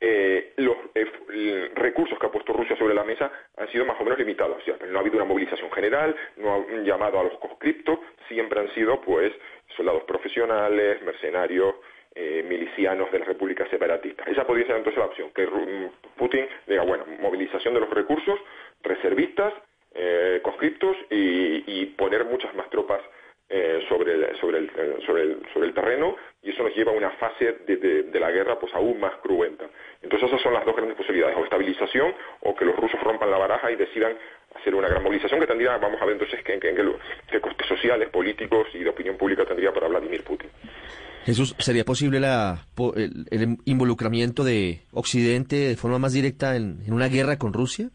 eh, 0.00 0.52
los 0.56 0.76
eh, 0.94 1.70
recursos 1.74 2.18
que 2.18 2.26
ha 2.26 2.30
puesto 2.30 2.52
Rusia 2.52 2.76
sobre 2.76 2.94
la 2.94 3.04
mesa 3.04 3.30
han 3.56 3.70
sido 3.70 3.86
más 3.86 3.98
o 4.00 4.04
menos 4.04 4.18
limitados. 4.18 4.62
no 4.88 4.98
ha 4.98 5.00
habido 5.00 5.16
una 5.16 5.24
movilización 5.24 5.70
general, 5.72 6.14
no 6.36 6.50
ha 6.52 6.56
un 6.58 6.84
llamado 6.84 7.18
a 7.18 7.24
los 7.24 7.38
conscriptos, 7.38 7.98
siempre 8.28 8.60
han 8.60 8.72
sido 8.74 9.00
pues 9.00 9.32
soldados 9.76 10.04
profesionales, 10.04 11.02
mercenarios, 11.02 11.76
milicianos 12.48 13.12
de 13.12 13.18
las 13.18 13.28
repúblicas 13.28 13.68
separatistas. 13.68 14.26
Esa 14.26 14.46
podría 14.46 14.66
ser 14.66 14.76
entonces 14.76 14.98
la 14.98 15.04
opción, 15.04 15.30
que 15.34 15.46
Putin 16.16 16.46
diga, 16.66 16.82
bueno, 16.82 17.04
movilización 17.20 17.74
de 17.74 17.80
los 17.80 17.90
recursos, 17.90 18.40
reservistas, 18.82 19.52
eh, 19.98 20.40
conscriptos 20.42 20.96
y, 21.10 21.86
poner 21.96 22.26
muchas 22.26 22.54
más 22.54 22.68
tropas 22.68 23.00
eh, 23.48 23.80
sobre, 23.88 24.12
el, 24.12 24.36
sobre, 24.38 24.58
el, 24.58 24.70
sobre, 25.06 25.22
el, 25.22 25.42
sobre 25.54 25.68
el 25.68 25.74
terreno 25.74 26.16
y 26.42 26.50
eso 26.50 26.62
nos 26.62 26.74
lleva 26.76 26.92
a 26.92 26.94
una 26.94 27.10
fase 27.12 27.56
de, 27.66 28.20
la 28.20 28.30
guerra 28.30 28.58
pues 28.58 28.74
aún 28.74 29.00
más 29.00 29.14
cruenta. 29.22 29.64
Entonces 30.02 30.28
esas 30.28 30.42
son 30.42 30.52
las 30.52 30.66
dos 30.66 30.76
grandes 30.76 30.96
posibilidades, 30.96 31.36
o 31.38 31.44
estabilización 31.44 32.14
o 32.40 32.54
que 32.54 32.66
los 32.66 32.76
rusos 32.76 33.00
rompan 33.02 33.30
la 33.30 33.38
baraja 33.38 33.70
y 33.70 33.76
decidan 33.76 34.16
hacer 34.54 34.74
una 34.74 34.88
gran 34.88 35.02
movilización 35.02 35.40
que 35.40 35.46
tendría, 35.46 35.78
vamos 35.78 36.00
a 36.00 36.04
ver 36.04 36.14
entonces 36.14 36.40
qué, 36.44 36.58
qué, 36.58 37.40
costes 37.40 37.66
sociales, 37.66 38.10
políticos 38.10 38.68
y 38.74 38.80
de 38.80 38.90
opinión 38.90 39.16
pública 39.16 39.46
tendría 39.46 39.72
para 39.72 39.88
Vladimir 39.88 40.22
Putin. 40.22 40.50
Jesús, 41.24 41.56
¿sería 41.58 41.84
posible 41.84 42.20
la, 42.20 42.66
el, 42.94 43.56
involucramiento 43.64 44.44
de 44.44 44.82
Occidente 44.92 45.56
de 45.56 45.76
forma 45.76 45.98
más 45.98 46.12
directa 46.12 46.54
en 46.56 46.92
una 46.92 47.08
guerra 47.08 47.38
con 47.38 47.52
Rusia? 47.52 47.88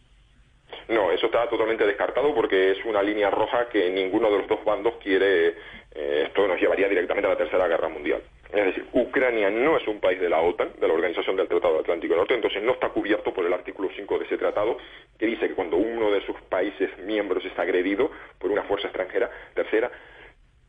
Está 1.32 1.48
totalmente 1.48 1.86
descartado 1.86 2.36
porque 2.36 2.72
es 2.72 2.84
una 2.84 3.02
línea 3.02 3.30
roja 3.30 3.70
que 3.70 3.90
ninguno 3.90 4.30
de 4.30 4.40
los 4.40 4.48
dos 4.50 4.66
bandos 4.66 4.96
quiere. 5.02 5.56
Eh, 5.96 6.24
esto 6.26 6.46
nos 6.46 6.60
llevaría 6.60 6.90
directamente 6.90 7.26
a 7.26 7.32
la 7.32 7.38
Tercera 7.38 7.70
Guerra 7.70 7.88
Mundial. 7.88 8.22
Es 8.52 8.66
decir, 8.66 8.86
Ucrania 8.92 9.50
no 9.50 9.78
es 9.78 9.88
un 9.88 10.02
país 10.02 10.20
de 10.20 10.28
la 10.28 10.42
OTAN, 10.42 10.74
de 10.78 10.86
la 10.90 10.94
Organización 10.94 11.38
del 11.38 11.48
Tratado 11.48 11.80
Atlántico 11.80 12.18
Norte, 12.18 12.34
entonces 12.34 12.62
no 12.62 12.74
está 12.74 12.90
cubierto 12.90 13.34
por 13.34 13.46
el 13.46 13.54
artículo 13.54 13.90
5 13.96 14.20
de 14.20 14.26
ese 14.26 14.38
tratado, 14.38 14.78
que 15.18 15.26
dice 15.26 15.48
que 15.48 15.56
cuando 15.56 15.78
uno 15.78 16.12
de 16.12 16.20
sus 16.26 16.36
países 16.50 16.90
miembros 16.98 17.46
es 17.46 17.58
agredido 17.58 18.12
por 18.38 18.52
una 18.52 18.64
fuerza 18.64 18.88
extranjera, 18.88 19.32
tercera, 19.54 19.90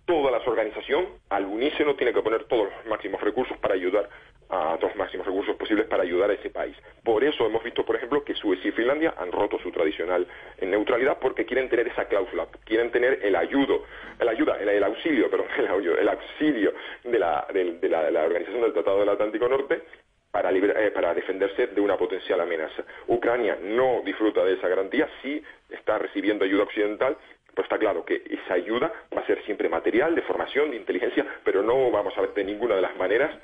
toda 0.04 0.30
la 0.30 0.38
organización 0.38 1.06
al 1.30 1.46
unísono 1.46 1.94
tiene 1.94 2.12
que 2.12 2.22
poner 2.22 2.44
todos 2.44 2.64
los 2.64 2.86
máximos 2.86 3.20
recursos 3.20 3.56
para 3.58 3.74
ayudar 3.74 4.08
a 4.52 4.76
todos 4.76 4.90
los 4.90 4.96
máximos 4.96 5.26
recursos 5.26 5.56
posibles 5.56 5.86
para 5.86 6.02
ayudar 6.02 6.30
a 6.30 6.34
ese 6.34 6.50
país. 6.50 6.76
Por 7.02 7.24
eso 7.24 7.46
hemos 7.46 7.64
visto, 7.64 7.84
por 7.84 7.96
ejemplo, 7.96 8.22
que 8.22 8.34
Suecia 8.34 8.68
y 8.68 8.72
Finlandia 8.72 9.14
han 9.16 9.32
roto 9.32 9.58
su 9.58 9.70
tradicional 9.70 10.26
neutralidad 10.60 11.18
porque 11.18 11.46
quieren 11.46 11.68
tener 11.68 11.88
esa 11.88 12.04
cláusula, 12.04 12.46
quieren 12.64 12.90
tener 12.90 13.20
el 13.22 13.34
ayudo, 13.34 13.84
el 14.18 14.28
ayuda, 14.28 14.58
el, 14.60 14.84
auxilio, 14.84 15.30
perdón, 15.30 15.46
el, 15.58 16.08
auxilio 16.08 16.74
de 17.04 17.18
la, 17.18 17.46
de, 17.52 17.88
la, 17.88 18.24
Organización 18.24 18.62
del 18.62 18.72
Tratado 18.74 19.00
del 19.00 19.08
Atlántico 19.08 19.48
Norte 19.48 19.82
para, 20.30 20.50
eh, 20.50 20.90
para, 20.90 21.14
defenderse 21.14 21.68
de 21.68 21.80
una 21.80 21.96
potencial 21.96 22.40
amenaza. 22.40 22.84
Ucrania 23.06 23.56
no 23.62 24.02
disfruta 24.04 24.44
de 24.44 24.54
esa 24.54 24.68
garantía, 24.68 25.08
sí 25.22 25.42
está 25.70 25.98
recibiendo 25.98 26.44
ayuda 26.44 26.64
occidental, 26.64 27.16
pues 27.54 27.66
está 27.66 27.78
claro 27.78 28.04
que 28.04 28.22
esa 28.28 28.54
ayuda 28.54 28.92
va 29.14 29.20
a 29.20 29.26
ser 29.26 29.42
siempre 29.44 29.68
material, 29.68 30.14
de 30.14 30.22
formación, 30.22 30.70
de 30.70 30.76
inteligencia, 30.76 31.26
pero 31.44 31.62
no 31.62 31.90
vamos 31.90 32.16
a 32.16 32.22
ver 32.22 32.34
de 32.34 32.44
ninguna 32.44 32.76
de 32.76 32.82
las 32.82 32.96
maneras 32.96 33.36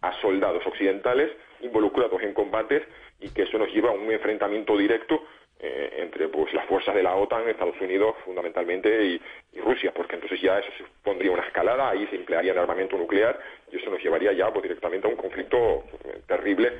a 0.00 0.12
soldados 0.20 0.66
occidentales 0.66 1.30
involucrados 1.60 2.20
en 2.22 2.34
combates 2.34 2.82
y 3.20 3.30
que 3.30 3.42
eso 3.42 3.56
nos 3.58 3.72
lleva 3.72 3.90
a 3.90 3.92
un 3.92 4.10
enfrentamiento 4.10 4.76
directo 4.76 5.22
eh, 5.64 6.02
entre 6.02 6.26
pues 6.26 6.52
las 6.54 6.66
fuerzas 6.66 6.92
de 6.92 7.04
la 7.04 7.14
OTAN, 7.14 7.48
Estados 7.48 7.80
Unidos 7.80 8.16
fundamentalmente 8.24 9.04
y, 9.04 9.20
Rusia, 9.60 9.92
porque 9.94 10.16
entonces 10.16 10.40
ya 10.40 10.58
eso 10.58 10.70
pondría 11.04 11.30
una 11.30 11.44
escalada, 11.46 11.90
ahí 11.90 12.04
se 12.08 12.16
emplearía 12.16 12.50
el 12.50 12.58
armamento 12.58 12.96
nuclear 12.98 13.38
y 13.70 13.76
eso 13.76 13.88
nos 13.88 14.02
llevaría 14.02 14.32
ya 14.32 14.50
pues, 14.50 14.64
directamente 14.64 15.06
a 15.06 15.10
un 15.10 15.16
conflicto 15.16 15.84
eh, 16.04 16.20
terrible, 16.26 16.72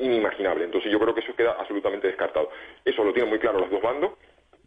inimaginable. 0.00 0.64
Entonces 0.64 0.92
yo 0.92 1.00
creo 1.00 1.14
que 1.14 1.20
eso 1.20 1.34
queda 1.34 1.52
absolutamente 1.52 2.08
descartado. 2.08 2.50
Eso 2.84 3.02
lo 3.04 3.14
tienen 3.14 3.30
muy 3.30 3.38
claro 3.38 3.58
los 3.58 3.70
dos 3.70 3.80
bandos 3.80 4.12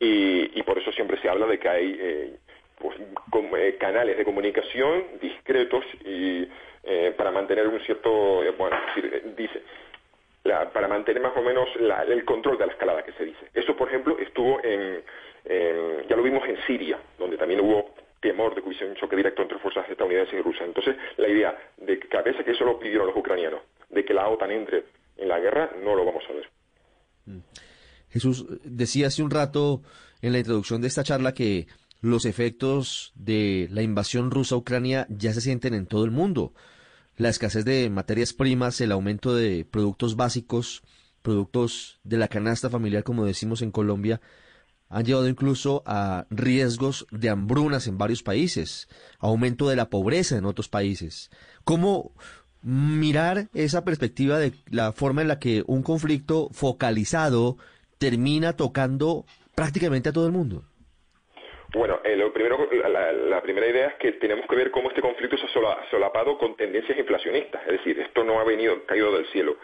y, 0.04 0.64
por 0.64 0.78
eso 0.78 0.92
siempre 0.92 1.20
se 1.22 1.30
habla 1.30 1.46
de 1.46 1.60
que 1.60 1.70
hay 1.70 1.98
eh, 2.00 2.34
pues, 2.78 2.98
eh, 3.00 3.78
canales 3.80 4.18
de 4.18 4.26
comunicación 4.26 5.04
discretos 5.22 5.86
y 6.04 6.48
eh, 6.84 7.14
para 7.16 7.32
mantener 7.32 7.68
un 7.68 7.80
cierto, 7.82 8.42
bueno, 8.58 8.78
dice, 9.38 9.62
para 10.44 10.88
mantener 10.88 11.22
más 11.22 11.36
o 11.38 11.42
menos 11.42 11.70
el 12.08 12.26
control 12.26 12.58
de 12.58 12.66
la 12.66 12.74
escalada 12.74 13.04
que 13.04 13.14
se 13.14 13.26
dice. 13.26 13.48
Eso, 13.54 13.76
por 13.78 13.88
ejemplo, 13.88 14.18
estuvo 14.20 14.60
en, 14.64 15.02
ya 16.08 16.16
lo 16.16 16.24
vimos 16.24 16.48
en 16.48 16.58
Siria, 16.68 17.00
donde 17.18 17.38
también 17.38 17.62
hubo 17.62 17.94
temor 18.20 18.56
de 18.56 18.62
que 18.62 18.68
hubiese 18.68 18.86
un 18.86 18.96
choque 18.96 19.16
directo 19.16 19.42
entre 19.42 19.60
fuerzas 19.60 19.90
estadounidenses 19.90 20.34
y 20.34 20.42
rusas. 20.42 20.68
Entonces, 20.68 20.96
la 21.18 21.30
idea 21.30 21.58
de 21.78 22.00
que 22.00 22.18
a 22.18 22.22
veces 22.22 22.44
que 22.44 22.52
eso 22.52 22.66
lo 22.66 22.80
pidieron 22.80 23.08
los 23.08 23.16
ucranianos, 23.16 23.62
de 23.90 24.04
que 24.04 24.14
la 24.14 24.28
OTAN 24.28 24.52
entre 24.52 24.84
en 25.18 25.28
la 25.30 25.40
guerra, 25.40 25.72
no 25.82 25.96
lo 25.96 26.04
vamos 26.04 26.24
a 26.30 26.34
ver. 26.34 26.50
Mm. 27.26 27.40
Jesús 28.14 28.46
decía 28.64 29.08
hace 29.08 29.24
un 29.24 29.32
rato 29.32 29.82
en 30.22 30.34
la 30.34 30.38
introducción 30.38 30.82
de 30.82 30.88
esta 30.88 31.04
charla 31.04 31.34
que 31.34 31.68
los 32.00 32.26
efectos 32.26 33.12
de 33.16 33.68
la 33.72 33.82
invasión 33.82 34.30
rusa 34.30 34.54
a 34.54 34.60
Ucrania 34.60 35.08
ya 35.10 35.34
se 35.34 35.42
sienten 35.42 35.74
en 35.74 35.88
todo 35.88 36.06
el 36.06 36.12
mundo. 36.12 36.54
La 37.18 37.30
escasez 37.30 37.66
de 37.66 37.90
materias 37.90 38.34
primas, 38.34 38.80
el 38.82 38.92
aumento 38.92 39.34
de 39.34 39.66
productos 39.66 40.16
básicos, 40.16 40.84
productos 41.24 42.00
de 42.04 42.18
la 42.18 42.28
canasta 42.28 42.70
familiar, 42.70 43.04
como 43.04 43.26
decimos 43.26 43.64
en 43.64 43.72
Colombia, 43.72 44.22
han 44.90 45.06
llevado 45.06 45.28
incluso 45.28 45.82
a 45.88 46.28
riesgos 46.30 47.08
de 47.10 47.30
hambrunas 47.30 47.88
en 47.88 47.98
varios 47.98 48.22
países, 48.22 48.88
aumento 49.18 49.68
de 49.70 49.76
la 49.76 49.90
pobreza 49.90 50.38
en 50.38 50.46
otros 50.46 50.70
países. 50.70 51.32
¿Cómo 51.64 52.14
mirar 52.62 53.50
esa 53.56 53.84
perspectiva 53.84 54.38
de 54.38 54.54
la 54.70 54.92
forma 54.92 55.24
en 55.24 55.30
la 55.30 55.40
que 55.40 55.64
un 55.66 55.82
conflicto 55.82 56.50
focalizado 56.52 57.58
termina 58.04 58.58
tocando 58.58 59.24
prácticamente 59.56 60.10
a 60.10 60.14
todo 60.14 60.26
el 60.28 60.34
mundo? 60.34 60.64
Bueno, 61.74 62.00
eh, 62.04 62.18
lo 62.18 62.34
primero, 62.34 62.70
la, 62.72 63.42
primera 63.42 63.68
idea 63.68 63.88
es 63.88 63.96
que 63.96 64.12
tenemos 64.14 64.46
que 64.48 64.56
ver 64.56 64.72
cómo 64.72 64.90
este 64.90 65.02
conflicto 65.02 65.38
se 65.38 65.46
ha 65.46 65.90
solapado 65.90 66.38
con 66.38 66.56
tendencias 66.56 66.98
inflacionistas. 66.98 67.62
Es 67.66 67.74
decir, 67.80 68.00
esto 68.00 68.24
no 68.24 68.40
ha 68.40 68.44
venido 68.44 68.86
caído 68.86 69.16
del 69.16 69.26
cielo 69.28 69.58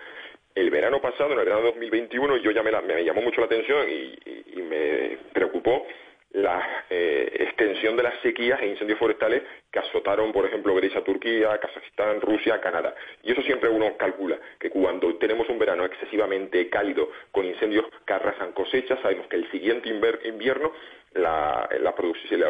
el 0.55 0.69
verano 0.69 0.99
pasado, 0.99 1.33
en 1.33 1.39
el 1.39 1.45
verano 1.45 1.61
2021, 1.67 2.37
yo 2.37 2.51
ya 2.51 2.63
me, 2.63 2.71
me 2.81 3.03
llamó 3.03 3.21
mucho 3.21 3.39
la 3.41 3.45
atención 3.45 3.87
y, 3.89 4.17
me 4.69 5.17
preocupó 5.33 5.87
la 6.31 6.85
eh, 6.89 7.37
extensión 7.39 7.97
de 7.97 8.03
las 8.03 8.19
sequías 8.21 8.61
e 8.61 8.67
incendios 8.67 8.99
forestales 8.99 9.41
que 9.71 9.79
azotaron, 9.79 10.31
por 10.31 10.45
ejemplo, 10.45 10.75
Grecia, 10.75 11.03
Turquía, 11.03 11.57
Kazajistán, 11.57 12.21
Rusia, 12.21 12.61
Canadá. 12.61 12.93
Y 13.23 13.31
eso 13.31 13.41
siempre 13.41 13.69
uno 13.69 13.97
calcula, 13.97 14.37
que 14.59 14.69
cuando 14.69 15.15
tenemos 15.17 15.49
un 15.49 15.57
verano 15.57 15.85
excesivamente 15.85 16.69
cálido 16.69 17.09
con 17.31 17.45
incendios 17.45 17.85
que 18.05 18.13
arrasan 18.13 18.51
cosechas, 18.51 18.99
sabemos 19.01 19.27
que 19.27 19.37
el 19.37 19.49
siguiente 19.51 19.89
invierno 19.89 20.71
la, 21.13 21.67
producción, 21.95 22.41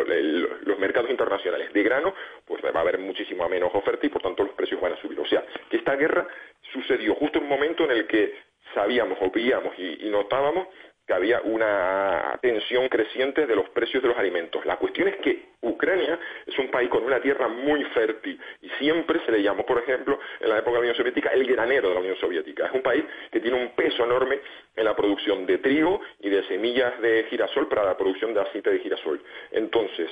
los 0.65 0.79
mercados 0.79 1.09
internacionales 1.09 1.71
de 1.71 1.83
grano, 1.83 2.13
pues 2.45 2.61
va 2.63 2.71
a 2.77 2.81
haber 2.81 2.99
muchísima 2.99 3.47
menos 3.47 3.73
oferta 3.73 4.05
y 4.05 4.09
por 4.09 4.21
tanto 4.21 4.43
los 4.43 4.53
precios 4.53 4.81
van 4.81 4.93
a 4.93 4.97
subir. 4.97 5.17
O 5.19 5.25
sea, 5.25 5.45
que 5.69 5.77
esta 5.77 5.95
guerra 5.95 6.27
sucedió 6.73 7.15
justo 7.15 7.37
en 7.37 7.45
un 7.45 7.49
momento 7.49 7.85
en 7.85 7.91
el 7.91 8.07
que 8.07 8.33
sabíamos 8.73 9.17
o 9.21 9.31
veíamos 9.31 9.73
y 9.79 10.09
notábamos 10.09 10.67
que 11.09 11.15
había 11.15 11.41
una 11.41 12.37
tensión 12.39 12.87
creciente 12.87 13.47
de 13.47 13.55
los 13.55 13.67
precios 13.69 14.03
de 14.03 14.09
los 14.09 14.17
alimentos. 14.19 14.63
La 14.63 14.77
cuestión 14.77 15.07
es 15.07 15.15
que 15.15 15.43
Ucrania 15.59 16.19
es 16.45 16.55
un 16.59 16.69
país 16.69 16.87
con 16.87 17.03
una 17.03 17.19
tierra 17.19 17.47
muy 17.47 17.83
fértil 17.85 18.39
y 18.61 18.69
siempre 18.77 19.19
se 19.25 19.31
le 19.31 19.41
llamó, 19.41 19.65
por 19.65 19.79
ejemplo, 19.79 20.19
en 20.39 20.49
la 20.49 20.59
época 20.59 20.73
de 20.73 20.75
la 20.75 20.79
Unión 20.81 20.95
Soviética, 20.95 21.31
el 21.31 21.47
granero 21.47 21.87
de 21.87 21.95
la 21.95 22.01
Unión 22.01 22.15
Soviética. 22.17 22.67
Es 22.67 22.73
un 22.73 22.83
país 22.83 23.03
que 23.31 23.39
tiene 23.39 23.59
un 23.59 23.69
peso 23.69 24.03
enorme 24.03 24.39
en 24.75 24.85
la 24.85 24.95
producción 24.95 25.47
de 25.47 25.57
trigo 25.57 25.99
y 26.19 26.29
de 26.29 26.43
semillas 26.43 27.01
de 27.01 27.25
girasol 27.27 27.67
para 27.67 27.83
la 27.83 27.97
producción 27.97 28.35
de 28.35 28.41
aceite 28.41 28.69
de 28.69 28.77
girasol. 28.77 29.19
Entonces, 29.49 30.11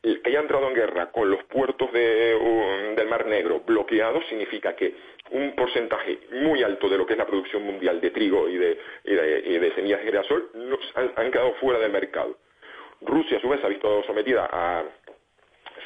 que 0.00 0.20
haya 0.26 0.38
entrado 0.38 0.68
en 0.68 0.74
guerra 0.74 1.10
con 1.10 1.28
los 1.28 1.42
puertos 1.46 1.90
del 1.92 3.08
Mar 3.08 3.26
Negro 3.26 3.62
bloqueados 3.66 4.24
significa 4.28 4.76
que 4.76 4.94
un 5.30 5.54
porcentaje 5.54 6.18
muy 6.32 6.62
alto 6.62 6.88
de 6.88 6.98
lo 6.98 7.06
que 7.06 7.14
es 7.14 7.18
la 7.18 7.26
producción 7.26 7.62
mundial 7.62 8.00
de 8.00 8.10
trigo 8.10 8.48
y 8.48 8.56
de, 8.56 9.72
semillas 9.74 10.00
de 10.00 10.06
girasol 10.06 10.50
han, 11.16 11.30
quedado 11.30 11.54
fuera 11.54 11.78
del 11.78 11.92
mercado. 11.92 12.36
Rusia, 13.00 13.38
a 13.38 13.40
su 13.40 13.48
vez, 13.48 13.62
ha 13.62 13.68
visto 13.68 14.02
sometida 14.04 14.48
a 14.50 14.84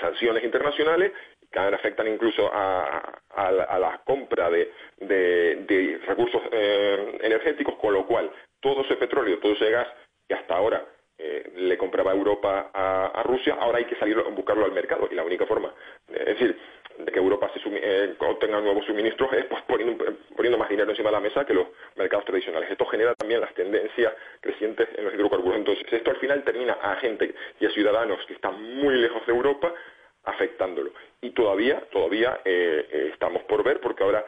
sanciones 0.00 0.44
internacionales 0.44 1.12
que 1.50 1.58
afectan 1.58 2.06
incluso 2.06 2.48
a, 2.52 3.20
la, 3.36 4.00
compra 4.04 4.50
de, 4.50 5.98
recursos 6.06 6.42
eh, 6.52 7.18
energéticos, 7.22 7.74
con 7.76 7.94
lo 7.94 8.06
cual 8.06 8.30
todo 8.60 8.82
ese 8.82 8.96
petróleo, 8.96 9.38
todo 9.38 9.52
ese 9.52 9.70
gas 9.70 9.88
que 10.28 10.34
hasta 10.34 10.54
ahora 10.54 10.84
eh, 11.18 11.52
le 11.56 11.76
compraba 11.76 12.12
Europa 12.12 12.70
a, 12.72 13.22
Rusia, 13.24 13.56
ahora 13.60 13.78
hay 13.78 13.84
que 13.84 13.96
salir 13.96 14.18
a 14.18 14.22
buscarlo 14.30 14.64
al 14.64 14.72
mercado 14.72 15.08
y 15.10 15.14
la 15.14 15.24
única 15.24 15.44
forma, 15.44 15.74
es 16.08 16.24
decir, 16.24 16.56
de 17.04 17.12
que 17.12 17.18
Europa 17.18 17.50
se 17.52 17.60
eh, 17.66 18.14
obtenga 18.18 18.60
nuevos 18.60 18.84
suministros 18.86 19.32
es 19.32 19.44
pues, 19.46 19.62
poniendo, 19.62 20.58
más 20.58 20.68
dinero 20.68 20.90
encima 20.90 21.10
de 21.10 21.16
la 21.16 21.20
mesa 21.20 21.44
que 21.44 21.54
los 21.54 21.66
mercados 21.96 22.24
tradicionales. 22.24 22.70
Esto 22.70 22.86
genera 22.86 23.14
también 23.14 23.40
las 23.40 23.54
tendencias 23.54 24.12
crecientes 24.40 24.88
en 24.96 25.04
los 25.04 25.14
hidrocarburos. 25.14 25.58
Entonces, 25.58 25.84
esto 25.90 26.10
al 26.10 26.16
final 26.16 26.42
termina 26.44 26.74
a 26.74 26.96
gente 26.96 27.34
y 27.58 27.66
a 27.66 27.70
ciudadanos 27.70 28.24
que 28.26 28.34
están 28.34 28.62
muy 28.62 28.94
lejos 28.96 29.24
de 29.26 29.32
Europa 29.32 29.72
afectándolo. 30.24 30.92
Y 31.22 31.30
todavía, 31.30 31.80
todavía 31.90 32.40
eh, 32.44 33.10
estamos 33.12 33.42
por 33.44 33.62
ver, 33.62 33.80
porque 33.80 34.04
ahora, 34.04 34.24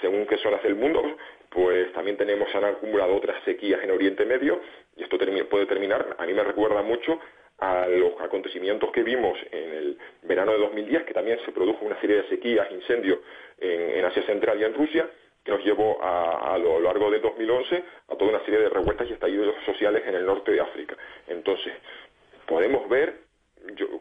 según 0.00 0.26
qué 0.26 0.36
zonas 0.38 0.62
del 0.62 0.76
mundo, 0.76 1.16
pues 1.48 1.92
también 1.92 2.16
tenemos, 2.16 2.52
han 2.54 2.64
acumulado 2.64 3.16
otras 3.16 3.42
sequías 3.44 3.82
en 3.82 3.90
Oriente 3.90 4.24
Medio, 4.24 4.60
y 4.96 5.02
esto 5.02 5.18
puede 5.50 5.66
terminar, 5.66 6.16
a 6.18 6.26
mí 6.26 6.32
me 6.32 6.44
recuerda 6.44 6.82
mucho 6.82 7.18
a 7.62 7.86
los 7.86 8.20
acontecimientos 8.20 8.90
que 8.90 9.04
vimos 9.04 9.38
en 9.52 9.72
el 9.72 9.98
verano 10.22 10.50
de 10.50 10.58
2010, 10.58 11.04
que 11.04 11.14
también 11.14 11.38
se 11.44 11.52
produjo 11.52 11.84
una 11.84 11.98
serie 12.00 12.16
de 12.16 12.28
sequías, 12.28 12.68
incendios 12.72 13.20
en, 13.58 14.04
Asia 14.04 14.24
Central 14.24 14.60
y 14.60 14.64
en 14.64 14.74
Rusia, 14.74 15.08
que 15.44 15.52
nos 15.52 15.64
llevó 15.64 15.96
a, 16.02 16.58
lo 16.58 16.80
largo 16.80 17.08
de 17.08 17.20
2011 17.20 17.84
a 18.08 18.16
toda 18.16 18.32
una 18.32 18.44
serie 18.44 18.58
de 18.58 18.68
revueltas 18.68 19.08
y 19.08 19.12
estallidos 19.12 19.54
sociales 19.64 20.02
en 20.06 20.16
el 20.16 20.26
norte 20.26 20.50
de 20.50 20.60
África. 20.60 20.96
Entonces, 21.28 21.72
podemos 22.46 22.88
ver 22.88 23.14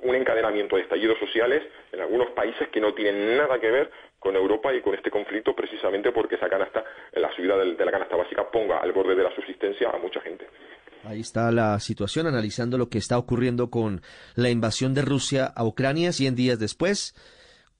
un 0.01 0.15
encadenamiento 0.15 0.75
de 0.75 0.81
estallidos 0.81 1.19
sociales 1.19 1.61
en 1.91 2.01
algunos 2.01 2.31
países 2.31 2.67
que 2.69 2.81
no 2.81 2.95
tienen 2.95 3.37
nada 3.37 3.59
que 3.59 3.69
ver 3.69 3.91
con 4.17 4.35
Europa 4.35 4.73
y 4.73 4.81
con 4.81 4.95
este 4.95 5.11
conflicto 5.11 5.55
precisamente 5.55 6.11
porque 6.11 6.33
esa 6.33 6.49
canasta, 6.49 6.83
la 7.13 7.31
subida 7.35 7.57
de 7.57 7.85
la 7.85 7.91
canasta 7.91 8.15
básica 8.15 8.49
ponga 8.49 8.79
al 8.79 8.91
borde 8.91 9.13
de 9.13 9.23
la 9.23 9.35
subsistencia 9.35 9.91
a 9.91 9.99
mucha 9.99 10.19
gente. 10.21 10.47
Ahí 11.03 11.21
está 11.21 11.51
la 11.51 11.79
situación, 11.79 12.27
analizando 12.27 12.77
lo 12.77 12.89
que 12.89 12.97
está 12.97 13.17
ocurriendo 13.17 13.69
con 13.69 14.01
la 14.35 14.49
invasión 14.49 14.93
de 14.93 15.01
Rusia 15.01 15.45
a 15.45 15.65
Ucrania 15.65 16.11
100 16.11 16.35
días 16.35 16.59
después, 16.59 17.15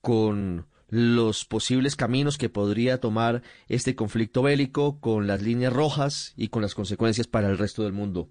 con 0.00 0.66
los 0.88 1.44
posibles 1.44 1.96
caminos 1.96 2.36
que 2.36 2.48
podría 2.48 3.00
tomar 3.00 3.42
este 3.68 3.94
conflicto 3.94 4.42
bélico, 4.42 5.00
con 5.00 5.26
las 5.26 5.40
líneas 5.40 5.72
rojas 5.72 6.34
y 6.36 6.48
con 6.48 6.62
las 6.62 6.74
consecuencias 6.74 7.26
para 7.26 7.48
el 7.48 7.58
resto 7.58 7.84
del 7.84 7.92
mundo. 7.92 8.28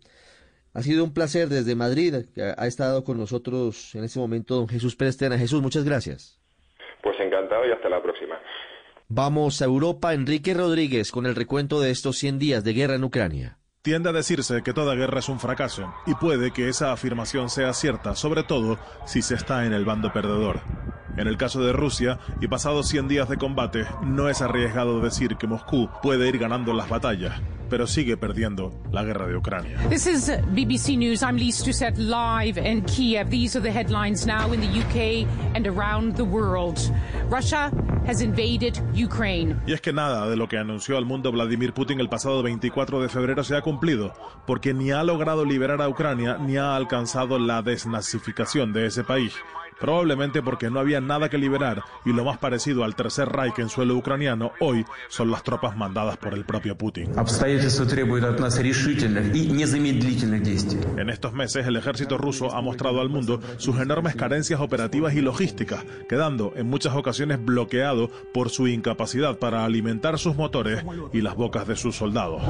Ha 0.73 0.83
sido 0.83 1.03
un 1.03 1.13
placer 1.13 1.49
desde 1.49 1.75
Madrid. 1.75 2.15
Ha 2.57 2.67
estado 2.67 3.03
con 3.03 3.17
nosotros 3.17 3.95
en 3.95 4.03
este 4.03 4.19
momento 4.19 4.55
don 4.55 4.67
Jesús 4.67 4.95
Pérez 4.95 5.17
Jesús, 5.17 5.61
muchas 5.61 5.83
gracias. 5.83 6.39
Pues 7.01 7.19
encantado 7.19 7.65
y 7.65 7.71
hasta 7.71 7.89
la 7.89 8.01
próxima. 8.01 8.39
Vamos 9.07 9.61
a 9.61 9.65
Europa. 9.65 10.13
Enrique 10.13 10.53
Rodríguez 10.53 11.11
con 11.11 11.25
el 11.25 11.35
recuento 11.35 11.81
de 11.81 11.91
estos 11.91 12.17
100 12.17 12.39
días 12.39 12.63
de 12.63 12.73
guerra 12.73 12.95
en 12.95 13.03
Ucrania. 13.03 13.57
Tiende 13.83 14.09
a 14.09 14.13
decirse 14.13 14.61
que 14.61 14.73
toda 14.73 14.93
guerra 14.93 15.17
es 15.17 15.27
un 15.27 15.39
fracaso, 15.39 15.91
y 16.05 16.13
puede 16.13 16.51
que 16.51 16.69
esa 16.69 16.91
afirmación 16.91 17.49
sea 17.49 17.73
cierta, 17.73 18.15
sobre 18.15 18.43
todo 18.43 18.77
si 19.07 19.23
se 19.23 19.33
está 19.33 19.65
en 19.65 19.73
el 19.73 19.85
bando 19.85 20.13
perdedor. 20.13 20.61
En 21.21 21.27
el 21.27 21.37
caso 21.37 21.61
de 21.61 21.71
Rusia, 21.71 22.17
y 22.41 22.47
pasados 22.47 22.87
100 22.87 23.07
días 23.07 23.29
de 23.29 23.37
combate, 23.37 23.85
no 24.01 24.27
es 24.27 24.41
arriesgado 24.41 25.01
decir 25.01 25.37
que 25.37 25.45
Moscú 25.45 25.87
puede 26.01 26.27
ir 26.27 26.39
ganando 26.39 26.73
las 26.73 26.89
batallas 26.89 27.39
pero 27.69 27.87
sigue 27.87 28.17
perdiendo 28.17 28.73
la 28.91 29.01
guerra 29.01 29.27
de 29.27 29.37
Ucrania. 29.37 29.77
This 29.87 30.05
is 30.05 30.29
BBC 30.53 30.97
News. 30.97 31.23
I'm 31.23 31.37
Lee 31.37 31.53
Strusset 31.53 31.95
live 31.97 32.57
in 32.57 32.81
Kiev. 32.81 33.29
These 33.29 33.57
are 33.57 33.61
the 33.61 33.71
headlines 33.71 34.27
now 34.27 34.51
in 34.51 34.59
the 34.59 34.67
UK 34.67 35.25
and 35.55 35.65
around 35.65 36.17
the 36.17 36.25
world. 36.25 36.77
Russia 37.29 37.71
has 38.05 38.19
invaded 38.19 38.77
Ukraine. 38.93 39.55
Y 39.65 39.71
es 39.71 39.79
que 39.79 39.93
nada 39.93 40.29
de 40.29 40.35
lo 40.35 40.49
que 40.49 40.57
anunció 40.57 40.97
al 40.97 41.05
mundo 41.05 41.31
Vladimir 41.31 41.71
Putin 41.71 42.01
el 42.01 42.09
pasado 42.09 42.43
24 42.43 43.01
de 43.01 43.07
febrero 43.07 43.41
se 43.45 43.55
ha 43.55 43.61
cumplido, 43.61 44.13
porque 44.45 44.73
ni 44.73 44.91
ha 44.91 45.01
logrado 45.05 45.45
liberar 45.45 45.81
a 45.81 45.87
Ucrania 45.87 46.37
ni 46.41 46.57
ha 46.57 46.75
alcanzado 46.75 47.39
la 47.39 47.61
desnazificación 47.61 48.73
de 48.73 48.87
ese 48.87 49.05
país. 49.05 49.33
Probablemente 49.81 50.41
porque 50.41 50.69
no 50.69 50.79
había 50.79 51.01
nada 51.01 51.27
que 51.27 51.37
liberar 51.37 51.83
y 52.05 52.13
lo 52.13 52.23
más 52.23 52.37
parecido 52.37 52.85
al 52.85 52.95
Tercer 52.95 53.27
Reich 53.27 53.59
en 53.59 53.67
suelo 53.67 53.95
ucraniano 53.95 54.51
hoy 54.59 54.85
son 55.09 55.31
las 55.31 55.43
tropas 55.43 55.75
mandadas 55.75 56.17
por 56.17 56.33
el 56.33 56.45
propio 56.45 56.77
Putin. 56.77 57.11
En 60.97 61.09
estos 61.09 61.33
meses 61.33 61.65
el 61.67 61.75
ejército 61.75 62.17
ruso 62.17 62.55
ha 62.55 62.61
mostrado 62.61 63.01
al 63.01 63.09
mundo 63.09 63.41
sus 63.57 63.79
enormes 63.79 64.15
carencias 64.15 64.61
operativas 64.61 65.15
y 65.15 65.21
logísticas, 65.21 65.83
quedando 66.07 66.53
en 66.55 66.67
muchas 66.67 66.95
ocasiones 66.95 67.43
bloqueado 67.43 68.09
por 68.33 68.49
su 68.49 68.67
incapacidad 68.67 69.39
para 69.39 69.65
alimentar 69.65 70.19
sus 70.19 70.35
motores 70.35 70.83
y 71.11 71.21
las 71.21 71.35
bocas 71.35 71.67
de 71.67 71.75
sus 71.75 71.95
soldados. 71.95 72.43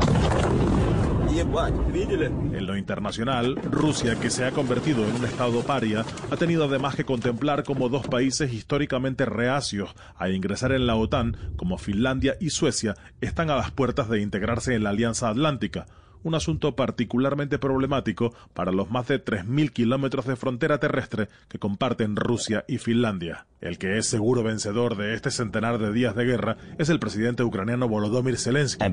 En 2.54 2.66
lo 2.66 2.76
internacional, 2.76 3.56
Rusia, 3.56 4.20
que 4.20 4.30
se 4.30 4.44
ha 4.44 4.52
convertido 4.52 5.08
en 5.08 5.16
un 5.16 5.24
estado 5.24 5.62
paria, 5.64 6.04
ha 6.30 6.36
tenido 6.36 6.66
además 6.66 6.96
que 6.96 7.06
contemplar 7.06 7.64
como 7.64 7.88
dos 7.88 8.06
países 8.06 8.54
históricamente 8.54 9.26
reacios 9.26 9.96
a 10.18 10.30
ingresar 10.30 10.74
en 10.74 10.88
la 10.88 10.96
OTAN, 10.96 11.38
como 11.56 11.78
Finlandia 11.78 12.36
y 12.42 12.50
Suecia, 12.50 12.96
están 13.22 13.50
a 13.50 13.56
las 13.56 13.72
puertas 13.72 14.10
de 14.10 14.22
integrarse 14.22 14.76
en 14.76 14.84
la 14.84 14.90
Alianza 14.90 15.30
Atlántica 15.30 15.86
un 16.24 16.36
asunto 16.36 16.76
particularmente 16.76 17.60
problemático 17.60 18.34
para 18.54 18.72
los 18.72 18.90
más 18.90 19.08
de 19.08 19.24
3.000 19.24 19.72
kilómetros 19.72 20.26
de 20.26 20.36
frontera 20.36 20.80
terrestre 20.80 21.30
que 21.48 21.60
comparten 21.60 22.16
Rusia 22.16 22.66
y 22.68 22.78
Finlandia. 22.78 23.46
El 23.62 23.78
que 23.78 23.98
es 23.98 24.08
seguro 24.08 24.44
vencedor 24.44 24.98
de 24.98 25.14
este 25.14 25.30
centenar 25.32 25.78
de 25.78 25.92
días 25.92 26.16
de 26.16 26.26
guerra 26.26 26.58
es 26.78 26.90
el 26.90 27.00
presidente 27.00 27.44
ucraniano 27.44 27.88
Volodymyr 27.88 28.38
Zelensky. 28.38 28.84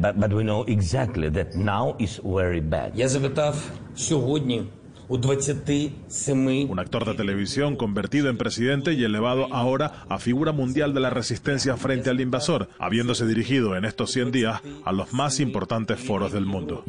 Un 6.68 6.78
actor 6.78 7.06
de 7.06 7.14
televisión 7.14 7.76
convertido 7.76 8.28
en 8.28 8.36
presidente 8.36 8.92
y 8.92 9.04
elevado 9.04 9.52
ahora 9.54 10.04
a 10.08 10.18
figura 10.18 10.52
mundial 10.52 10.92
de 10.92 11.00
la 11.00 11.08
resistencia 11.08 11.78
frente 11.78 12.10
al 12.10 12.20
invasor, 12.20 12.68
habiéndose 12.78 13.26
dirigido 13.26 13.74
en 13.74 13.86
estos 13.86 14.12
100 14.12 14.32
días 14.32 14.60
a 14.84 14.92
los 14.92 15.14
más 15.14 15.40
importantes 15.40 15.98
foros 15.98 16.32
del 16.32 16.44
mundo. 16.44 16.82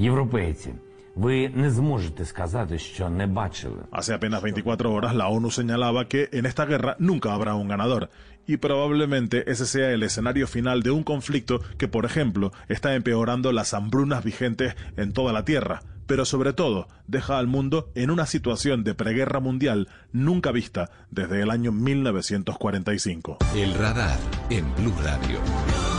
Hace 3.91 4.13
apenas 4.13 4.41
24 4.41 4.93
horas 4.93 5.15
la 5.15 5.27
ONU 5.27 5.49
señalaba 5.49 6.07
que 6.07 6.29
en 6.31 6.45
esta 6.45 6.65
guerra 6.65 6.95
nunca 6.99 7.33
habrá 7.33 7.55
un 7.55 7.67
ganador 7.67 8.09
y 8.49 8.57
probablemente 8.57 9.43
ese 9.51 9.67
sea 9.67 9.91
el 9.91 10.01
escenario 10.01 10.47
final 10.47 10.81
de 10.81 10.89
un 10.89 11.03
conflicto 11.03 11.61
que, 11.77 11.87
por 11.87 12.05
ejemplo, 12.05 12.51
está 12.67 12.95
empeorando 12.95 13.51
las 13.51 13.75
hambrunas 13.75 14.23
vigentes 14.23 14.75
en 14.97 15.13
toda 15.13 15.33
la 15.33 15.45
Tierra, 15.45 15.83
pero 16.07 16.25
sobre 16.25 16.53
todo 16.53 16.87
deja 17.05 17.37
al 17.37 17.45
mundo 17.45 17.91
en 17.93 18.09
una 18.09 18.25
situación 18.25 18.83
de 18.83 18.95
preguerra 18.95 19.39
mundial 19.39 19.87
nunca 20.13 20.51
vista 20.51 20.89
desde 21.11 21.43
el 21.43 21.51
año 21.51 21.71
1945. 21.71 23.37
El 23.55 23.75
radar 23.75 24.17
en 24.49 24.65
Blue 24.77 24.95
Radio. 25.03 25.98